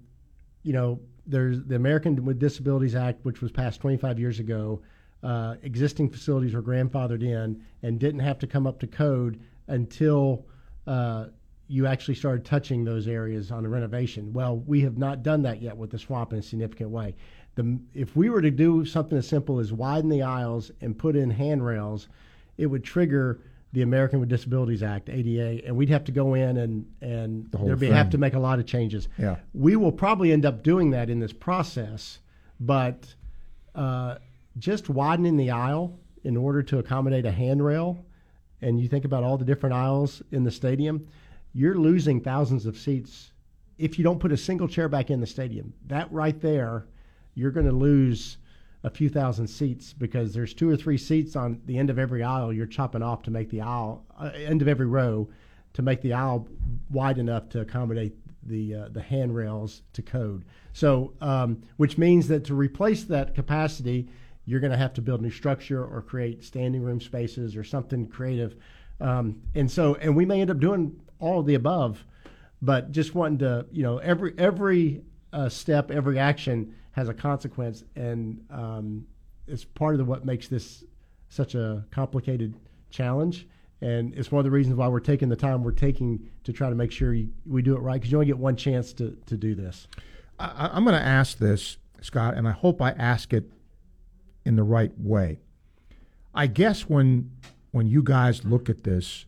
you 0.67 0.73
know 0.73 0.99
there's 1.25 1.63
the 1.63 1.75
American 1.75 2.25
with 2.25 2.39
Disabilities 2.39 2.93
Act, 2.93 3.23
which 3.23 3.41
was 3.41 3.51
passed 3.51 3.79
25 3.79 4.19
years 4.19 4.39
ago. 4.39 4.81
Uh, 5.23 5.55
existing 5.63 6.09
facilities 6.09 6.53
were 6.53 6.61
grandfathered 6.61 7.23
in 7.23 7.63
and 7.83 7.99
didn't 7.99 8.19
have 8.19 8.37
to 8.39 8.47
come 8.47 8.67
up 8.67 8.77
to 8.81 8.87
code 8.87 9.39
until 9.67 10.45
uh, 10.85 11.27
you 11.69 11.87
actually 11.87 12.15
started 12.15 12.43
touching 12.43 12.83
those 12.83 13.07
areas 13.07 13.49
on 13.49 13.65
a 13.65 13.69
renovation. 13.69 14.33
Well, 14.33 14.57
we 14.57 14.81
have 14.81 14.97
not 14.97 15.23
done 15.23 15.41
that 15.43 15.61
yet 15.61 15.75
with 15.75 15.89
the 15.89 15.99
swamp 15.99 16.33
in 16.33 16.39
a 16.39 16.41
significant 16.41 16.89
way. 16.89 17.15
The, 17.55 17.79
if 17.93 18.17
we 18.17 18.29
were 18.29 18.41
to 18.41 18.51
do 18.51 18.85
something 18.85 19.17
as 19.17 19.27
simple 19.27 19.59
as 19.59 19.71
widen 19.71 20.09
the 20.09 20.21
aisles 20.21 20.71
and 20.81 20.97
put 20.97 21.15
in 21.15 21.29
handrails, 21.29 22.09
it 22.57 22.67
would 22.67 22.83
trigger 22.83 23.39
the 23.77 23.83
American 23.83 24.19
with 24.19 24.27
Disabilities 24.27 24.81
Act, 24.81 25.07
ADA, 25.07 25.63
and 25.63 25.77
we'd 25.77 25.91
have 25.91 26.03
to 26.05 26.11
go 26.11 26.33
in 26.33 26.57
and 26.57 26.91
and 26.99 27.45
the 27.51 27.59
there'd 27.59 27.79
be 27.79 27.85
have 27.89 28.09
to 28.09 28.17
make 28.17 28.33
a 28.33 28.39
lot 28.39 28.57
of 28.57 28.65
changes. 28.65 29.07
Yeah, 29.19 29.35
we 29.53 29.75
will 29.75 29.91
probably 29.91 30.31
end 30.31 30.47
up 30.47 30.63
doing 30.63 30.89
that 30.91 31.11
in 31.11 31.19
this 31.19 31.31
process, 31.31 32.17
but 32.59 33.13
uh, 33.75 34.15
just 34.57 34.89
widening 34.89 35.37
the 35.37 35.51
aisle 35.51 35.99
in 36.23 36.35
order 36.35 36.63
to 36.63 36.79
accommodate 36.79 37.27
a 37.27 37.31
handrail, 37.31 38.03
and 38.63 38.81
you 38.81 38.87
think 38.87 39.05
about 39.05 39.23
all 39.23 39.37
the 39.37 39.45
different 39.45 39.75
aisles 39.75 40.23
in 40.31 40.43
the 40.43 40.49
stadium, 40.49 41.07
you're 41.53 41.75
losing 41.75 42.19
thousands 42.19 42.65
of 42.65 42.79
seats 42.79 43.31
if 43.77 43.99
you 43.99 44.03
don't 44.03 44.19
put 44.19 44.31
a 44.31 44.37
single 44.37 44.67
chair 44.67 44.89
back 44.89 45.11
in 45.11 45.19
the 45.19 45.27
stadium. 45.27 45.71
That 45.85 46.11
right 46.11 46.41
there, 46.41 46.87
you're 47.35 47.51
going 47.51 47.67
to 47.67 47.71
lose 47.71 48.37
a 48.83 48.89
few 48.89 49.09
thousand 49.09 49.47
seats 49.47 49.93
because 49.93 50.33
there's 50.33 50.53
two 50.53 50.69
or 50.69 50.77
three 50.77 50.97
seats 50.97 51.35
on 51.35 51.61
the 51.65 51.77
end 51.77 51.89
of 51.89 51.97
every 51.97 52.23
aisle 52.23 52.53
you're 52.53 52.65
chopping 52.65 53.01
off 53.01 53.23
to 53.23 53.31
make 53.31 53.49
the 53.49 53.61
aisle 53.61 54.05
uh, 54.19 54.31
end 54.35 54.61
of 54.61 54.67
every 54.67 54.85
row 54.85 55.27
to 55.73 55.81
make 55.81 56.01
the 56.01 56.13
aisle 56.13 56.47
wide 56.89 57.17
enough 57.17 57.49
to 57.49 57.61
accommodate 57.61 58.13
the 58.43 58.73
uh, 58.73 58.87
the 58.89 59.01
handrails 59.01 59.81
to 59.93 60.01
code. 60.01 60.45
So, 60.73 61.13
um, 61.21 61.63
which 61.77 61.97
means 61.97 62.27
that 62.29 62.45
to 62.45 62.55
replace 62.55 63.03
that 63.05 63.35
capacity, 63.35 64.09
you're 64.45 64.59
going 64.59 64.71
to 64.71 64.77
have 64.77 64.93
to 64.93 65.01
build 65.01 65.21
new 65.21 65.29
structure 65.29 65.83
or 65.83 66.01
create 66.01 66.43
standing 66.43 66.81
room 66.81 67.01
spaces 67.01 67.55
or 67.55 67.63
something 67.63 68.07
creative. 68.07 68.55
Um, 68.99 69.41
and 69.53 69.69
so, 69.69 69.95
and 69.95 70.15
we 70.15 70.25
may 70.25 70.41
end 70.41 70.49
up 70.49 70.59
doing 70.59 70.99
all 71.19 71.41
of 71.41 71.45
the 71.45 71.55
above, 71.55 72.05
but 72.61 72.91
just 72.91 73.13
wanting 73.13 73.39
to, 73.39 73.65
you 73.71 73.83
know, 73.83 73.97
every 73.97 74.33
every 74.37 75.03
uh, 75.33 75.49
step, 75.49 75.91
every 75.91 76.17
action 76.17 76.73
has 76.97 77.09
a 77.09 77.13
consequence, 77.13 77.83
and 77.95 78.43
um, 78.49 79.05
it's 79.47 79.63
part 79.63 79.93
of 79.93 79.99
the, 79.99 80.03
what 80.03 80.25
makes 80.25 80.47
this 80.47 80.83
such 81.29 81.53
a 81.53 81.85
complicated 81.91 82.55
challenge. 82.89 83.47
And 83.81 84.15
it's 84.15 84.31
one 84.31 84.39
of 84.39 84.45
the 84.45 84.51
reasons 84.51 84.77
why 84.77 84.87
we're 84.87 84.99
taking 84.99 85.29
the 85.29 85.35
time 85.35 85.63
we're 85.63 85.71
taking 85.73 86.27
to 86.43 86.51
try 86.51 86.69
to 86.69 86.75
make 86.75 86.91
sure 86.91 87.13
you, 87.13 87.29
we 87.45 87.61
do 87.61 87.75
it 87.75 87.81
right 87.81 87.93
because 87.93 88.11
you 88.11 88.17
only 88.17 88.25
get 88.25 88.39
one 88.39 88.55
chance 88.55 88.93
to, 88.93 89.15
to 89.27 89.37
do 89.37 89.53
this. 89.53 89.87
I, 90.39 90.71
I'm 90.73 90.83
going 90.83 90.99
to 90.99 91.05
ask 91.05 91.37
this, 91.37 91.77
Scott, 92.01 92.33
and 92.33 92.47
I 92.47 92.51
hope 92.51 92.81
I 92.81 92.91
ask 92.91 93.31
it 93.31 93.45
in 94.43 94.55
the 94.55 94.63
right 94.63 94.91
way. 94.97 95.39
I 96.33 96.47
guess 96.47 96.89
when 96.89 97.31
when 97.71 97.85
you 97.85 98.01
guys 98.01 98.43
look 98.43 98.69
at 98.69 98.83
this, 98.83 99.25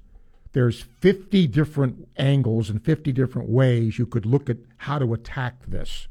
there's 0.53 0.81
50 0.81 1.45
different 1.45 2.07
angles 2.17 2.71
and 2.71 2.83
50 2.83 3.11
different 3.11 3.47
ways 3.47 3.99
you 3.99 4.07
could 4.07 4.25
look 4.25 4.49
at 4.49 4.57
how 4.77 4.97
to 4.97 5.13
attack 5.13 5.67
this. 5.67 6.07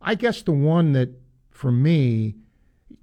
I 0.00 0.14
guess 0.14 0.42
the 0.42 0.52
one 0.52 0.92
that, 0.92 1.10
for 1.50 1.70
me, 1.70 2.36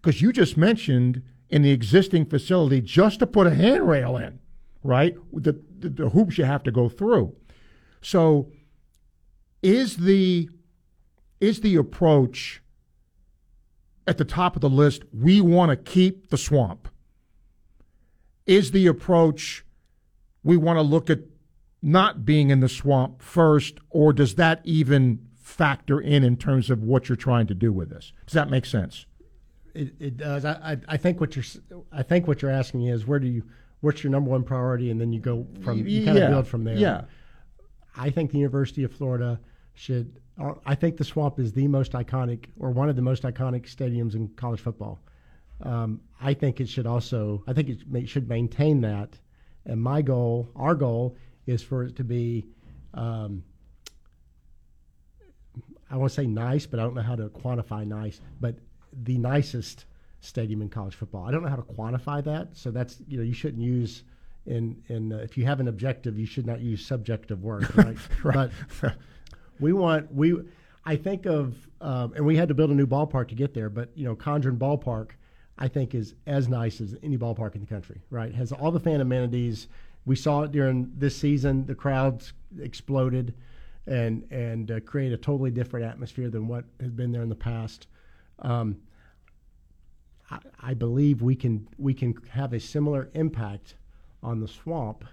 because 0.02 0.22
you 0.22 0.32
just 0.32 0.58
mentioned 0.58 1.22
in 1.50 1.62
the 1.62 1.72
existing 1.72 2.26
facility 2.26 2.82
just 2.82 3.20
to 3.20 3.28
put 3.28 3.48
a 3.48 3.54
handrail 3.54 4.18
in, 4.18 4.40
right? 4.84 5.16
The, 5.32 5.60
the, 5.80 5.90
the 5.90 6.10
hoops 6.10 6.38
you 6.38 6.46
have 6.46 6.64
to 6.64 6.72
go 6.72 6.90
through. 6.90 7.36
So, 8.02 8.52
is 9.62 9.98
the 9.98 10.50
is 11.40 11.62
the 11.62 11.76
approach 11.76 12.62
at 14.08 14.18
the 14.18 14.26
top 14.26 14.56
of 14.56 14.62
the 14.62 14.70
list? 14.70 15.04
We 15.14 15.42
want 15.42 15.70
to 15.72 15.76
keep 15.76 16.30
the 16.30 16.38
swamp. 16.38 16.88
Is 18.46 18.72
the 18.72 18.88
approach 18.88 19.66
we 20.44 20.58
want 20.58 20.78
to 20.78 20.82
look 20.82 21.10
at 21.10 21.20
not 21.82 22.26
being 22.26 22.50
in 22.50 22.60
the 22.60 22.70
swamp 22.70 23.22
first, 23.22 23.78
or 23.90 24.14
does 24.14 24.36
that 24.36 24.62
even 24.64 25.27
factor 25.48 26.00
in 26.02 26.24
in 26.26 26.36
terms 26.36 26.70
of 26.70 26.84
what 26.84 27.08
you're 27.08 27.16
trying 27.16 27.48
to 27.48 27.56
do 27.56 27.72
with 27.72 27.90
this? 27.90 28.12
Does 28.26 28.34
that 28.34 28.50
make 28.50 28.66
sense? 28.66 29.06
It, 29.74 29.94
it 30.00 30.18
does. 30.18 30.44
I, 30.44 30.52
I, 30.52 30.78
I 30.90 30.98
think 30.98 31.22
what 31.22 31.36
you're 31.36 31.46
I 31.92 32.04
think 32.04 32.28
what 32.28 32.42
you're 32.42 32.52
asking 32.52 32.88
is 32.88 33.08
where 33.08 33.20
do 33.20 33.28
you 33.28 33.44
what's 33.80 34.04
your 34.04 34.12
number 34.12 34.30
one 34.30 34.44
priority, 34.44 34.92
and 34.92 35.00
then 35.00 35.14
you 35.14 35.22
go 35.22 35.48
from 35.62 35.88
you 35.88 36.04
kind 36.06 36.18
Yeah. 36.18 36.26
of 36.26 36.32
build 36.32 36.48
from 36.48 36.64
there. 36.66 36.76
Yeah. 36.76 37.02
I 37.96 38.10
think 38.10 38.32
the 38.32 38.38
University 38.40 38.84
of 38.84 38.92
Florida 38.92 39.40
should. 39.74 40.20
I 40.66 40.76
think 40.76 40.98
the 40.98 41.04
Swamp 41.04 41.40
is 41.40 41.52
the 41.54 41.68
most 41.68 41.94
iconic, 41.94 42.46
or 42.60 42.70
one 42.70 42.90
of 42.90 42.96
the 42.96 43.02
most 43.02 43.24
iconic 43.24 43.64
stadiums 43.74 44.14
in 44.14 44.28
college 44.36 44.60
football. 44.60 45.00
Um, 45.64 46.02
I 46.22 46.34
think 46.36 46.60
it 46.60 46.70
should 46.70 46.86
also. 46.86 47.44
I 47.48 47.54
think 47.54 47.70
it 47.70 47.90
may, 47.90 48.06
should 48.06 48.28
maintain 48.30 48.82
that. 48.82 49.18
And 49.66 49.82
my 49.82 50.02
goal, 50.04 50.50
our 50.56 50.76
goal, 50.76 51.16
is 51.48 51.64
for 51.64 51.84
it 51.86 51.96
to 51.96 52.04
be. 52.04 52.46
Um, 52.94 53.44
I 55.90 55.98
want 55.98 56.12
to 56.12 56.16
say 56.16 56.28
nice, 56.28 56.66
but 56.66 56.80
I 56.80 56.84
don't 56.84 56.96
know 56.96 57.02
how 57.02 57.16
to 57.16 57.30
quantify 57.30 57.86
nice. 57.86 58.20
But 58.40 58.56
the 59.04 59.18
nicest 59.18 59.86
stadium 60.22 60.62
in 60.62 60.70
college 60.70 60.96
football. 60.96 61.26
I 61.26 61.32
don't 61.32 61.44
know 61.44 61.50
how 61.50 61.56
to 61.56 61.62
quantify 61.62 62.24
that. 62.24 62.50
So 62.54 62.72
that's 62.72 62.98
you 63.08 63.18
know 63.18 63.24
you 63.24 63.34
shouldn't 63.34 63.62
use 63.62 64.04
in 64.46 64.82
in 64.88 65.14
uh, 65.14 65.18
if 65.18 65.38
you 65.38 65.46
have 65.46 65.60
an 65.60 65.68
objective, 65.68 66.18
you 66.18 66.26
should 66.26 66.46
not 66.46 66.60
use 66.60 66.86
subjective 66.86 67.44
words. 67.44 67.68
Right. 67.76 67.98
Right. 68.24 68.52
But 68.82 68.96
we 69.60 69.74
want 69.74 70.14
we. 70.14 70.36
I 70.86 70.96
think 70.96 71.26
of 71.26 71.56
um, 71.82 72.14
and 72.14 72.26
we 72.26 72.38
had 72.38 72.48
to 72.48 72.54
build 72.54 72.70
a 72.70 72.76
new 72.76 72.88
ballpark 72.88 73.28
to 73.30 73.36
get 73.36 73.54
there. 73.54 73.70
But 73.70 73.90
you 73.96 74.06
know, 74.06 74.16
Condron 74.16 74.58
Ballpark, 74.58 75.12
I 75.58 75.68
think 75.68 75.94
is 75.94 76.16
as 76.26 76.48
nice 76.48 76.82
as 76.82 76.96
any 77.04 77.18
ballpark 77.18 77.56
in 77.56 77.62
the 77.62 77.68
country. 77.68 78.02
Right. 78.10 78.34
Has 78.34 78.52
all 78.52 78.72
the 78.72 78.80
fan 78.80 79.02
amenities. 79.02 79.68
We 80.06 80.16
saw 80.16 80.44
it 80.44 80.52
during 80.52 80.92
this 80.98 81.18
season. 81.18 81.66
The 81.66 81.76
crowds 81.76 82.32
exploded 82.62 83.34
and 83.88 84.24
and 84.32 84.72
uh, 84.72 84.80
create 84.82 85.14
a 85.14 85.18
totally 85.18 85.52
different 85.52 85.86
atmosphere 85.86 86.30
than 86.30 86.48
what 86.48 86.66
has 86.80 86.92
been 86.92 87.12
there 87.12 87.24
in 87.24 87.30
the 87.30 87.36
past. 87.36 87.88
Um, 88.40 88.78
I, 90.30 90.40
I 90.60 90.74
believe 90.74 91.22
we 91.22 91.36
can 91.36 91.68
we 91.78 91.94
can 91.94 92.16
have 92.30 92.54
a 92.54 92.60
similar 92.60 93.10
impact 93.14 93.76
on 94.22 94.40
the 94.40 94.48
swamp 94.48 95.06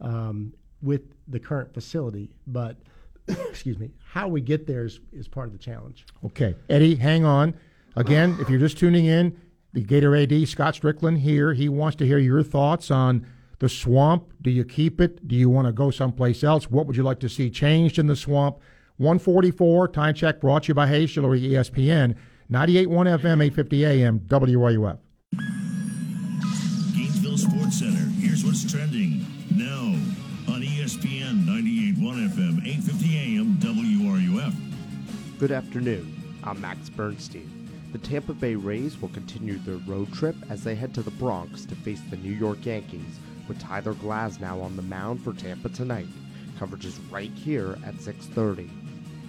um, 0.00 0.52
with 0.82 1.02
the 1.28 1.40
current 1.40 1.72
facility, 1.72 2.30
but 2.46 2.76
excuse 3.28 3.78
me, 3.78 3.90
how 4.04 4.28
we 4.28 4.40
get 4.40 4.66
there 4.66 4.84
is, 4.84 5.00
is 5.12 5.28
part 5.28 5.46
of 5.46 5.52
the 5.52 5.58
challenge. 5.58 6.04
Okay, 6.24 6.54
Eddie, 6.68 6.96
hang 6.96 7.24
on. 7.24 7.54
Again, 7.94 8.36
if 8.40 8.48
you're 8.48 8.58
just 8.58 8.78
tuning 8.78 9.04
in, 9.04 9.38
the 9.72 9.82
Gator 9.82 10.14
AD 10.16 10.48
Scott 10.48 10.74
Stricklin 10.74 11.18
here. 11.18 11.52
He 11.54 11.68
wants 11.68 11.96
to 11.96 12.06
hear 12.06 12.18
your 12.18 12.42
thoughts 12.42 12.90
on 12.90 13.26
the 13.62 13.68
swamp. 13.68 14.32
Do 14.42 14.50
you 14.50 14.64
keep 14.64 15.00
it? 15.00 15.28
Do 15.28 15.36
you 15.36 15.48
want 15.48 15.68
to 15.68 15.72
go 15.72 15.92
someplace 15.92 16.42
else? 16.42 16.68
What 16.68 16.84
would 16.88 16.96
you 16.96 17.04
like 17.04 17.20
to 17.20 17.28
see 17.28 17.48
changed 17.48 17.96
in 17.96 18.08
the 18.08 18.16
swamp? 18.16 18.58
144 18.96 19.86
time 19.88 20.14
check 20.14 20.40
brought 20.40 20.64
to 20.64 20.68
you 20.68 20.74
by 20.74 20.88
Hayes 20.88 21.12
Jewelry 21.12 21.40
ESPN 21.40 22.16
98.1 22.50 23.20
FM 23.20 23.44
850 23.44 23.84
AM 23.86 24.18
WRUF. 24.18 24.98
Gainesville 26.92 27.38
Sports 27.38 27.78
Center. 27.78 28.10
Here's 28.18 28.44
what's 28.44 28.68
trending 28.70 29.24
now 29.54 29.94
on 30.52 30.62
ESPN 30.62 31.44
98.1 31.44 32.30
FM, 32.30 32.66
850 32.66 33.16
AM, 33.16 33.54
WRUF. 33.60 35.38
Good 35.38 35.52
afternoon. 35.52 36.20
I'm 36.42 36.60
Max 36.60 36.90
Bernstein. 36.90 37.48
The 37.92 37.98
Tampa 37.98 38.34
Bay 38.34 38.56
Rays 38.56 39.00
will 39.00 39.10
continue 39.10 39.58
their 39.58 39.76
road 39.76 40.12
trip 40.12 40.34
as 40.50 40.64
they 40.64 40.74
head 40.74 40.92
to 40.94 41.02
the 41.02 41.12
Bronx 41.12 41.64
to 41.66 41.76
face 41.76 42.00
the 42.10 42.16
New 42.16 42.32
York 42.32 42.66
Yankees, 42.66 43.20
with 43.52 43.60
Tyler 43.60 43.92
Glasnow 43.92 44.62
on 44.62 44.76
the 44.76 44.82
mound 44.82 45.22
for 45.22 45.34
Tampa 45.34 45.68
tonight. 45.68 46.06
Coverage 46.58 46.86
is 46.86 46.98
right 47.10 47.30
here 47.34 47.76
at 47.84 47.96
6:30. 47.96 48.70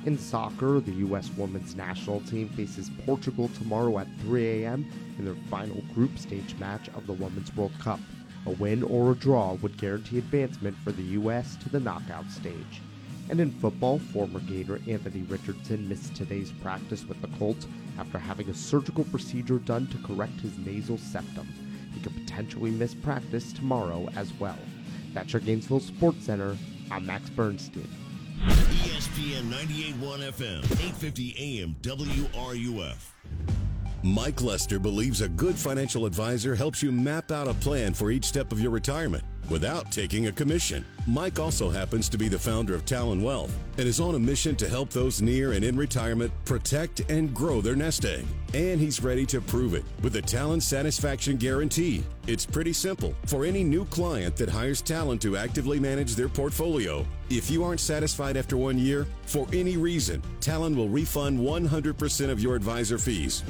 In 0.05 0.17
soccer, 0.17 0.79
the 0.79 0.93
U.S. 1.07 1.29
women's 1.35 1.75
national 1.75 2.21
team 2.21 2.47
faces 2.47 2.89
Portugal 3.05 3.49
tomorrow 3.49 3.99
at 3.99 4.07
3 4.21 4.63
a.m. 4.63 4.89
in 5.17 5.25
their 5.25 5.35
final 5.49 5.81
group 5.93 6.17
stage 6.17 6.55
match 6.57 6.87
of 6.95 7.05
the 7.05 7.11
Women's 7.11 7.53
World 7.53 7.73
Cup. 7.79 7.99
A 8.45 8.51
win 8.51 8.81
or 8.83 9.11
a 9.11 9.15
draw 9.15 9.55
would 9.55 9.77
guarantee 9.77 10.19
advancement 10.19 10.77
for 10.77 10.93
the 10.93 11.09
U.S. 11.19 11.57
to 11.57 11.67
the 11.67 11.81
knockout 11.81 12.31
stage. 12.31 12.81
And 13.29 13.41
in 13.41 13.51
football, 13.51 13.99
former 13.99 14.39
Gator 14.39 14.79
Anthony 14.87 15.23
Richardson 15.23 15.89
missed 15.89 16.15
today's 16.15 16.53
practice 16.61 17.03
with 17.03 17.21
the 17.21 17.35
Colts 17.39 17.67
after 17.99 18.19
having 18.19 18.49
a 18.49 18.53
surgical 18.53 19.03
procedure 19.03 19.59
done 19.59 19.87
to 19.87 19.97
correct 19.97 20.39
his 20.39 20.57
nasal 20.59 20.97
septum. 20.97 21.62
Could 22.03 22.13
potentially 22.15 22.69
miss 22.69 22.93
practice 22.93 23.53
tomorrow 23.53 24.09
as 24.17 24.33
well. 24.37 24.59
That's 25.13 25.31
your 25.31 25.41
Gainesville 25.41 25.79
Sports 25.79 26.25
Center. 26.25 26.57
I'm 26.91 27.05
Max 27.05 27.29
Bernstein. 27.29 27.87
ESPN 28.41 29.43
98.1 29.49 30.31
FM, 30.33 30.63
850 30.65 31.61
AM, 31.61 31.75
WRUF. 31.81 33.62
Mike 34.05 34.41
Lester 34.41 34.79
believes 34.79 35.21
a 35.21 35.29
good 35.29 35.55
financial 35.55 36.05
advisor 36.05 36.55
helps 36.55 36.83
you 36.83 36.91
map 36.91 37.31
out 37.31 37.47
a 37.47 37.53
plan 37.53 37.93
for 37.93 38.11
each 38.11 38.25
step 38.25 38.51
of 38.51 38.59
your 38.59 38.69
retirement 38.69 39.23
without 39.49 39.93
taking 39.93 40.27
a 40.27 40.31
commission. 40.31 40.83
Mike 41.07 41.39
also 41.39 41.69
happens 41.69 42.09
to 42.09 42.17
be 42.17 42.27
the 42.27 42.37
founder 42.37 42.75
of 42.75 42.83
Talon 42.83 43.23
Wealth 43.23 43.57
and 43.77 43.87
is 43.87 44.01
on 44.01 44.15
a 44.15 44.19
mission 44.19 44.57
to 44.57 44.67
help 44.67 44.89
those 44.89 45.21
near 45.21 45.53
and 45.53 45.63
in 45.63 45.77
retirement 45.77 46.33
protect 46.43 46.99
and 47.09 47.33
grow 47.33 47.61
their 47.61 47.77
nest 47.77 48.03
egg. 48.03 48.25
And 48.53 48.77
he's 48.77 49.01
ready 49.01 49.25
to 49.27 49.39
prove 49.39 49.73
it 49.73 49.85
with 50.01 50.11
the 50.11 50.21
Talon 50.21 50.59
Satisfaction 50.59 51.37
Guarantee. 51.37 52.03
It's 52.27 52.45
pretty 52.45 52.73
simple. 52.73 53.15
For 53.27 53.45
any 53.45 53.63
new 53.63 53.85
client 53.85 54.35
that 54.35 54.49
hires 54.49 54.81
Talon 54.81 55.17
to 55.19 55.37
actively 55.37 55.79
manage 55.79 56.15
their 56.15 56.29
portfolio, 56.29 57.05
if 57.29 57.49
you 57.49 57.63
aren't 57.63 57.79
satisfied 57.79 58.35
after 58.35 58.57
one 58.57 58.77
year, 58.77 59.07
for 59.27 59.47
any 59.53 59.77
reason, 59.77 60.21
Talon 60.41 60.75
will 60.75 60.89
refund 60.89 61.39
100% 61.39 62.29
of 62.29 62.41
your 62.41 62.57
advisor 62.57 62.97
fees. 62.97 63.43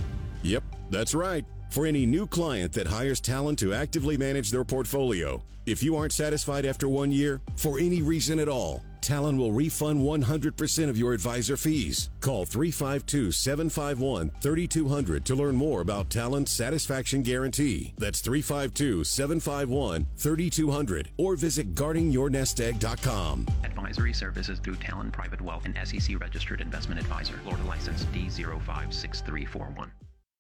Yep, 0.44 0.64
that's 0.90 1.16
right. 1.16 1.46
For 1.70 1.88
any 1.88 2.06
new 2.06 2.28
client 2.28 2.72
that 2.74 2.86
hires 2.86 3.20
Talon 3.20 3.56
to 3.58 3.74
actively 3.74 4.16
manage 4.16 4.52
their 4.52 4.64
portfolio, 4.64 5.42
if 5.66 5.82
you 5.82 5.96
aren't 5.96 6.14
satisfied 6.14 6.66
after 6.66 6.88
one 6.88 7.12
year, 7.12 7.42
for 7.56 7.80
any 7.80 8.02
reason 8.02 8.38
at 8.38 8.48
all, 8.48 8.84
Talon 9.04 9.38
will 9.38 9.52
refund 9.52 10.02
100% 10.02 10.90
of 10.90 10.98
your 10.98 11.14
advisor 11.14 11.58
fees. 11.58 12.10
Call 12.22 12.46
352 12.46 13.32
751 13.32 14.32
3200 14.42 15.26
to 15.26 15.36
learn 15.36 15.56
more 15.56 15.82
about 15.82 16.10
Talon's 16.10 16.52
Satisfaction 16.52 17.22
Guarantee. 17.22 17.94
That's 17.98 18.22
352 18.22 19.04
751 19.04 20.08
3200 20.16 21.10
or 21.18 21.36
visit 21.36 21.76
guardingyournestegg.com. 21.76 23.48
Advisory 23.64 24.14
services 24.14 24.60
through 24.60 24.76
Talon 24.76 25.12
Private 25.12 25.42
Wealth 25.42 25.66
and 25.66 25.78
SEC 25.88 26.20
registered 26.20 26.62
investment 26.62 27.02
advisor. 27.02 27.34
Florida 27.44 27.64
license 27.66 28.06
D056341. 28.06 29.90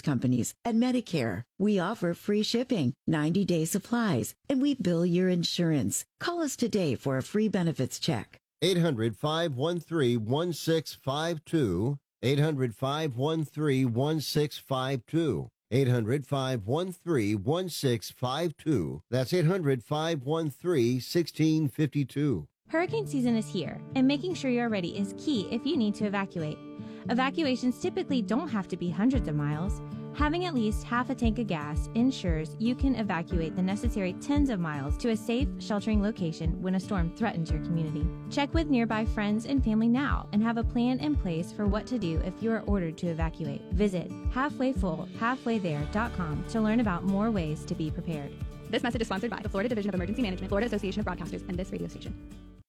companies 0.00 0.54
and 0.64 0.82
Medicare. 0.82 1.42
We 1.58 1.78
offer 1.78 2.14
free 2.14 2.42
shipping, 2.42 2.94
90 3.06 3.44
day 3.44 3.64
supplies, 3.64 4.34
and 4.48 4.62
we 4.62 4.74
bill 4.74 5.04
your 5.04 5.28
insurance. 5.28 6.04
Call 6.20 6.40
us 6.40 6.56
today 6.56 6.94
for 6.94 7.16
a 7.16 7.22
free 7.22 7.48
benefits 7.48 7.98
check. 7.98 8.38
800 8.62 9.16
513 9.16 10.24
1652. 10.24 11.98
800 12.22 12.74
513 12.74 13.92
1652. 13.92 15.48
800 15.70 16.26
513 16.26 17.42
1652. 17.42 19.02
That's 19.10 19.32
800 19.32 19.82
513 19.82 20.94
1652. 20.94 22.48
Hurricane 22.68 23.06
season 23.06 23.36
is 23.36 23.46
here, 23.46 23.80
and 23.94 24.08
making 24.08 24.34
sure 24.34 24.50
you're 24.50 24.68
ready 24.68 24.98
is 24.98 25.14
key 25.18 25.48
if 25.52 25.64
you 25.64 25.76
need 25.76 25.94
to 25.96 26.06
evacuate. 26.06 26.58
Evacuations 27.08 27.78
typically 27.78 28.20
don't 28.20 28.48
have 28.48 28.66
to 28.66 28.76
be 28.76 28.90
hundreds 28.90 29.28
of 29.28 29.36
miles. 29.36 29.80
Having 30.14 30.46
at 30.46 30.54
least 30.54 30.82
half 30.82 31.08
a 31.08 31.14
tank 31.14 31.38
of 31.38 31.46
gas 31.46 31.88
ensures 31.94 32.56
you 32.58 32.74
can 32.74 32.96
evacuate 32.96 33.54
the 33.54 33.62
necessary 33.62 34.14
tens 34.14 34.50
of 34.50 34.58
miles 34.58 34.96
to 34.98 35.10
a 35.10 35.16
safe, 35.16 35.46
sheltering 35.58 36.02
location 36.02 36.60
when 36.60 36.74
a 36.74 36.80
storm 36.80 37.14
threatens 37.14 37.50
your 37.50 37.60
community. 37.60 38.04
Check 38.28 38.52
with 38.54 38.68
nearby 38.68 39.04
friends 39.04 39.46
and 39.46 39.62
family 39.62 39.88
now 39.88 40.26
and 40.32 40.42
have 40.42 40.56
a 40.56 40.64
plan 40.64 40.98
in 40.98 41.14
place 41.14 41.52
for 41.52 41.66
what 41.66 41.86
to 41.86 41.98
do 41.98 42.20
if 42.24 42.42
you 42.42 42.50
are 42.50 42.62
ordered 42.66 42.96
to 42.98 43.06
evacuate. 43.06 43.62
Visit 43.72 44.10
halfwayfull, 44.32 45.06
to 46.50 46.60
learn 46.60 46.80
about 46.80 47.04
more 47.04 47.30
ways 47.30 47.64
to 47.66 47.74
be 47.74 47.90
prepared. 47.90 48.32
This 48.68 48.82
message 48.82 49.02
is 49.02 49.06
sponsored 49.06 49.30
by 49.30 49.40
the 49.42 49.48
Florida 49.48 49.68
Division 49.68 49.90
of 49.90 49.94
Emergency 49.94 50.22
Management, 50.22 50.48
Florida 50.48 50.66
Association 50.66 51.00
of 51.00 51.06
Broadcasters, 51.06 51.48
and 51.48 51.56
this 51.56 51.70
radio 51.70 51.86
station. 51.86 52.14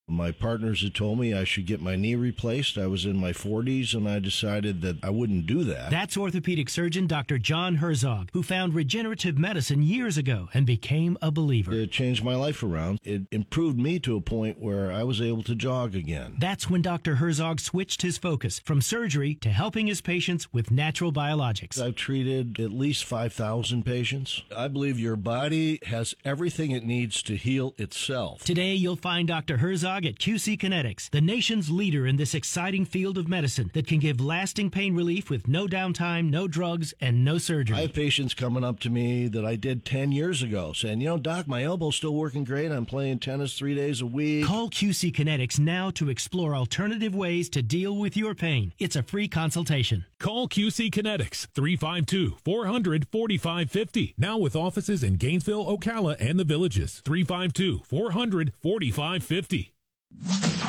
My 0.09 0.31
partners 0.31 0.83
had 0.83 0.95
told 0.95 1.19
me 1.19 1.33
I 1.33 1.43
should 1.43 1.65
get 1.65 1.81
my 1.81 1.97
knee 1.97 2.15
replaced. 2.15 2.77
I 2.77 2.87
was 2.87 3.05
in 3.05 3.17
my 3.17 3.33
40s 3.33 3.93
and 3.93 4.07
I 4.07 4.19
decided 4.19 4.79
that 4.81 5.03
I 5.03 5.09
wouldn't 5.09 5.47
do 5.47 5.65
that. 5.65 5.89
That's 5.89 6.15
orthopedic 6.15 6.69
surgeon 6.69 7.07
Dr. 7.07 7.37
John 7.37 7.75
Herzog, 7.75 8.29
who 8.31 8.41
found 8.41 8.73
regenerative 8.73 9.37
medicine 9.37 9.83
years 9.83 10.17
ago 10.17 10.47
and 10.53 10.65
became 10.65 11.17
a 11.21 11.29
believer. 11.29 11.73
It 11.73 11.91
changed 11.91 12.23
my 12.23 12.35
life 12.35 12.63
around. 12.63 12.99
It 13.03 13.23
improved 13.33 13.77
me 13.77 13.99
to 13.99 14.15
a 14.15 14.21
point 14.21 14.61
where 14.61 14.93
I 14.93 15.03
was 15.03 15.19
able 15.19 15.43
to 15.43 15.55
jog 15.55 15.93
again. 15.93 16.37
That's 16.39 16.69
when 16.69 16.81
Dr. 16.81 17.15
Herzog 17.15 17.59
switched 17.59 18.01
his 18.01 18.17
focus 18.17 18.59
from 18.59 18.79
surgery 18.79 19.35
to 19.41 19.49
helping 19.49 19.87
his 19.87 19.99
patients 19.99 20.53
with 20.53 20.71
natural 20.71 21.11
biologics. 21.11 21.81
I've 21.81 21.95
treated 21.95 22.61
at 22.61 22.71
least 22.71 23.03
5,000 23.03 23.83
patients. 23.83 24.41
I 24.55 24.69
believe 24.69 24.97
your 24.97 25.17
body 25.17 25.79
has 25.87 26.15
everything 26.23 26.71
it 26.71 26.85
needs 26.85 27.21
to 27.23 27.35
heal 27.35 27.73
itself. 27.77 28.45
Today, 28.45 28.73
you'll 28.73 28.95
find 28.95 29.27
Dr. 29.27 29.57
Herzog 29.57 29.96
at 30.05 30.19
QC 30.19 30.57
Kinetics, 30.57 31.09
the 31.09 31.21
nation's 31.21 31.69
leader 31.69 32.05
in 32.05 32.17
this 32.17 32.33
exciting 32.33 32.85
field 32.85 33.17
of 33.17 33.27
medicine 33.27 33.71
that 33.73 33.87
can 33.87 33.99
give 33.99 34.19
lasting 34.19 34.69
pain 34.69 34.95
relief 34.95 35.29
with 35.29 35.47
no 35.47 35.67
downtime, 35.67 36.29
no 36.29 36.47
drugs, 36.47 36.93
and 36.99 37.23
no 37.23 37.37
surgery. 37.37 37.77
I 37.77 37.81
have 37.81 37.93
patients 37.93 38.33
coming 38.33 38.63
up 38.63 38.79
to 38.81 38.89
me 38.89 39.27
that 39.27 39.45
I 39.45 39.55
did 39.55 39.85
10 39.85 40.11
years 40.11 40.43
ago 40.43 40.73
saying, 40.73 41.01
you 41.01 41.07
know, 41.07 41.17
doc, 41.17 41.47
my 41.47 41.63
elbow's 41.63 41.95
still 41.95 42.13
working 42.13 42.43
great. 42.43 42.71
I'm 42.71 42.85
playing 42.85 43.19
tennis 43.19 43.57
three 43.57 43.75
days 43.75 44.01
a 44.01 44.05
week. 44.05 44.45
Call 44.45 44.69
QC 44.69 45.13
Kinetics 45.13 45.59
now 45.59 45.89
to 45.91 46.09
explore 46.09 46.55
alternative 46.55 47.15
ways 47.15 47.49
to 47.49 47.61
deal 47.61 47.95
with 47.95 48.15
your 48.17 48.35
pain. 48.35 48.73
It's 48.79 48.95
a 48.95 49.03
free 49.03 49.27
consultation. 49.27 50.05
Call 50.19 50.47
QC 50.47 50.91
Kinetics 50.91 51.47
352 51.55 52.37
400 52.43 53.07
4550. 53.11 54.15
Now 54.17 54.37
with 54.37 54.55
offices 54.55 55.03
in 55.03 55.15
Gainesville, 55.15 55.65
Ocala, 55.65 56.15
and 56.19 56.39
the 56.39 56.43
villages. 56.43 57.01
352 57.05 57.81
400 57.85 58.53
4550. 58.61 59.73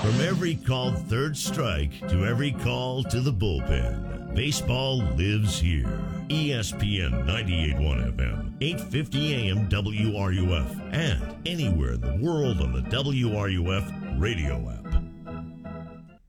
From 0.08 0.20
every 0.20 0.54
called 0.54 0.96
third 1.08 1.36
strike 1.36 1.90
to 2.08 2.24
every 2.24 2.52
call 2.52 3.02
to 3.04 3.20
the 3.20 3.32
bullpen, 3.32 4.34
baseball 4.34 4.98
lives 5.16 5.58
here. 5.58 6.00
ESPN 6.28 7.26
98.1 7.26 8.16
FM, 8.16 8.58
8:50 8.60 9.34
AM 9.34 9.68
WRUF, 9.68 10.94
and 10.94 11.36
anywhere 11.46 11.92
in 11.94 12.00
the 12.00 12.16
world 12.24 12.60
on 12.60 12.72
the 12.72 12.82
WRUF 12.82 14.20
radio 14.20 14.70
app. 14.70 14.86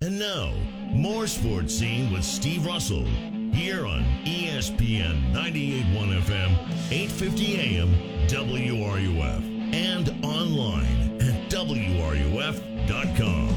And 0.02 0.18
now, 0.18 0.52
more 0.92 1.28
sports 1.28 1.74
scene 1.74 2.12
with 2.12 2.24
Steve 2.24 2.66
Russell 2.66 3.06
here 3.54 3.86
on 3.86 4.04
ESPN 4.26 5.32
98.1 5.32 6.22
FM, 6.22 6.52
8:50 6.92 7.58
AM 7.60 7.90
WRUF, 8.28 9.49
and 9.74 10.10
online 10.24 11.18
at 11.22 11.50
WRUF.com. 11.50 13.56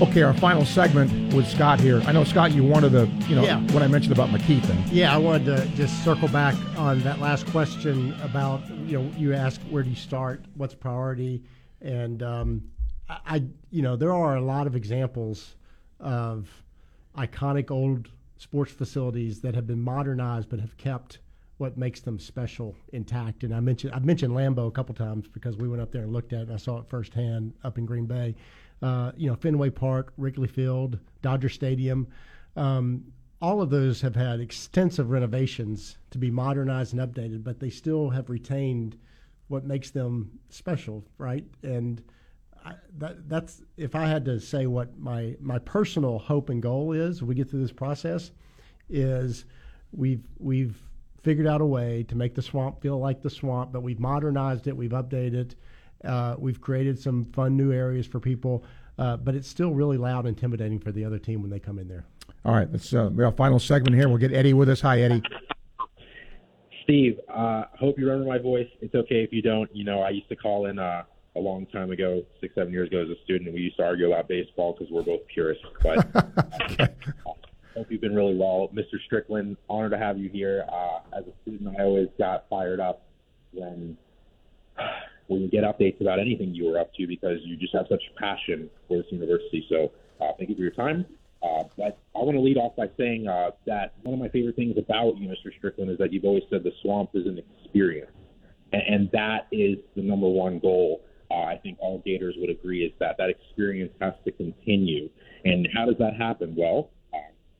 Okay, 0.00 0.22
our 0.22 0.34
final 0.34 0.64
segment 0.64 1.32
with 1.32 1.46
Scott 1.46 1.78
here. 1.78 2.00
I 2.06 2.12
know 2.12 2.24
Scott, 2.24 2.50
you 2.52 2.64
wanted 2.64 2.90
to, 2.92 3.06
you 3.28 3.36
know, 3.36 3.44
Yeah. 3.44 3.60
what 3.72 3.82
I 3.84 3.86
mentioned 3.86 4.12
about 4.12 4.30
McKeithen. 4.30 4.82
Yeah, 4.90 5.14
I 5.14 5.18
wanted 5.18 5.44
to 5.44 5.66
just 5.76 6.02
circle 6.02 6.26
back 6.28 6.56
on 6.76 7.00
that 7.02 7.20
last 7.20 7.46
question 7.46 8.12
about 8.22 8.68
you 8.86 8.98
know 9.00 9.10
you 9.16 9.32
asked 9.32 9.60
where 9.70 9.82
do 9.84 9.90
you 9.90 9.96
start, 9.96 10.44
what's 10.56 10.74
priority, 10.74 11.42
and 11.80 12.20
um, 12.22 12.62
I, 13.08 13.18
I 13.26 13.42
you 13.70 13.82
know 13.82 13.94
there 13.94 14.12
are 14.12 14.34
a 14.36 14.40
lot 14.40 14.66
of 14.66 14.74
examples 14.74 15.54
of 16.00 16.48
iconic 17.16 17.70
old 17.70 18.08
sports 18.38 18.72
facilities 18.72 19.40
that 19.42 19.54
have 19.54 19.68
been 19.68 19.80
modernized 19.80 20.48
but 20.48 20.58
have 20.58 20.76
kept 20.78 21.18
what 21.62 21.76
makes 21.76 22.00
them 22.00 22.18
special 22.18 22.74
intact. 22.92 23.44
And 23.44 23.54
I 23.54 23.60
mentioned 23.60 23.94
I've 23.94 24.04
mentioned 24.04 24.34
Lambeau 24.34 24.66
a 24.66 24.70
couple 24.72 24.96
times 24.96 25.28
because 25.28 25.56
we 25.56 25.68
went 25.68 25.80
up 25.80 25.92
there 25.92 26.02
and 26.02 26.12
looked 26.12 26.32
at 26.32 26.40
it 26.40 26.42
and 26.48 26.54
I 26.54 26.56
saw 26.56 26.78
it 26.78 26.88
firsthand 26.88 27.54
up 27.62 27.78
in 27.78 27.86
Green 27.86 28.04
Bay. 28.04 28.34
Uh, 28.82 29.12
you 29.16 29.30
know, 29.30 29.36
Fenway 29.36 29.70
Park, 29.70 30.12
Wrigley 30.16 30.48
Field, 30.48 30.98
Dodger 31.22 31.48
Stadium. 31.48 32.08
Um, 32.56 33.04
all 33.40 33.62
of 33.62 33.70
those 33.70 34.00
have 34.00 34.16
had 34.16 34.40
extensive 34.40 35.10
renovations 35.10 35.98
to 36.10 36.18
be 36.18 36.32
modernized 36.32 36.94
and 36.94 37.00
updated, 37.00 37.44
but 37.44 37.60
they 37.60 37.70
still 37.70 38.10
have 38.10 38.28
retained 38.28 38.98
what 39.46 39.64
makes 39.64 39.92
them 39.92 40.40
special, 40.48 41.04
right? 41.16 41.44
And 41.62 42.02
I, 42.64 42.74
that, 42.98 43.28
that's 43.28 43.62
if 43.76 43.94
I 43.94 44.08
had 44.08 44.24
to 44.24 44.40
say 44.40 44.66
what 44.66 44.98
my 44.98 45.36
my 45.40 45.60
personal 45.60 46.18
hope 46.18 46.50
and 46.50 46.60
goal 46.60 46.90
is, 46.90 47.22
we 47.22 47.36
get 47.36 47.48
through 47.48 47.62
this 47.62 47.70
process, 47.70 48.32
is 48.90 49.44
we've 49.92 50.26
we've 50.40 50.76
figured 51.22 51.46
out 51.46 51.60
a 51.60 51.66
way 51.66 52.04
to 52.04 52.16
make 52.16 52.34
the 52.34 52.42
swamp 52.42 52.80
feel 52.80 52.98
like 52.98 53.22
the 53.22 53.30
swamp, 53.30 53.72
but 53.72 53.82
we've 53.82 54.00
modernized 54.00 54.66
it, 54.66 54.76
we've 54.76 54.90
updated 54.90 55.34
it, 55.34 55.54
uh, 56.04 56.34
we've 56.38 56.60
created 56.60 56.98
some 56.98 57.24
fun 57.26 57.56
new 57.56 57.72
areas 57.72 58.06
for 58.06 58.20
people, 58.20 58.64
uh, 58.98 59.16
but 59.16 59.34
it's 59.34 59.48
still 59.48 59.72
really 59.72 59.96
loud, 59.96 60.26
and 60.26 60.36
intimidating 60.36 60.78
for 60.78 60.92
the 60.92 61.04
other 61.04 61.18
team 61.18 61.40
when 61.40 61.50
they 61.50 61.60
come 61.60 61.78
in 61.78 61.88
there. 61.88 62.04
All 62.44 62.54
right, 62.54 62.70
let's 62.70 62.92
uh, 62.92 63.08
we 63.12 63.22
have 63.22 63.32
our 63.32 63.36
final 63.36 63.60
segment 63.60 63.94
here. 63.94 64.08
We'll 64.08 64.18
get 64.18 64.32
Eddie 64.32 64.52
with 64.52 64.68
us. 64.68 64.80
Hi, 64.80 65.00
Eddie. 65.00 65.22
Steve, 66.82 67.20
uh, 67.32 67.64
hope 67.78 67.98
you 67.98 68.06
remember 68.06 68.28
my 68.28 68.38
voice. 68.38 68.68
It's 68.80 68.94
okay 68.94 69.22
if 69.22 69.32
you 69.32 69.42
don't. 69.42 69.74
You 69.74 69.84
know, 69.84 70.00
I 70.02 70.10
used 70.10 70.28
to 70.28 70.36
call 70.36 70.66
in 70.66 70.80
uh, 70.80 71.04
a 71.36 71.40
long 71.40 71.66
time 71.66 71.92
ago, 71.92 72.22
six, 72.40 72.54
seven 72.56 72.72
years 72.72 72.88
ago 72.88 73.02
as 73.02 73.08
a 73.08 73.22
student, 73.22 73.46
and 73.46 73.54
we 73.54 73.60
used 73.60 73.76
to 73.76 73.84
argue 73.84 74.08
about 74.08 74.26
baseball 74.26 74.72
because 74.76 74.92
we're 74.92 75.04
both 75.04 75.20
purists. 75.32 75.64
But 75.82 76.06
uh, 76.80 76.88
hope 77.74 77.90
you've 77.90 78.00
been 78.00 78.14
really 78.14 78.36
well. 78.36 78.70
Mr. 78.74 78.98
Stricklin, 79.10 79.56
honor 79.68 79.90
to 79.90 79.98
have 79.98 80.18
you 80.18 80.28
here. 80.28 80.64
Uh, 80.70 81.00
as 81.16 81.24
a 81.26 81.32
student, 81.42 81.76
I 81.78 81.82
always 81.82 82.08
got 82.18 82.48
fired 82.48 82.80
up 82.80 83.02
when 83.52 83.96
when 85.28 85.40
you 85.40 85.48
get 85.48 85.64
updates 85.64 86.00
about 86.00 86.18
anything 86.18 86.54
you 86.54 86.66
were 86.66 86.78
up 86.78 86.92
to 86.94 87.06
because 87.06 87.38
you 87.44 87.56
just 87.56 87.74
have 87.74 87.86
such 87.88 88.02
passion 88.18 88.68
for 88.88 88.98
this 88.98 89.06
university. 89.10 89.64
So 89.68 89.92
uh, 90.20 90.32
thank 90.38 90.50
you 90.50 90.56
for 90.56 90.62
your 90.62 90.72
time. 90.72 91.06
Uh, 91.42 91.64
but 91.76 91.98
I 92.14 92.20
want 92.20 92.36
to 92.36 92.40
lead 92.40 92.56
off 92.56 92.76
by 92.76 92.88
saying 92.96 93.26
uh, 93.26 93.50
that 93.66 93.94
one 94.02 94.14
of 94.14 94.20
my 94.20 94.28
favorite 94.28 94.54
things 94.54 94.76
about 94.78 95.16
you, 95.18 95.28
Mr. 95.28 95.50
Stricklin, 95.58 95.90
is 95.90 95.98
that 95.98 96.12
you've 96.12 96.24
always 96.24 96.44
said 96.50 96.62
the 96.62 96.72
swamp 96.82 97.10
is 97.14 97.26
an 97.26 97.40
experience, 97.60 98.12
and, 98.72 98.82
and 98.82 99.10
that 99.12 99.48
is 99.50 99.78
the 99.96 100.02
number 100.02 100.28
one 100.28 100.60
goal. 100.60 101.02
Uh, 101.30 101.44
I 101.44 101.56
think 101.56 101.78
all 101.80 102.00
Gators 102.04 102.36
would 102.38 102.50
agree 102.50 102.84
is 102.84 102.92
that 103.00 103.16
that 103.18 103.30
experience 103.30 103.92
has 104.00 104.12
to 104.24 104.30
continue. 104.32 105.08
And 105.44 105.66
how 105.74 105.86
does 105.86 105.96
that 105.98 106.14
happen? 106.14 106.54
Well, 106.56 106.90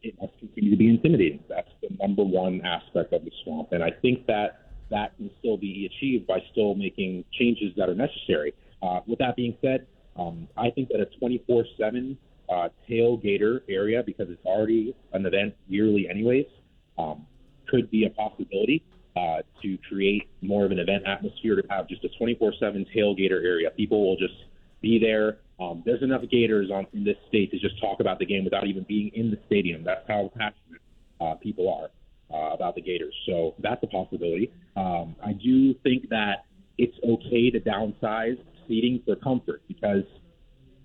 it 0.02 0.14
must 0.20 0.38
continue 0.38 0.70
to 0.70 0.76
be 0.76 0.88
intimidating. 0.88 1.40
That's 1.48 1.70
the 1.80 1.88
number 2.00 2.24
one 2.24 2.60
aspect 2.64 3.12
of 3.12 3.24
the 3.24 3.30
swamp, 3.44 3.72
and 3.72 3.82
I 3.82 3.90
think 3.90 4.26
that 4.26 4.62
that 4.90 5.16
can 5.16 5.30
still 5.38 5.56
be 5.56 5.88
achieved 5.90 6.26
by 6.26 6.42
still 6.52 6.74
making 6.74 7.24
changes 7.32 7.72
that 7.76 7.88
are 7.88 7.94
necessary. 7.94 8.52
Uh, 8.82 9.00
with 9.06 9.18
that 9.18 9.36
being 9.36 9.56
said, 9.62 9.86
Um, 10.14 10.46
I 10.58 10.68
think 10.68 10.90
that 10.90 11.00
a 11.00 11.06
24 11.18 11.64
7 11.78 12.18
uh, 12.50 12.68
tailgater 12.88 13.60
area, 13.68 14.02
because 14.04 14.28
it's 14.28 14.44
already 14.44 14.94
an 15.14 15.24
event 15.24 15.54
yearly, 15.68 16.06
anyways, 16.08 16.44
um, 16.98 17.26
could 17.66 17.90
be 17.90 18.04
a 18.04 18.10
possibility 18.10 18.82
uh, 19.16 19.38
to 19.62 19.78
create 19.88 20.28
more 20.42 20.66
of 20.66 20.70
an 20.70 20.78
event 20.78 21.04
atmosphere 21.06 21.56
to 21.56 21.62
have 21.70 21.88
just 21.88 22.04
a 22.04 22.10
24 22.18 22.52
7 22.60 22.84
tailgater 22.94 23.42
area. 23.42 23.70
People 23.70 24.06
will 24.06 24.16
just 24.16 24.34
be 24.82 24.98
there. 24.98 25.38
Um, 25.62 25.82
there's 25.84 26.02
enough 26.02 26.22
Gators 26.30 26.70
on 26.70 26.86
in 26.92 27.04
this 27.04 27.16
state 27.28 27.50
to 27.52 27.58
just 27.58 27.80
talk 27.80 28.00
about 28.00 28.18
the 28.18 28.26
game 28.26 28.44
without 28.44 28.66
even 28.66 28.84
being 28.88 29.10
in 29.14 29.30
the 29.30 29.38
stadium. 29.46 29.84
That's 29.84 30.06
how 30.08 30.30
passionate 30.36 30.82
uh, 31.20 31.34
people 31.34 31.68
are 31.72 31.90
uh, 32.34 32.54
about 32.54 32.74
the 32.74 32.80
Gators. 32.80 33.14
So 33.26 33.54
that's 33.58 33.82
a 33.82 33.86
possibility. 33.86 34.50
Um, 34.76 35.14
I 35.24 35.32
do 35.32 35.74
think 35.82 36.08
that 36.08 36.46
it's 36.78 36.96
okay 37.04 37.50
to 37.50 37.60
downsize 37.60 38.38
seating 38.66 39.02
for 39.04 39.16
comfort 39.16 39.62
because 39.68 40.04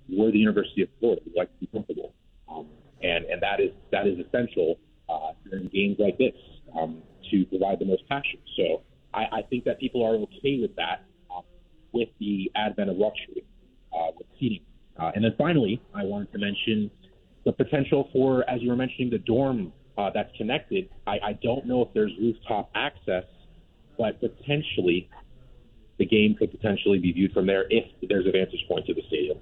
we're 0.10 0.32
the 0.32 0.40
University 0.40 0.84
of 0.84 0.90
Florida. 1.00 1.22
We 1.26 1.34
like 1.36 1.52
to 1.54 1.60
be 1.60 1.68
comfortable, 1.68 2.14
um, 2.50 2.68
and 3.02 3.26
and 3.26 3.42
that 3.42 3.60
is 3.60 3.72
that 3.92 4.08
is 4.08 4.20
essential 4.20 4.80
uh, 5.10 5.32
during 5.50 5.68
games 5.70 5.98
like 6.00 6.18
this 6.18 6.36
um, 6.78 7.02
to 7.32 7.46
provide 7.46 7.80
the 7.80 7.86
most 7.86 8.08
passion. 8.08 8.40
So 8.56 8.84
I, 9.14 9.40
I 9.40 9.42
think 9.50 9.64
that 9.66 9.80
people 9.80 10.04
are 10.06 10.16
okay 10.16 10.60
with 10.62 10.76
that 10.76 11.04
uh, 11.32 11.42
with 11.94 12.10
the 12.20 12.52
advent 12.56 12.90
of 12.90 12.98
luxury 12.98 13.44
uh, 13.94 14.12
with 14.18 14.28
seating. 14.40 14.62
Uh, 15.00 15.12
and 15.14 15.24
then 15.24 15.34
finally, 15.38 15.82
I 15.94 16.04
wanted 16.04 16.32
to 16.34 16.40
mention 16.40 16.90
the 17.46 17.52
potential 17.52 18.10
for, 18.12 18.50
as 18.50 18.62
you 18.62 18.70
were 18.70 18.76
mentioning, 18.76 19.10
the 19.10 19.20
dorm 19.20 19.72
uh, 19.98 20.10
that's 20.14 20.36
connected. 20.38 20.90
I, 21.06 21.20
I 21.24 21.34
don't 21.42 21.66
know 21.66 21.82
if 21.82 21.90
there's 21.94 22.12
rooftop 22.20 22.70
access, 22.76 23.24
but 23.98 24.20
potentially 24.20 25.10
the 25.98 26.06
game 26.06 26.36
could 26.36 26.52
potentially 26.52 27.00
be 27.00 27.12
viewed 27.12 27.32
from 27.34 27.48
there 27.48 27.66
if 27.70 27.86
there's 28.08 28.28
a 28.28 28.32
vantage 28.32 28.64
point 28.68 28.86
to 28.88 28.94
the 28.94 29.02
stadium. 29.08 29.40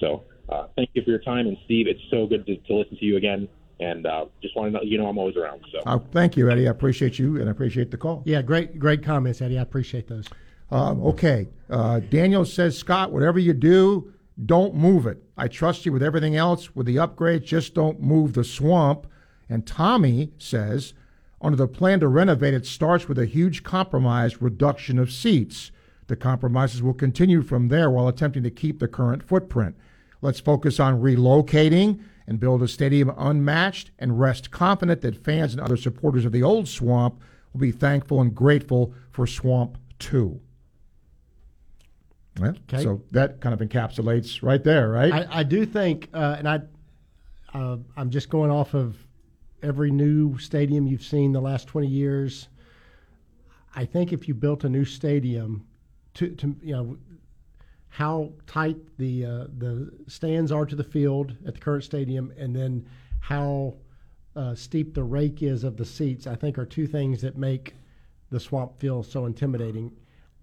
So 0.00 0.24
uh, 0.48 0.66
thank 0.76 0.90
you 0.94 1.02
for 1.02 1.10
your 1.10 1.18
time. 1.20 1.46
And 1.46 1.56
Steve, 1.64 1.86
it's 1.88 2.00
so 2.10 2.26
good 2.26 2.46
to, 2.46 2.56
to 2.56 2.74
listen 2.74 2.96
to 2.98 3.04
you 3.04 3.16
again. 3.16 3.48
And 3.78 4.06
uh, 4.06 4.26
just 4.40 4.56
want 4.56 4.68
to 4.68 4.78
know, 4.78 4.82
you 4.82 4.96
know, 4.98 5.06
I'm 5.06 5.18
always 5.18 5.36
around. 5.36 5.62
So 5.72 5.80
Uh, 5.84 5.98
thank 6.12 6.36
you, 6.36 6.50
Eddie. 6.50 6.66
I 6.66 6.70
appreciate 6.70 7.18
you 7.18 7.38
and 7.38 7.48
I 7.48 7.52
appreciate 7.52 7.90
the 7.90 7.96
call. 7.98 8.22
Yeah, 8.24 8.42
great, 8.42 8.78
great 8.78 9.02
comments, 9.02 9.42
Eddie. 9.42 9.58
I 9.58 9.62
appreciate 9.62 10.08
those. 10.08 10.26
Um, 10.70 11.02
okay. 11.02 11.48
Uh, 11.68 12.00
Daniel 12.00 12.44
says, 12.44 12.78
Scott, 12.78 13.12
whatever 13.12 13.38
you 13.38 13.52
do, 13.52 14.12
don't 14.44 14.74
move 14.74 15.06
it. 15.06 15.22
I 15.36 15.48
trust 15.48 15.86
you 15.86 15.92
with 15.92 16.02
everything 16.02 16.36
else. 16.36 16.74
With 16.74 16.86
the 16.86 16.96
upgrades, 16.96 17.44
just 17.44 17.74
don't 17.74 18.00
move 18.00 18.34
the 18.34 18.44
swamp. 18.44 19.06
And 19.48 19.66
Tommy 19.66 20.32
says, 20.38 20.92
under 21.40 21.56
the 21.56 21.68
plan 21.68 22.00
to 22.00 22.08
renovate, 22.08 22.54
it 22.54 22.66
starts 22.66 23.08
with 23.08 23.18
a 23.18 23.26
huge 23.26 23.62
compromise 23.62 24.42
reduction 24.42 24.98
of 24.98 25.12
seats. 25.12 25.70
The 26.06 26.16
compromises 26.16 26.82
will 26.82 26.94
continue 26.94 27.42
from 27.42 27.68
there 27.68 27.90
while 27.90 28.08
attempting 28.08 28.42
to 28.42 28.50
keep 28.50 28.78
the 28.78 28.88
current 28.88 29.22
footprint. 29.22 29.76
Let's 30.20 30.40
focus 30.40 30.80
on 30.80 31.00
relocating 31.00 32.00
and 32.26 32.40
build 32.40 32.62
a 32.62 32.68
stadium 32.68 33.12
unmatched 33.16 33.90
and 33.98 34.18
rest 34.18 34.50
confident 34.50 35.00
that 35.02 35.24
fans 35.24 35.52
and 35.52 35.60
other 35.60 35.76
supporters 35.76 36.24
of 36.24 36.32
the 36.32 36.42
old 36.42 36.68
swamp 36.68 37.20
will 37.52 37.60
be 37.60 37.72
thankful 37.72 38.20
and 38.20 38.34
grateful 38.34 38.92
for 39.10 39.26
Swamp 39.26 39.78
2. 39.98 40.40
Okay. 42.40 42.82
So 42.82 43.02
that 43.12 43.40
kind 43.40 43.58
of 43.58 43.66
encapsulates 43.66 44.42
right 44.42 44.62
there, 44.62 44.90
right? 44.90 45.12
I, 45.12 45.40
I 45.40 45.42
do 45.42 45.64
think, 45.64 46.08
uh, 46.12 46.36
and 46.38 46.48
I, 46.48 46.60
uh, 47.54 47.78
I'm 47.96 48.10
just 48.10 48.28
going 48.28 48.50
off 48.50 48.74
of 48.74 48.96
every 49.62 49.90
new 49.90 50.38
stadium 50.38 50.86
you've 50.86 51.02
seen 51.02 51.32
the 51.32 51.40
last 51.40 51.66
20 51.68 51.86
years. 51.86 52.48
I 53.74 53.84
think 53.84 54.12
if 54.12 54.28
you 54.28 54.34
built 54.34 54.64
a 54.64 54.68
new 54.68 54.84
stadium, 54.84 55.66
to, 56.14 56.30
to 56.36 56.56
you 56.62 56.72
know, 56.72 56.96
how 57.88 58.32
tight 58.46 58.76
the 58.98 59.24
uh, 59.24 59.44
the 59.56 59.90
stands 60.06 60.52
are 60.52 60.66
to 60.66 60.76
the 60.76 60.84
field 60.84 61.34
at 61.46 61.54
the 61.54 61.60
current 61.60 61.84
stadium, 61.84 62.32
and 62.36 62.54
then 62.54 62.86
how 63.20 63.74
uh, 64.34 64.54
steep 64.54 64.94
the 64.94 65.02
rake 65.02 65.42
is 65.42 65.64
of 65.64 65.76
the 65.76 65.84
seats, 65.84 66.26
I 66.26 66.36
think 66.36 66.58
are 66.58 66.66
two 66.66 66.86
things 66.86 67.22
that 67.22 67.36
make 67.36 67.74
the 68.30 68.38
swamp 68.38 68.78
feel 68.78 69.02
so 69.02 69.24
intimidating. 69.26 69.92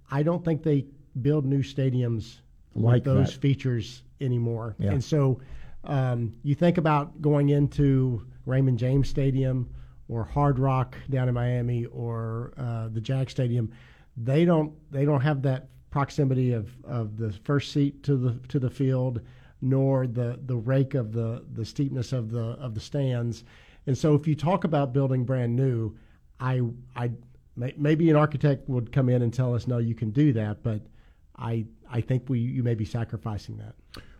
I 0.10 0.24
don't 0.24 0.44
think 0.44 0.64
they 0.64 0.86
build 1.22 1.46
new 1.46 1.62
stadiums 1.62 2.40
Like 2.76 2.96
with 2.96 3.04
those 3.06 3.32
that. 3.34 3.42
features 3.42 4.04
anymore. 4.22 4.76
Yeah. 4.80 4.92
And 4.92 5.04
so 5.04 5.40
um, 5.84 6.34
you 6.44 6.56
think 6.56 6.78
about 6.78 7.22
going 7.22 7.50
into 7.50 8.26
Raymond 8.46 8.80
James 8.80 9.10
Stadium 9.10 9.70
or 10.08 10.24
Hard 10.24 10.60
Rock 10.60 10.96
down 11.10 11.28
in 11.28 11.34
Miami 11.34 11.86
or 11.86 12.54
uh, 12.58 12.88
the 12.90 13.02
Jack 13.02 13.30
Stadium, 13.30 13.72
they 14.18 14.46
don't 14.46 14.74
they 14.92 15.06
don't 15.06 15.22
have 15.22 15.42
that 15.44 15.70
proximity 15.90 16.54
of, 16.54 16.70
of 16.84 17.18
the 17.18 17.32
first 17.44 17.72
seat 17.72 18.04
to 18.04 18.16
the 18.18 18.40
to 18.48 18.60
the 18.60 18.70
field, 18.70 19.22
nor 19.62 20.08
the, 20.08 20.40
the 20.46 20.56
rake 20.56 20.94
of 20.94 21.14
the, 21.14 21.44
the 21.54 21.64
steepness 21.66 22.12
of 22.14 22.32
the 22.32 22.42
of 22.60 22.74
the 22.74 22.80
stands. 22.82 23.44
And 23.88 23.98
so 23.98 24.14
if 24.16 24.28
you 24.28 24.36
talk 24.36 24.64
about 24.64 24.94
building 24.94 25.24
brand 25.26 25.56
new, 25.56 25.96
I 26.40 26.62
I 26.96 27.12
may- 27.56 27.74
maybe 27.78 28.10
an 28.10 28.16
architect 28.16 28.68
would 28.70 28.92
come 28.92 29.10
in 29.10 29.22
and 29.22 29.34
tell 29.34 29.54
us 29.56 29.68
no, 29.68 29.78
you 29.80 29.96
can 29.96 30.12
do 30.12 30.34
that, 30.34 30.64
but 30.64 30.82
I 31.38 31.66
I 31.90 32.02
think 32.02 32.30
we 32.30 32.40
you 32.40 32.64
may 32.64 32.76
be 32.76 32.86
sacrificing 32.86 33.58
that. 33.58 33.76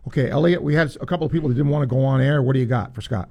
okay, 0.06 0.30
Elliot, 0.30 0.62
we 0.62 0.74
had 0.74 0.96
a 1.00 1.06
couple 1.06 1.26
of 1.26 1.32
people 1.32 1.48
that 1.48 1.54
didn't 1.54 1.70
want 1.70 1.82
to 1.82 1.86
go 1.86 2.04
on 2.04 2.20
air. 2.20 2.42
What 2.42 2.54
do 2.54 2.60
you 2.60 2.66
got 2.66 2.94
for 2.94 3.00
Scott? 3.00 3.28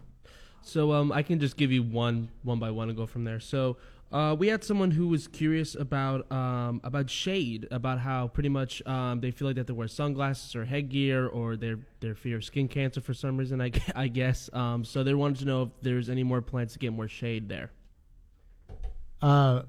So 0.61 0.93
um, 0.93 1.11
I 1.11 1.23
can 1.23 1.39
just 1.39 1.57
give 1.57 1.71
you 1.71 1.84
one 1.84 2.29
one 2.43 2.59
by 2.59 2.71
one 2.71 2.89
and 2.89 2.97
go 2.97 3.05
from 3.05 3.23
there. 3.25 3.39
So 3.39 3.77
uh, 4.13 4.36
we 4.38 4.47
had 4.47 4.63
someone 4.63 4.91
who 4.91 5.07
was 5.07 5.27
curious 5.27 5.73
about 5.75 6.31
um, 6.31 6.79
about 6.84 7.09
shade, 7.09 7.67
about 7.71 7.99
how 7.99 8.27
pretty 8.27 8.49
much 8.49 8.81
um, 8.86 9.19
they 9.19 9.31
feel 9.31 9.47
like 9.47 9.55
they 9.55 9.59
have 9.59 9.67
to 9.67 9.73
wear 9.73 9.88
sunglasses 9.88 10.55
or 10.55 10.65
headgear, 10.65 11.27
or 11.27 11.57
their 11.57 11.79
their 11.99 12.13
fear 12.13 12.38
of 12.38 12.45
skin 12.45 12.67
cancer 12.67 13.01
for 13.01 13.13
some 13.13 13.38
reason. 13.38 13.59
I, 13.59 13.71
I 13.95 14.07
guess. 14.07 14.49
Um, 14.53 14.86
so 14.86 15.03
they 15.03 15.13
wanted 15.13 15.39
to 15.39 15.45
know 15.45 15.63
if 15.63 15.69
there's 15.81 16.09
any 16.09 16.23
more 16.23 16.41
plans 16.41 16.73
to 16.73 16.79
get 16.79 16.93
more 16.93 17.07
shade 17.07 17.49
there. 17.49 17.71
Uh, 19.21 19.63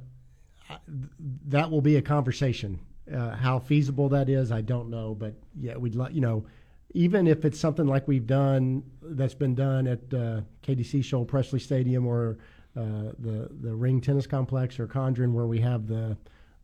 that 1.47 1.71
will 1.71 1.83
be 1.83 1.97
a 1.97 2.03
conversation. 2.03 2.81
Uh, 3.13 3.37
how 3.37 3.59
feasible 3.59 4.09
that 4.09 4.31
is, 4.31 4.51
I 4.51 4.63
don't 4.63 4.89
know, 4.89 5.15
but 5.15 5.35
yeah, 5.61 5.77
we'd 5.77 5.95
like 5.95 6.15
you 6.15 6.23
know, 6.23 6.47
even 6.95 7.27
if 7.27 7.45
it's 7.45 7.61
something 7.61 7.87
like 7.87 8.09
we've 8.09 8.27
done 8.27 8.83
that's 9.03 9.35
been 9.35 9.55
done 9.55 9.87
at 9.87 10.15
uh, 10.15 10.41
Katie 10.63 10.85
Seashole 10.85 11.27
Pressly 11.27 11.61
Stadium 11.61 12.07
or 12.07 12.39
uh, 12.77 13.13
the 13.19 13.51
the 13.61 13.75
Ring 13.75 14.01
Tennis 14.01 14.27
Complex 14.27 14.81
or 14.81 14.87
Condron, 14.87 15.33
where 15.33 15.47
we 15.47 15.61
have 15.61 15.87
the 15.87 16.17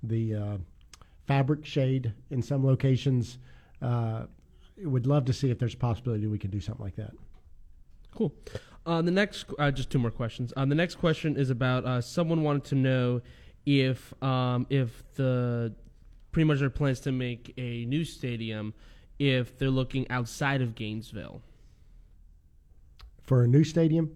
the 0.03 0.35
uh, 0.35 0.57
fabric 1.27 1.67
shade 1.67 2.15
in 2.31 2.41
some 2.41 2.65
locations. 2.65 3.39
Uh, 3.83 4.25
would 4.83 5.07
love 5.07 5.27
to 5.27 5.33
see 5.35 5.51
if 5.51 5.59
there's 5.59 5.75
a 5.75 5.77
possibility 5.77 6.27
we 6.27 6.39
could 6.39 6.51
do 6.51 6.61
something 6.61 6.83
like 6.83 6.97
that. 6.97 7.13
Cool. 8.15 8.33
Uh, 8.87 9.03
the 9.03 9.11
next, 9.11 9.45
just 9.75 9.91
two 9.91 9.99
more 9.99 10.11
questions. 10.11 10.55
The 10.57 10.67
next 10.67 10.95
question 10.95 11.37
is 11.37 11.51
about 11.51 12.03
someone 12.03 12.43
wanted 12.43 12.65
to 12.65 12.75
know 12.77 13.21
if 13.67 14.15
um, 14.23 14.67
if 14.71 15.05
the 15.17 15.75
pretty 16.33 16.45
much 16.45 16.61
their 16.61 16.71
plans 16.71 17.01
to 17.01 17.13
make 17.13 17.53
a 17.57 17.85
new 17.87 18.05
stadium, 18.05 18.75
if 19.19 19.59
they're 19.59 19.71
looking 19.71 20.11
outside 20.11 20.63
of 20.63 20.75
Gainesville. 20.75 21.43
For 23.23 23.43
a 23.45 23.49
new 23.49 23.65
stadium, 23.65 24.11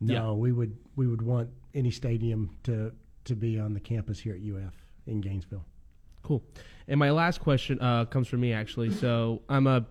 no, 0.00 0.14
Yeah. 0.14 0.32
we 0.32 0.52
would 0.52 0.76
we 0.96 1.06
would 1.06 1.22
want 1.22 1.50
any 1.74 1.90
stadium 1.90 2.50
to 2.64 2.92
to 3.24 3.34
be 3.34 3.58
on 3.58 3.74
the 3.74 3.80
campus 3.80 4.20
here 4.20 4.34
at 4.34 4.40
UF 4.40 4.74
in 5.06 5.20
Gainesville. 5.20 5.64
Cool. 6.22 6.42
And 6.88 6.98
my 6.98 7.10
last 7.10 7.40
question 7.40 7.78
uh, 7.80 8.04
comes 8.06 8.28
from 8.28 8.40
me 8.40 8.52
actually. 8.52 8.90
So 8.92 9.42
I'm 9.48 9.66
a 9.66 9.86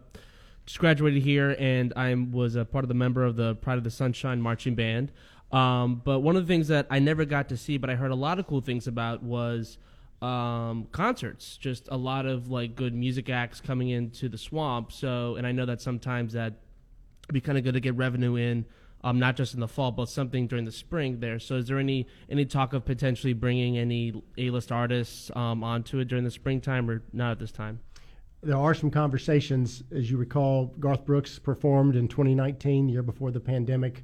just 0.66 0.80
graduated 0.80 1.22
here, 1.24 1.56
and 1.60 1.92
I 1.98 2.14
was 2.16 2.56
a 2.56 2.64
part 2.64 2.86
of 2.86 2.88
the 2.88 2.94
member 2.94 3.26
of 3.26 3.36
the 3.36 3.56
Pride 3.56 3.78
of 3.78 3.84
the 3.84 3.92
Sunshine 3.92 4.42
marching 4.42 4.76
band. 4.76 5.12
Um, 5.52 6.02
but 6.06 6.22
one 6.22 6.36
of 6.38 6.48
the 6.48 6.52
things 6.52 6.70
that 6.70 6.88
I 6.90 7.00
never 7.00 7.26
got 7.26 7.50
to 7.50 7.58
see, 7.58 7.78
but 7.78 7.90
I 7.90 7.96
heard 7.96 8.12
a 8.12 8.16
lot 8.16 8.40
of 8.40 8.48
cool 8.48 8.62
things 8.62 8.88
about, 8.88 9.22
was 9.22 9.78
um, 10.24 10.88
concerts. 10.92 11.58
Just 11.58 11.90
a 11.92 11.98
lot 11.98 12.26
of 12.26 12.50
like 12.50 12.76
good 12.76 12.96
music 12.96 13.30
acts 13.30 13.60
coming 13.60 13.90
into 13.90 14.30
the 14.30 14.38
swamp. 14.38 14.92
So, 14.92 15.36
and 15.36 15.46
I 15.46 15.52
know 15.52 15.66
that 15.66 15.82
sometimes 15.82 16.34
that 16.34 16.54
be 17.32 17.42
kind 17.42 17.58
of 17.58 17.64
good 17.64 17.74
to 17.74 17.80
get 17.80 17.96
revenue 17.96 18.36
in, 18.36 18.66
um, 19.04 19.20
not 19.20 19.36
just 19.36 19.54
in 19.54 19.60
the 19.60 19.68
fall, 19.68 19.92
but 19.92 20.08
something 20.08 20.48
during 20.48 20.64
the 20.64 20.72
spring 20.72 21.20
there. 21.20 21.40
So, 21.40 21.56
is 21.56 21.68
there 21.68 21.78
any 21.78 22.08
any 22.30 22.46
talk 22.46 22.74
of 22.74 22.86
potentially 22.86 23.34
bringing 23.34 23.78
any 23.78 24.24
A 24.38 24.50
list 24.50 24.72
artists 24.72 25.30
um, 25.36 25.62
onto 25.64 26.00
it 26.00 26.08
during 26.08 26.24
the 26.24 26.32
springtime, 26.32 26.90
or 26.90 27.04
not 27.12 27.32
at 27.32 27.40
this 27.40 27.52
time? 27.52 27.82
There 28.42 28.58
are 28.58 28.74
some 28.74 28.92
conversations, 28.92 29.84
as 29.92 30.10
you 30.10 30.18
recall. 30.18 30.68
Garth 30.80 31.06
Brooks 31.06 31.38
performed 31.38 31.96
in 31.96 32.08
2019, 32.08 32.88
the 32.88 32.94
year 32.94 33.04
before 33.04 33.32
the 33.32 33.40
pandemic, 33.40 34.04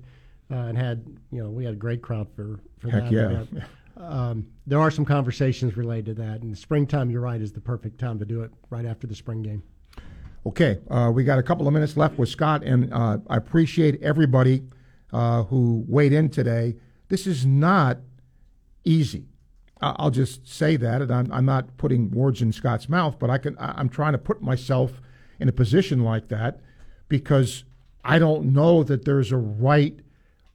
uh, 0.52 0.56
and 0.56 0.78
had 0.78 1.06
you 1.32 1.42
know 1.42 1.50
we 1.50 1.64
had 1.64 1.76
a 1.76 1.78
great 1.78 2.02
crowd 2.02 2.28
for 2.36 2.60
for 2.80 2.90
Heck 2.90 3.10
that 3.10 3.48
yeah. 3.54 3.64
Um, 4.00 4.48
there 4.66 4.80
are 4.80 4.90
some 4.90 5.04
conversations 5.04 5.76
related 5.76 6.16
to 6.16 6.22
that, 6.24 6.42
and 6.42 6.58
springtime, 6.58 7.10
you're 7.12 7.22
right, 7.22 7.42
is 7.42 7.52
the 7.52 7.60
perfect 7.60 8.00
time 8.00 8.18
to 8.20 8.26
do 8.26 8.42
it 8.44 8.52
right 8.70 8.86
after 8.86 9.08
the 9.08 9.16
spring 9.16 9.44
game. 9.44 9.62
Okay, 10.46 10.80
uh, 10.90 11.12
we 11.14 11.26
got 11.26 11.38
a 11.38 11.44
couple 11.44 11.68
of 11.68 11.74
minutes 11.74 11.98
left 11.98 12.18
with 12.18 12.30
Scott, 12.30 12.64
and 12.64 12.94
uh, 12.94 13.18
I 13.30 13.36
appreciate 13.36 14.02
everybody 14.02 14.64
uh, 15.12 15.44
who 15.44 15.84
weighed 15.88 16.14
in 16.14 16.30
today. 16.30 16.76
This 17.10 17.28
is 17.28 17.46
not 17.46 17.98
easy. 18.86 19.26
I- 19.82 19.96
I'll 20.00 20.12
just 20.12 20.48
say 20.48 20.78
that, 20.78 21.02
and 21.02 21.12
I'm, 21.12 21.30
I'm 21.34 21.46
not 21.46 21.76
putting 21.78 22.10
words 22.12 22.42
in 22.42 22.54
Scott's 22.54 22.88
mouth, 22.88 23.20
but 23.20 23.30
I 23.30 23.38
can. 23.38 23.58
I- 23.58 23.74
I'm 23.78 23.90
trying 23.90 24.14
to 24.14 24.18
put 24.18 24.42
myself 24.42 25.02
in 25.42 25.50
a 25.50 25.54
position 25.54 26.04
like 26.06 26.30
that 26.30 26.62
because 27.10 27.66
I 28.06 28.18
don't 28.18 28.54
know 28.54 28.82
that 28.84 29.04
there's 29.04 29.34
a 29.34 29.38
right 29.38 30.00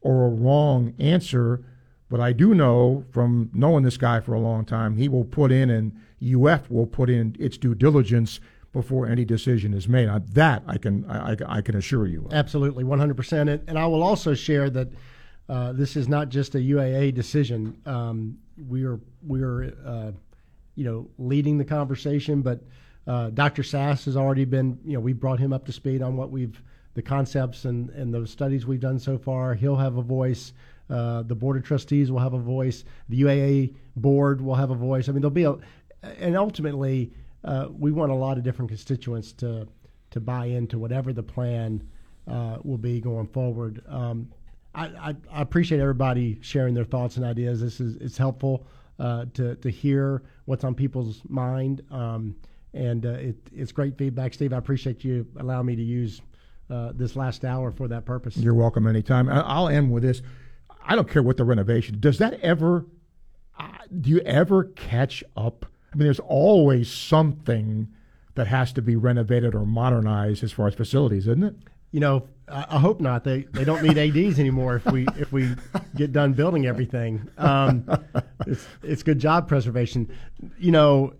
or 0.01 0.25
a 0.25 0.31
wrong 0.31 0.95
answer. 0.99 1.63
But 2.09 2.21
I 2.21 2.33
do 2.33 2.55
know 2.55 3.05
from 3.11 3.51
knowing 3.53 3.83
this 3.83 3.97
guy 3.97 4.21
for 4.21 4.35
a 4.35 4.41
long 4.41 4.65
time, 4.65 4.97
he 4.97 5.09
will 5.09 5.25
put 5.25 5.51
in 5.51 5.71
and 5.71 5.93
UF 6.23 6.71
will 6.71 6.87
put 6.87 7.11
in 7.11 7.35
its 7.39 7.57
due 7.57 7.75
diligence 7.75 8.41
before 8.73 9.07
any 9.07 9.25
decision 9.25 9.73
is 9.73 9.89
made. 9.89 10.09
That 10.33 10.63
I 10.67 10.79
can 10.79 11.05
I, 11.07 11.37
I 11.47 11.61
can 11.63 11.77
assure 11.77 12.07
you. 12.07 12.29
Absolutely, 12.33 12.85
100%. 12.85 13.63
And 13.67 13.79
I 13.79 13.87
will 13.87 14.03
also 14.03 14.35
share 14.35 14.69
that 14.71 14.89
uh, 15.49 15.73
this 15.73 15.97
is 15.97 16.09
not 16.09 16.29
just 16.29 16.55
a 16.55 16.59
UAA 16.59 17.15
decision. 17.15 17.77
Um, 17.87 18.39
we 18.69 18.85
are 18.85 19.01
we 19.27 19.43
are 19.43 19.75
uh, 19.85 20.13
you 20.75 20.85
know 20.85 21.09
leading 21.19 21.59
the 21.59 21.65
conversation, 21.65 22.43
but 22.43 22.61
uh, 23.07 23.31
Dr. 23.31 23.63
Sasse 23.63 24.05
has 24.07 24.17
already 24.17 24.45
been 24.45 24.79
you 24.85 24.95
know 24.95 25.01
we 25.01 25.13
brought 25.13 25.39
him 25.39 25.53
up 25.53 25.65
to 25.67 25.73
speed 25.73 26.03
on 26.03 26.17
what 26.17 26.31
we've 26.31 26.61
the 26.95 27.03
concepts 27.03 27.65
and 27.65 27.91
and 27.91 28.13
those 28.13 28.31
studies 28.31 28.67
we've 28.67 28.81
done 28.81 28.99
so 28.99 29.19
far. 29.19 29.55
He'll 29.55 29.77
have 29.77 29.97
a 29.97 30.03
voice. 30.03 30.53
Uh, 30.91 31.23
the 31.23 31.35
board 31.35 31.57
of 31.57 31.65
trustees 31.65 32.13
will 32.13 32.19
have 32.19 32.35
a 32.35 32.39
voice. 32.39 32.85
The 33.09 33.23
UAA 33.23 33.75
board 33.97 34.41
will 34.41 34.55
have 34.55 34.71
a 34.71 34.75
voice. 34.75 35.09
I 35.09 35.13
mean, 35.13 35.23
there'll 35.23 35.31
be 35.31 35.45
a, 35.45 35.57
and 36.19 36.37
ultimately, 36.37 37.13
uh, 37.45 37.69
we 37.71 37.93
want 37.93 38.13
a 38.13 38.15
lot 38.15 38.37
of 38.39 38.45
different 38.45 38.69
constituents 38.69 39.33
to 39.33 39.67
to 40.11 40.21
buy 40.21 40.47
into 40.47 40.79
whatever 40.79 41.13
the 41.13 41.23
plan 41.23 41.83
uh, 42.29 42.59
will 42.63 42.79
be 42.79 43.01
going 43.01 43.27
forward. 43.27 43.83
Um, 43.89 44.29
I, 44.75 44.87
I, 44.87 45.17
I, 45.33 45.43
appreciate 45.43 45.81
everybody 45.81 46.39
sharing 46.41 46.73
their 46.73 46.85
thoughts 46.85 47.17
and 47.17 47.25
ideas. 47.25 47.61
This 47.61 47.81
is 47.81 47.97
it's 47.97 48.17
helpful 48.17 48.67
uh, 48.99 49.27
to 49.35 49.57
to 49.57 49.71
hear 49.71 50.23
what's 50.45 50.65
on 50.65 50.75
people's 50.75 51.23
mind, 51.29 51.83
um, 51.91 52.37
and 52.75 53.07
uh, 53.07 53.11
it, 53.11 53.37
it's 53.53 53.73
great 53.73 53.97
feedback, 53.97 54.35
Steve. 54.35 54.53
I 54.53 54.59
appreciate 54.59 55.03
you 55.03 55.27
allowing 55.39 55.67
me 55.67 55.77
to 55.77 55.83
use 55.83 56.21
this 56.95 57.15
last 57.15 57.45
hour 57.45 57.71
for 57.71 57.87
that 57.87 58.05
purpose. 58.05 58.37
You're 58.37 58.53
welcome 58.53 58.87
anytime. 58.87 59.29
I'll 59.29 59.69
end 59.69 59.93
with 59.93 60.03
this. 60.03 60.23
I 60.85 60.95
don't 60.95 61.09
care 61.09 61.23
what 61.23 61.37
the 61.37 61.45
renovation. 61.45 61.99
Does 61.99 62.19
that 62.19 62.41
ever? 62.41 62.87
Uh, 63.59 63.69
do 64.01 64.11
you 64.11 64.21
ever 64.21 64.65
catch 64.65 65.25
up? 65.37 65.67
I 65.93 65.97
mean, 65.97 66.05
there's 66.05 66.21
always 66.21 66.91
something 66.91 67.89
that 68.35 68.47
has 68.49 68.73
to 68.75 68.83
be 68.83 68.97
renovated 68.97 69.55
or 69.55 69.65
modernized 69.65 70.43
as 70.43 70.53
far 70.53 70.67
as 70.67 70.75
facilities, 70.75 71.27
isn't 71.29 71.45
it? 71.45 71.55
You 71.93 72.01
know, 72.01 72.29
I, 72.49 72.79
hope 72.79 73.01
not. 73.01 73.23
They 73.23 73.43
they 73.53 73.65
don't 73.65 73.83
need 73.83 73.97
ads 73.97 74.41
anymore 74.41 74.77
if 74.77 74.87
we 74.87 75.07
if 75.17 75.33
we 75.33 75.55
get 75.95 76.13
done 76.13 76.33
building 76.33 76.67
everything. 76.67 77.29
Um, 77.39 77.89
it's 78.47 78.67
it's 78.83 79.03
good 79.05 79.21
job 79.21 79.49
preservation. 79.49 80.11
You 80.59 80.73
know, 80.73 81.15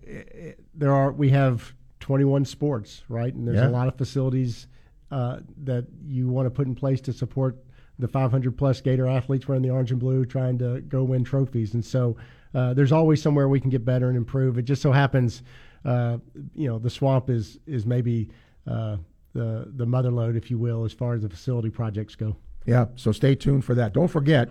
there 0.73 0.91
are 0.91 1.13
we 1.13 1.29
have 1.29 1.73
21 2.01 2.45
sports, 2.45 3.03
right? 3.07 3.33
And 3.33 3.47
there's 3.47 3.57
yeah. 3.57 3.69
a 3.69 3.71
lot 3.71 3.87
of 3.87 3.97
facilities 3.97 4.67
uh, 5.11 5.39
that 5.63 5.87
you 6.05 6.27
want 6.27 6.45
to 6.45 6.51
put 6.51 6.67
in 6.67 6.75
place 6.75 6.99
to 7.01 7.13
support 7.13 7.57
the 7.99 8.07
500 8.07 8.57
plus 8.57 8.81
Gator 8.81 9.07
athletes 9.07 9.47
wearing 9.47 9.61
the 9.63 9.69
orange 9.69 9.91
and 9.91 9.99
blue, 9.99 10.25
trying 10.25 10.57
to 10.59 10.81
go 10.81 11.03
win 11.03 11.23
trophies. 11.23 11.73
And 11.73 11.83
so 11.83 12.17
uh, 12.53 12.73
there's 12.73 12.91
always 12.91 13.21
somewhere 13.21 13.47
we 13.47 13.59
can 13.59 13.69
get 13.69 13.85
better 13.85 14.07
and 14.07 14.17
improve. 14.17 14.57
It 14.57 14.63
just 14.63 14.81
so 14.81 14.91
happens, 14.91 15.43
uh, 15.83 16.17
you 16.53 16.67
know, 16.67 16.79
the 16.79 16.89
swamp 16.89 17.29
is 17.29 17.59
is 17.67 17.85
maybe 17.85 18.29
uh, 18.67 18.97
the 19.33 19.71
the 19.75 19.85
mother 19.85 20.11
lode, 20.11 20.35
if 20.35 20.49
you 20.51 20.57
will, 20.57 20.85
as 20.85 20.93
far 20.93 21.13
as 21.13 21.21
the 21.21 21.29
facility 21.29 21.69
projects 21.69 22.15
go. 22.15 22.35
Yeah. 22.65 22.85
So 22.95 23.11
stay 23.11 23.35
tuned 23.35 23.63
for 23.63 23.75
that. 23.75 23.93
Don't 23.93 24.07
forget 24.07 24.49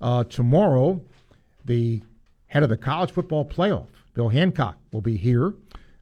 uh, 0.00 0.24
tomorrow, 0.24 1.00
the 1.64 2.02
head 2.48 2.62
of 2.62 2.68
the 2.68 2.76
college 2.76 3.10
football 3.10 3.44
playoff, 3.44 3.88
Bill 4.14 4.28
Hancock, 4.28 4.76
will 4.92 5.00
be 5.00 5.16
here. 5.16 5.54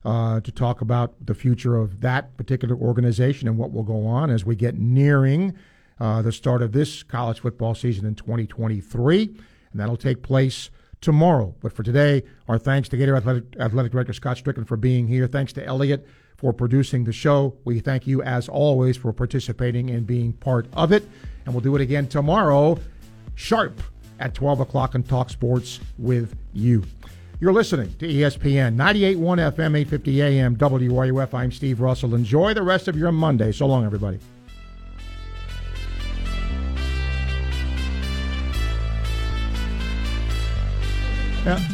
Uh, 0.06 0.38
to 0.40 0.52
talk 0.52 0.82
about 0.82 1.14
the 1.24 1.34
future 1.34 1.76
of 1.78 2.02
that 2.02 2.36
particular 2.36 2.76
organization 2.76 3.48
and 3.48 3.56
what 3.56 3.72
will 3.72 3.82
go 3.82 4.04
on 4.04 4.28
as 4.28 4.44
we 4.44 4.54
get 4.54 4.78
nearing 4.78 5.54
uh, 6.00 6.22
the 6.22 6.32
start 6.32 6.62
of 6.62 6.72
this 6.72 7.02
college 7.02 7.40
football 7.40 7.74
season 7.74 8.06
in 8.06 8.14
2023. 8.14 9.22
And 9.72 9.80
that'll 9.80 9.96
take 9.96 10.22
place 10.22 10.70
tomorrow. 11.00 11.54
But 11.60 11.72
for 11.72 11.82
today, 11.82 12.22
our 12.48 12.58
thanks 12.58 12.88
to 12.90 12.96
Gator 12.96 13.16
Athletic, 13.16 13.44
Athletic 13.58 13.92
Director 13.92 14.12
Scott 14.12 14.36
Stricklin 14.36 14.66
for 14.66 14.76
being 14.76 15.06
here. 15.06 15.26
Thanks 15.26 15.52
to 15.54 15.64
Elliot 15.64 16.06
for 16.36 16.52
producing 16.52 17.04
the 17.04 17.12
show. 17.12 17.56
We 17.64 17.80
thank 17.80 18.06
you, 18.06 18.22
as 18.22 18.48
always, 18.48 18.96
for 18.96 19.12
participating 19.12 19.90
and 19.90 20.06
being 20.06 20.32
part 20.32 20.66
of 20.72 20.92
it. 20.92 21.08
And 21.44 21.54
we'll 21.54 21.60
do 21.60 21.76
it 21.76 21.82
again 21.82 22.08
tomorrow, 22.08 22.78
sharp 23.34 23.80
at 24.18 24.34
12 24.34 24.60
o'clock 24.60 24.94
and 24.94 25.06
talk 25.06 25.30
sports 25.30 25.80
with 25.98 26.36
you. 26.52 26.84
You're 27.40 27.52
listening 27.52 27.94
to 27.98 28.06
ESPN 28.06 28.76
98.1 28.76 29.16
FM, 29.18 29.76
850 29.76 30.22
AM, 30.22 30.56
WRUF. 30.56 31.34
I'm 31.34 31.52
Steve 31.52 31.80
Russell. 31.80 32.14
Enjoy 32.14 32.54
the 32.54 32.62
rest 32.62 32.88
of 32.88 32.96
your 32.96 33.12
Monday. 33.12 33.52
So 33.52 33.66
long, 33.66 33.84
everybody. 33.84 34.18
Yeah. 41.44 41.73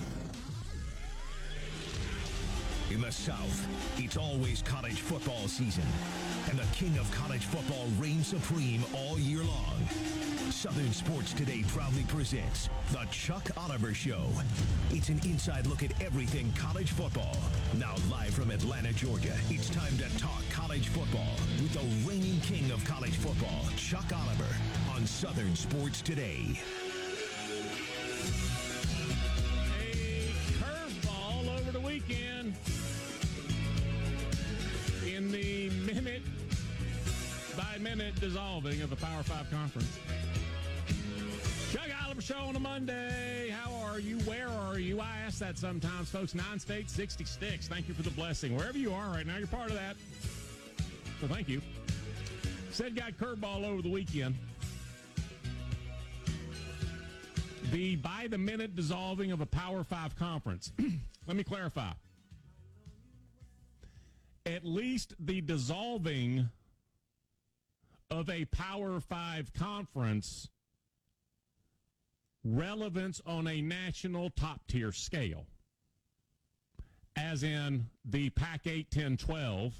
In 2.91 2.99
the 2.99 3.11
South, 3.11 3.67
it's 3.97 4.17
always 4.17 4.61
college 4.61 4.99
football 4.99 5.47
season, 5.47 5.85
and 6.49 6.59
the 6.59 6.65
king 6.75 6.97
of 6.97 7.09
college 7.11 7.45
football 7.45 7.85
reigns 7.97 8.27
supreme 8.27 8.83
all 8.93 9.17
year 9.17 9.43
long. 9.45 9.87
Southern 10.49 10.91
Sports 10.91 11.31
Today 11.31 11.63
proudly 11.69 12.03
presents 12.09 12.67
The 12.91 13.05
Chuck 13.09 13.49
Oliver 13.55 13.93
Show. 13.93 14.27
It's 14.89 15.07
an 15.07 15.21
inside 15.23 15.67
look 15.67 15.83
at 15.83 15.93
everything 16.01 16.51
college 16.51 16.91
football. 16.91 17.37
Now, 17.77 17.95
live 18.11 18.33
from 18.33 18.51
Atlanta, 18.51 18.91
Georgia, 18.91 19.37
it's 19.49 19.69
time 19.69 19.97
to 19.97 20.17
talk 20.17 20.43
college 20.51 20.89
football 20.89 21.35
with 21.61 21.71
the 21.71 22.09
reigning 22.09 22.41
king 22.41 22.71
of 22.71 22.83
college 22.83 23.15
football, 23.15 23.69
Chuck 23.77 24.11
Oliver, 24.13 24.53
on 24.93 25.07
Southern 25.07 25.55
Sports 25.55 26.01
Today. 26.01 26.59
Dissolving 38.21 38.83
of 38.83 38.91
the 38.91 38.95
Power 38.95 39.23
Five 39.23 39.49
conference. 39.49 39.97
Chuck 41.71 41.89
Oliver 42.05 42.21
Show 42.21 42.37
on 42.37 42.55
a 42.55 42.59
Monday. 42.59 43.49
How 43.49 43.73
are 43.83 43.99
you? 43.99 44.19
Where 44.19 44.47
are 44.47 44.77
you? 44.77 45.01
I 45.01 45.17
ask 45.25 45.39
that 45.39 45.57
sometimes, 45.57 46.09
folks. 46.09 46.35
Nine 46.35 46.59
states, 46.59 46.93
60 46.93 47.25
sticks. 47.25 47.67
Thank 47.67 47.87
you 47.87 47.95
for 47.95 48.03
the 48.03 48.11
blessing. 48.11 48.55
Wherever 48.55 48.77
you 48.77 48.93
are 48.93 49.09
right 49.09 49.25
now, 49.25 49.37
you're 49.37 49.47
part 49.47 49.69
of 49.69 49.75
that. 49.75 49.95
So 51.19 51.27
thank 51.27 51.49
you. 51.49 51.63
Said 52.69 52.95
got 52.95 53.13
curveball 53.13 53.65
over 53.65 53.81
the 53.81 53.89
weekend. 53.89 54.35
The 57.71 57.95
by 57.95 58.27
the 58.29 58.37
minute 58.37 58.75
dissolving 58.75 59.31
of 59.31 59.41
a 59.41 59.47
Power 59.47 59.83
Five 59.83 60.15
conference. 60.15 60.71
Let 61.27 61.35
me 61.35 61.43
clarify. 61.43 61.91
At 64.45 64.63
least 64.63 65.15
the 65.19 65.41
dissolving 65.41 66.49
of 68.11 68.29
a 68.29 68.45
Power 68.45 68.99
Five 68.99 69.53
conference 69.53 70.49
relevance 72.43 73.21
on 73.25 73.47
a 73.47 73.61
national 73.61 74.29
top 74.31 74.59
tier 74.67 74.91
scale, 74.91 75.45
as 77.15 77.43
in 77.43 77.87
the 78.05 78.29
Pac 78.31 78.67
8, 78.67 78.91
10, 78.91 79.17
12. 79.17 79.73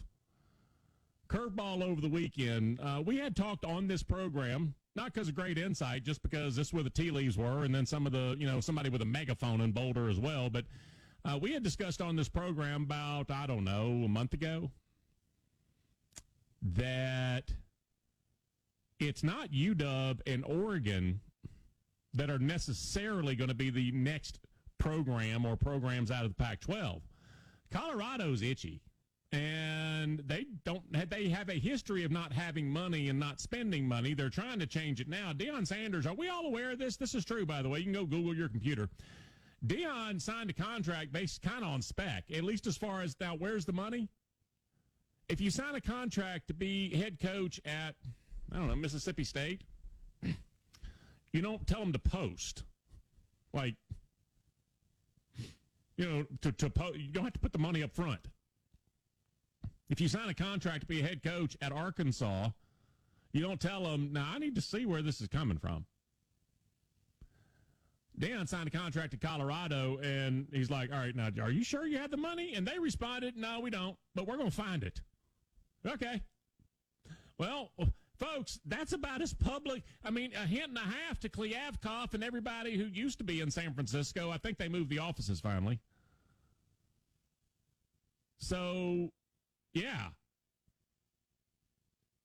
Curveball 1.28 1.82
over 1.82 2.02
the 2.02 2.10
weekend. 2.10 2.80
Uh, 2.82 3.02
we 3.06 3.18
had 3.18 3.36
talked 3.36 3.64
on 3.64 3.88
this 3.88 4.04
program, 4.04 4.76
not 4.96 5.14
because 5.14 5.30
of 5.30 5.36
great 5.36 5.58
insight, 5.58 6.04
just 6.04 6.22
because 6.22 6.56
this 6.56 6.68
is 6.68 6.74
where 6.74 6.84
the 6.84 6.90
tea 6.90 7.10
leaves 7.10 7.38
were, 7.38 7.64
and 7.64 7.74
then 7.74 7.86
some 7.86 8.06
of 8.06 8.12
the, 8.12 8.36
you 8.38 8.46
know, 8.46 8.60
somebody 8.60 8.90
with 8.90 9.02
a 9.02 9.06
megaphone 9.06 9.62
in 9.62 9.72
Boulder 9.72 10.10
as 10.10 10.20
well. 10.20 10.50
But 10.50 10.66
uh, 11.24 11.38
we 11.42 11.54
had 11.54 11.64
discussed 11.64 12.02
on 12.02 12.18
this 12.18 12.28
program 12.28 12.84
about, 12.84 13.32
I 13.32 13.46
don't 13.46 13.64
know, 13.64 14.02
a 14.04 14.10
month 14.10 14.34
ago 14.34 14.72
that 16.62 17.46
it's 19.02 19.24
not 19.24 19.52
UW 19.52 20.20
and 20.28 20.46
Oregon 20.46 21.20
that 22.14 22.30
are 22.30 22.40
necessarily 22.40 23.36
going 23.36 23.48
to 23.48 23.56
be 23.56 23.70
the 23.70 23.92
next 23.92 24.40
program 24.78 25.46
or 25.46 25.56
programs 25.56 26.12
out 26.12 26.24
of 26.24 26.36
the 26.36 26.44
Pac 26.44 26.62
12. 26.62 27.02
Colorado's 27.72 28.42
itchy. 28.42 28.82
And 29.34 30.20
they 30.28 30.46
don't. 30.66 30.84
They 31.10 31.30
have 31.30 31.48
a 31.48 31.58
history 31.58 32.04
of 32.04 32.12
not 32.12 32.34
having 32.34 32.70
money 32.70 33.08
and 33.08 33.18
not 33.18 33.40
spending 33.40 33.88
money. 33.88 34.14
They're 34.14 34.30
trying 34.30 34.60
to 34.60 34.68
change 34.68 35.00
it 35.00 35.08
now. 35.08 35.32
Deion 35.32 35.66
Sanders, 35.66 36.06
are 36.06 36.14
we 36.14 36.28
all 36.28 36.46
aware 36.46 36.72
of 36.72 36.80
this? 36.80 36.98
This 36.98 37.16
is 37.16 37.24
true, 37.24 37.46
by 37.46 37.62
the 37.62 37.70
way. 37.70 37.80
You 37.80 37.86
can 37.86 37.94
go 37.94 38.06
Google 38.06 38.36
your 38.36 38.50
computer. 38.50 38.90
Deion 39.66 40.20
signed 40.20 40.50
a 40.50 40.54
contract 40.54 41.14
based 41.14 41.42
kind 41.42 41.64
of 41.64 41.70
on 41.70 41.82
spec, 41.82 42.26
at 42.36 42.44
least 42.44 42.68
as 42.68 42.76
far 42.76 43.04
as 43.04 43.16
now. 43.22 43.34
Where's 43.36 43.64
the 43.64 43.72
money? 43.72 44.10
If 45.30 45.40
you 45.40 45.50
sign 45.50 45.76
a 45.76 45.82
contract 45.82 46.48
to 46.48 46.54
be 46.54 46.94
head 46.94 47.18
coach 47.18 47.62
at, 47.64 47.96
I 48.52 48.58
don't 48.58 48.68
know, 48.68 48.76
Mississippi 48.76 49.24
State, 49.24 49.62
you 51.32 51.42
don't 51.42 51.66
tell 51.66 51.80
them 51.80 51.94
to 51.94 52.00
post. 52.00 52.64
Like, 53.54 53.76
you 55.98 56.06
know, 56.06 56.26
to, 56.42 56.52
to 56.52 56.70
po- 56.70 56.94
you 56.94 57.10
don't 57.10 57.24
have 57.24 57.34
to 57.34 57.40
put 57.40 57.54
the 57.54 57.60
money 57.60 57.84
up 57.84 57.94
front. 57.94 58.20
If 59.90 60.02
you 60.02 60.08
sign 60.08 60.30
a 60.30 60.34
contract 60.34 60.82
to 60.82 60.88
be 60.88 61.02
a 61.02 61.04
head 61.04 61.24
coach 61.24 61.56
at 61.62 61.72
Arkansas, 61.72 62.50
you 63.34 63.42
don't 63.42 63.60
tell 63.60 63.84
them, 63.84 64.12
now 64.12 64.32
I 64.34 64.40
need 64.40 64.56
to 64.56 64.62
see 64.62 64.86
where 64.86 65.02
this 65.02 65.22
is 65.22 65.28
coming 65.28 65.58
from. 65.58 65.86
Dan 68.20 68.46
signed 68.46 68.68
a 68.68 68.72
contract 68.72 69.12
to 69.12 69.18
Colorado, 69.18 69.98
and 70.04 70.48
he's 70.52 70.70
like, 70.70 70.92
all 70.92 71.00
right, 71.00 71.16
now, 71.16 71.30
are 71.42 71.50
you 71.50 71.64
sure 71.64 71.88
you 71.88 71.98
have 71.98 72.12
the 72.12 72.18
money? 72.18 72.54
And 72.56 72.68
they 72.68 72.78
responded, 72.78 73.38
no, 73.38 73.62
we 73.62 73.70
don't, 73.70 73.98
but 74.14 74.28
we're 74.28 74.38
going 74.38 74.50
to 74.50 74.56
find 74.56 74.84
it. 74.84 75.02
Okay. 75.88 76.22
Well, 77.38 77.72
folks, 78.22 78.60
that's 78.66 78.94
about 78.94 79.22
as 79.22 79.34
public. 79.34 79.84
I 80.04 80.12
mean, 80.12 80.32
a 80.36 80.46
hint 80.46 80.70
and 80.70 80.78
a 80.78 80.82
half 80.82 81.20
to 81.22 81.30
Kliavkoff 81.30 82.14
and 82.14 82.24
everybody 82.24 82.78
who 82.78 82.86
used 82.86 83.18
to 83.18 83.24
be 83.24 83.42
in 83.42 83.50
San 83.50 83.74
Francisco. 83.74 84.30
I 84.30 84.38
think 84.38 84.58
they 84.58 84.70
moved 84.70 84.90
the 84.90 85.00
offices 85.00 85.40
finally. 85.40 85.80
So, 88.38 89.10
yeah. 89.74 90.10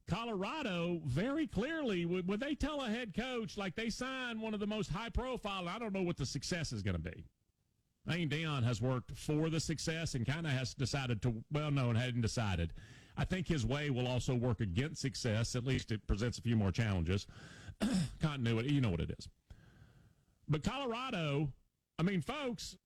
Colorado 0.08 1.00
very 1.04 1.46
clearly 1.46 2.06
would, 2.06 2.28
would 2.28 2.40
they 2.40 2.54
tell 2.54 2.82
a 2.82 2.88
head 2.88 3.12
coach 3.14 3.56
like 3.56 3.74
they 3.74 3.90
sign 3.90 4.40
one 4.40 4.54
of 4.54 4.60
the 4.60 4.66
most 4.66 4.90
high 4.90 5.08
profile 5.08 5.68
I 5.68 5.78
don't 5.78 5.92
know 5.92 6.02
what 6.02 6.16
the 6.16 6.26
success 6.26 6.72
is 6.72 6.82
going 6.82 6.94
to 6.96 7.02
be. 7.02 7.24
I 8.08 8.12
think 8.12 8.30
Deion 8.30 8.62
has 8.62 8.80
worked 8.80 9.18
for 9.18 9.50
the 9.50 9.58
success 9.58 10.14
and 10.14 10.24
kind 10.24 10.46
of 10.46 10.52
has 10.52 10.74
decided 10.74 11.22
to 11.22 11.42
well 11.50 11.72
no 11.72 11.90
and 11.90 11.98
hadn't 11.98 12.20
decided. 12.20 12.72
I 13.16 13.24
think 13.24 13.48
his 13.48 13.64
way 13.64 13.90
will 13.90 14.06
also 14.06 14.34
work 14.34 14.60
against 14.60 15.00
success. 15.00 15.56
At 15.56 15.64
least 15.64 15.90
it 15.92 16.06
presents 16.06 16.38
a 16.38 16.42
few 16.42 16.56
more 16.56 16.70
challenges. 16.70 17.26
Continuity, 18.20 18.72
you 18.72 18.80
know 18.80 18.90
what 18.90 19.00
it 19.00 19.14
is. 19.18 19.28
But 20.48 20.62
Colorado, 20.62 21.48
I 21.98 22.02
mean, 22.02 22.20
folks, 22.20 22.76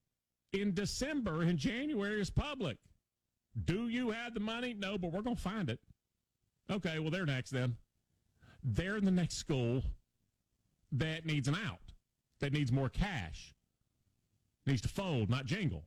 in 0.53 0.73
December 0.75 1.43
and 1.43 1.59
January 1.59 2.21
is 2.21 2.31
public. 2.31 2.79
Do 3.65 3.89
you 3.89 4.11
have 4.11 4.35
the 4.35 4.41
money? 4.41 4.75
No, 4.75 4.97
but 4.97 5.13
we're 5.13 5.23
going 5.23 5.37
to 5.37 5.43
find 5.43 5.69
it. 5.69 5.81
Okay, 6.71 6.99
well, 7.01 7.11
they're 7.11 7.27
next 7.27 7.51
then. 7.51 7.77
They're 8.63 8.97
in 8.97 9.05
the 9.05 9.11
next 9.11 9.37
school 9.37 9.83
that 10.93 11.25
needs 11.25 11.49
an 11.49 11.57
out, 11.67 11.93
that 12.41 12.53
needs 12.53 12.71
more 12.71 12.89
cash, 12.89 13.55
needs 14.67 14.83
to 14.83 14.89
fold, 14.89 15.31
not 15.31 15.47
jingle. 15.47 15.85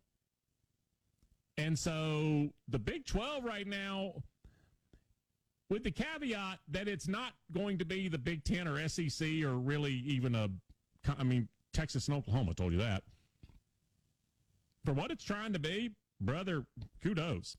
And 1.58 1.78
so 1.78 2.50
the 2.68 2.80
Big 2.80 3.06
12 3.06 3.44
right 3.44 3.68
now, 3.68 4.14
with 5.74 5.84
the 5.84 5.90
caveat 5.90 6.60
that 6.68 6.88
it's 6.88 7.08
not 7.08 7.32
going 7.52 7.80
to 7.80 7.84
be 7.84 8.08
the 8.08 8.18
Big 8.20 8.44
10 8.44 8.68
or 8.68 8.88
SEC 8.88 9.28
or 9.44 9.56
really 9.56 9.92
even 10.06 10.36
a, 10.36 10.48
I 11.18 11.24
mean, 11.24 11.48
Texas 11.74 12.08
and 12.08 12.16
Oklahoma 12.16 12.54
told 12.54 12.74
you 12.74 12.78
that. 12.78 13.02
For 14.86 14.94
what 14.94 15.10
it's 15.10 15.24
trying 15.24 15.52
to 15.54 15.58
be, 15.58 15.90
brother, 16.22 16.64
kudos. 17.02 17.52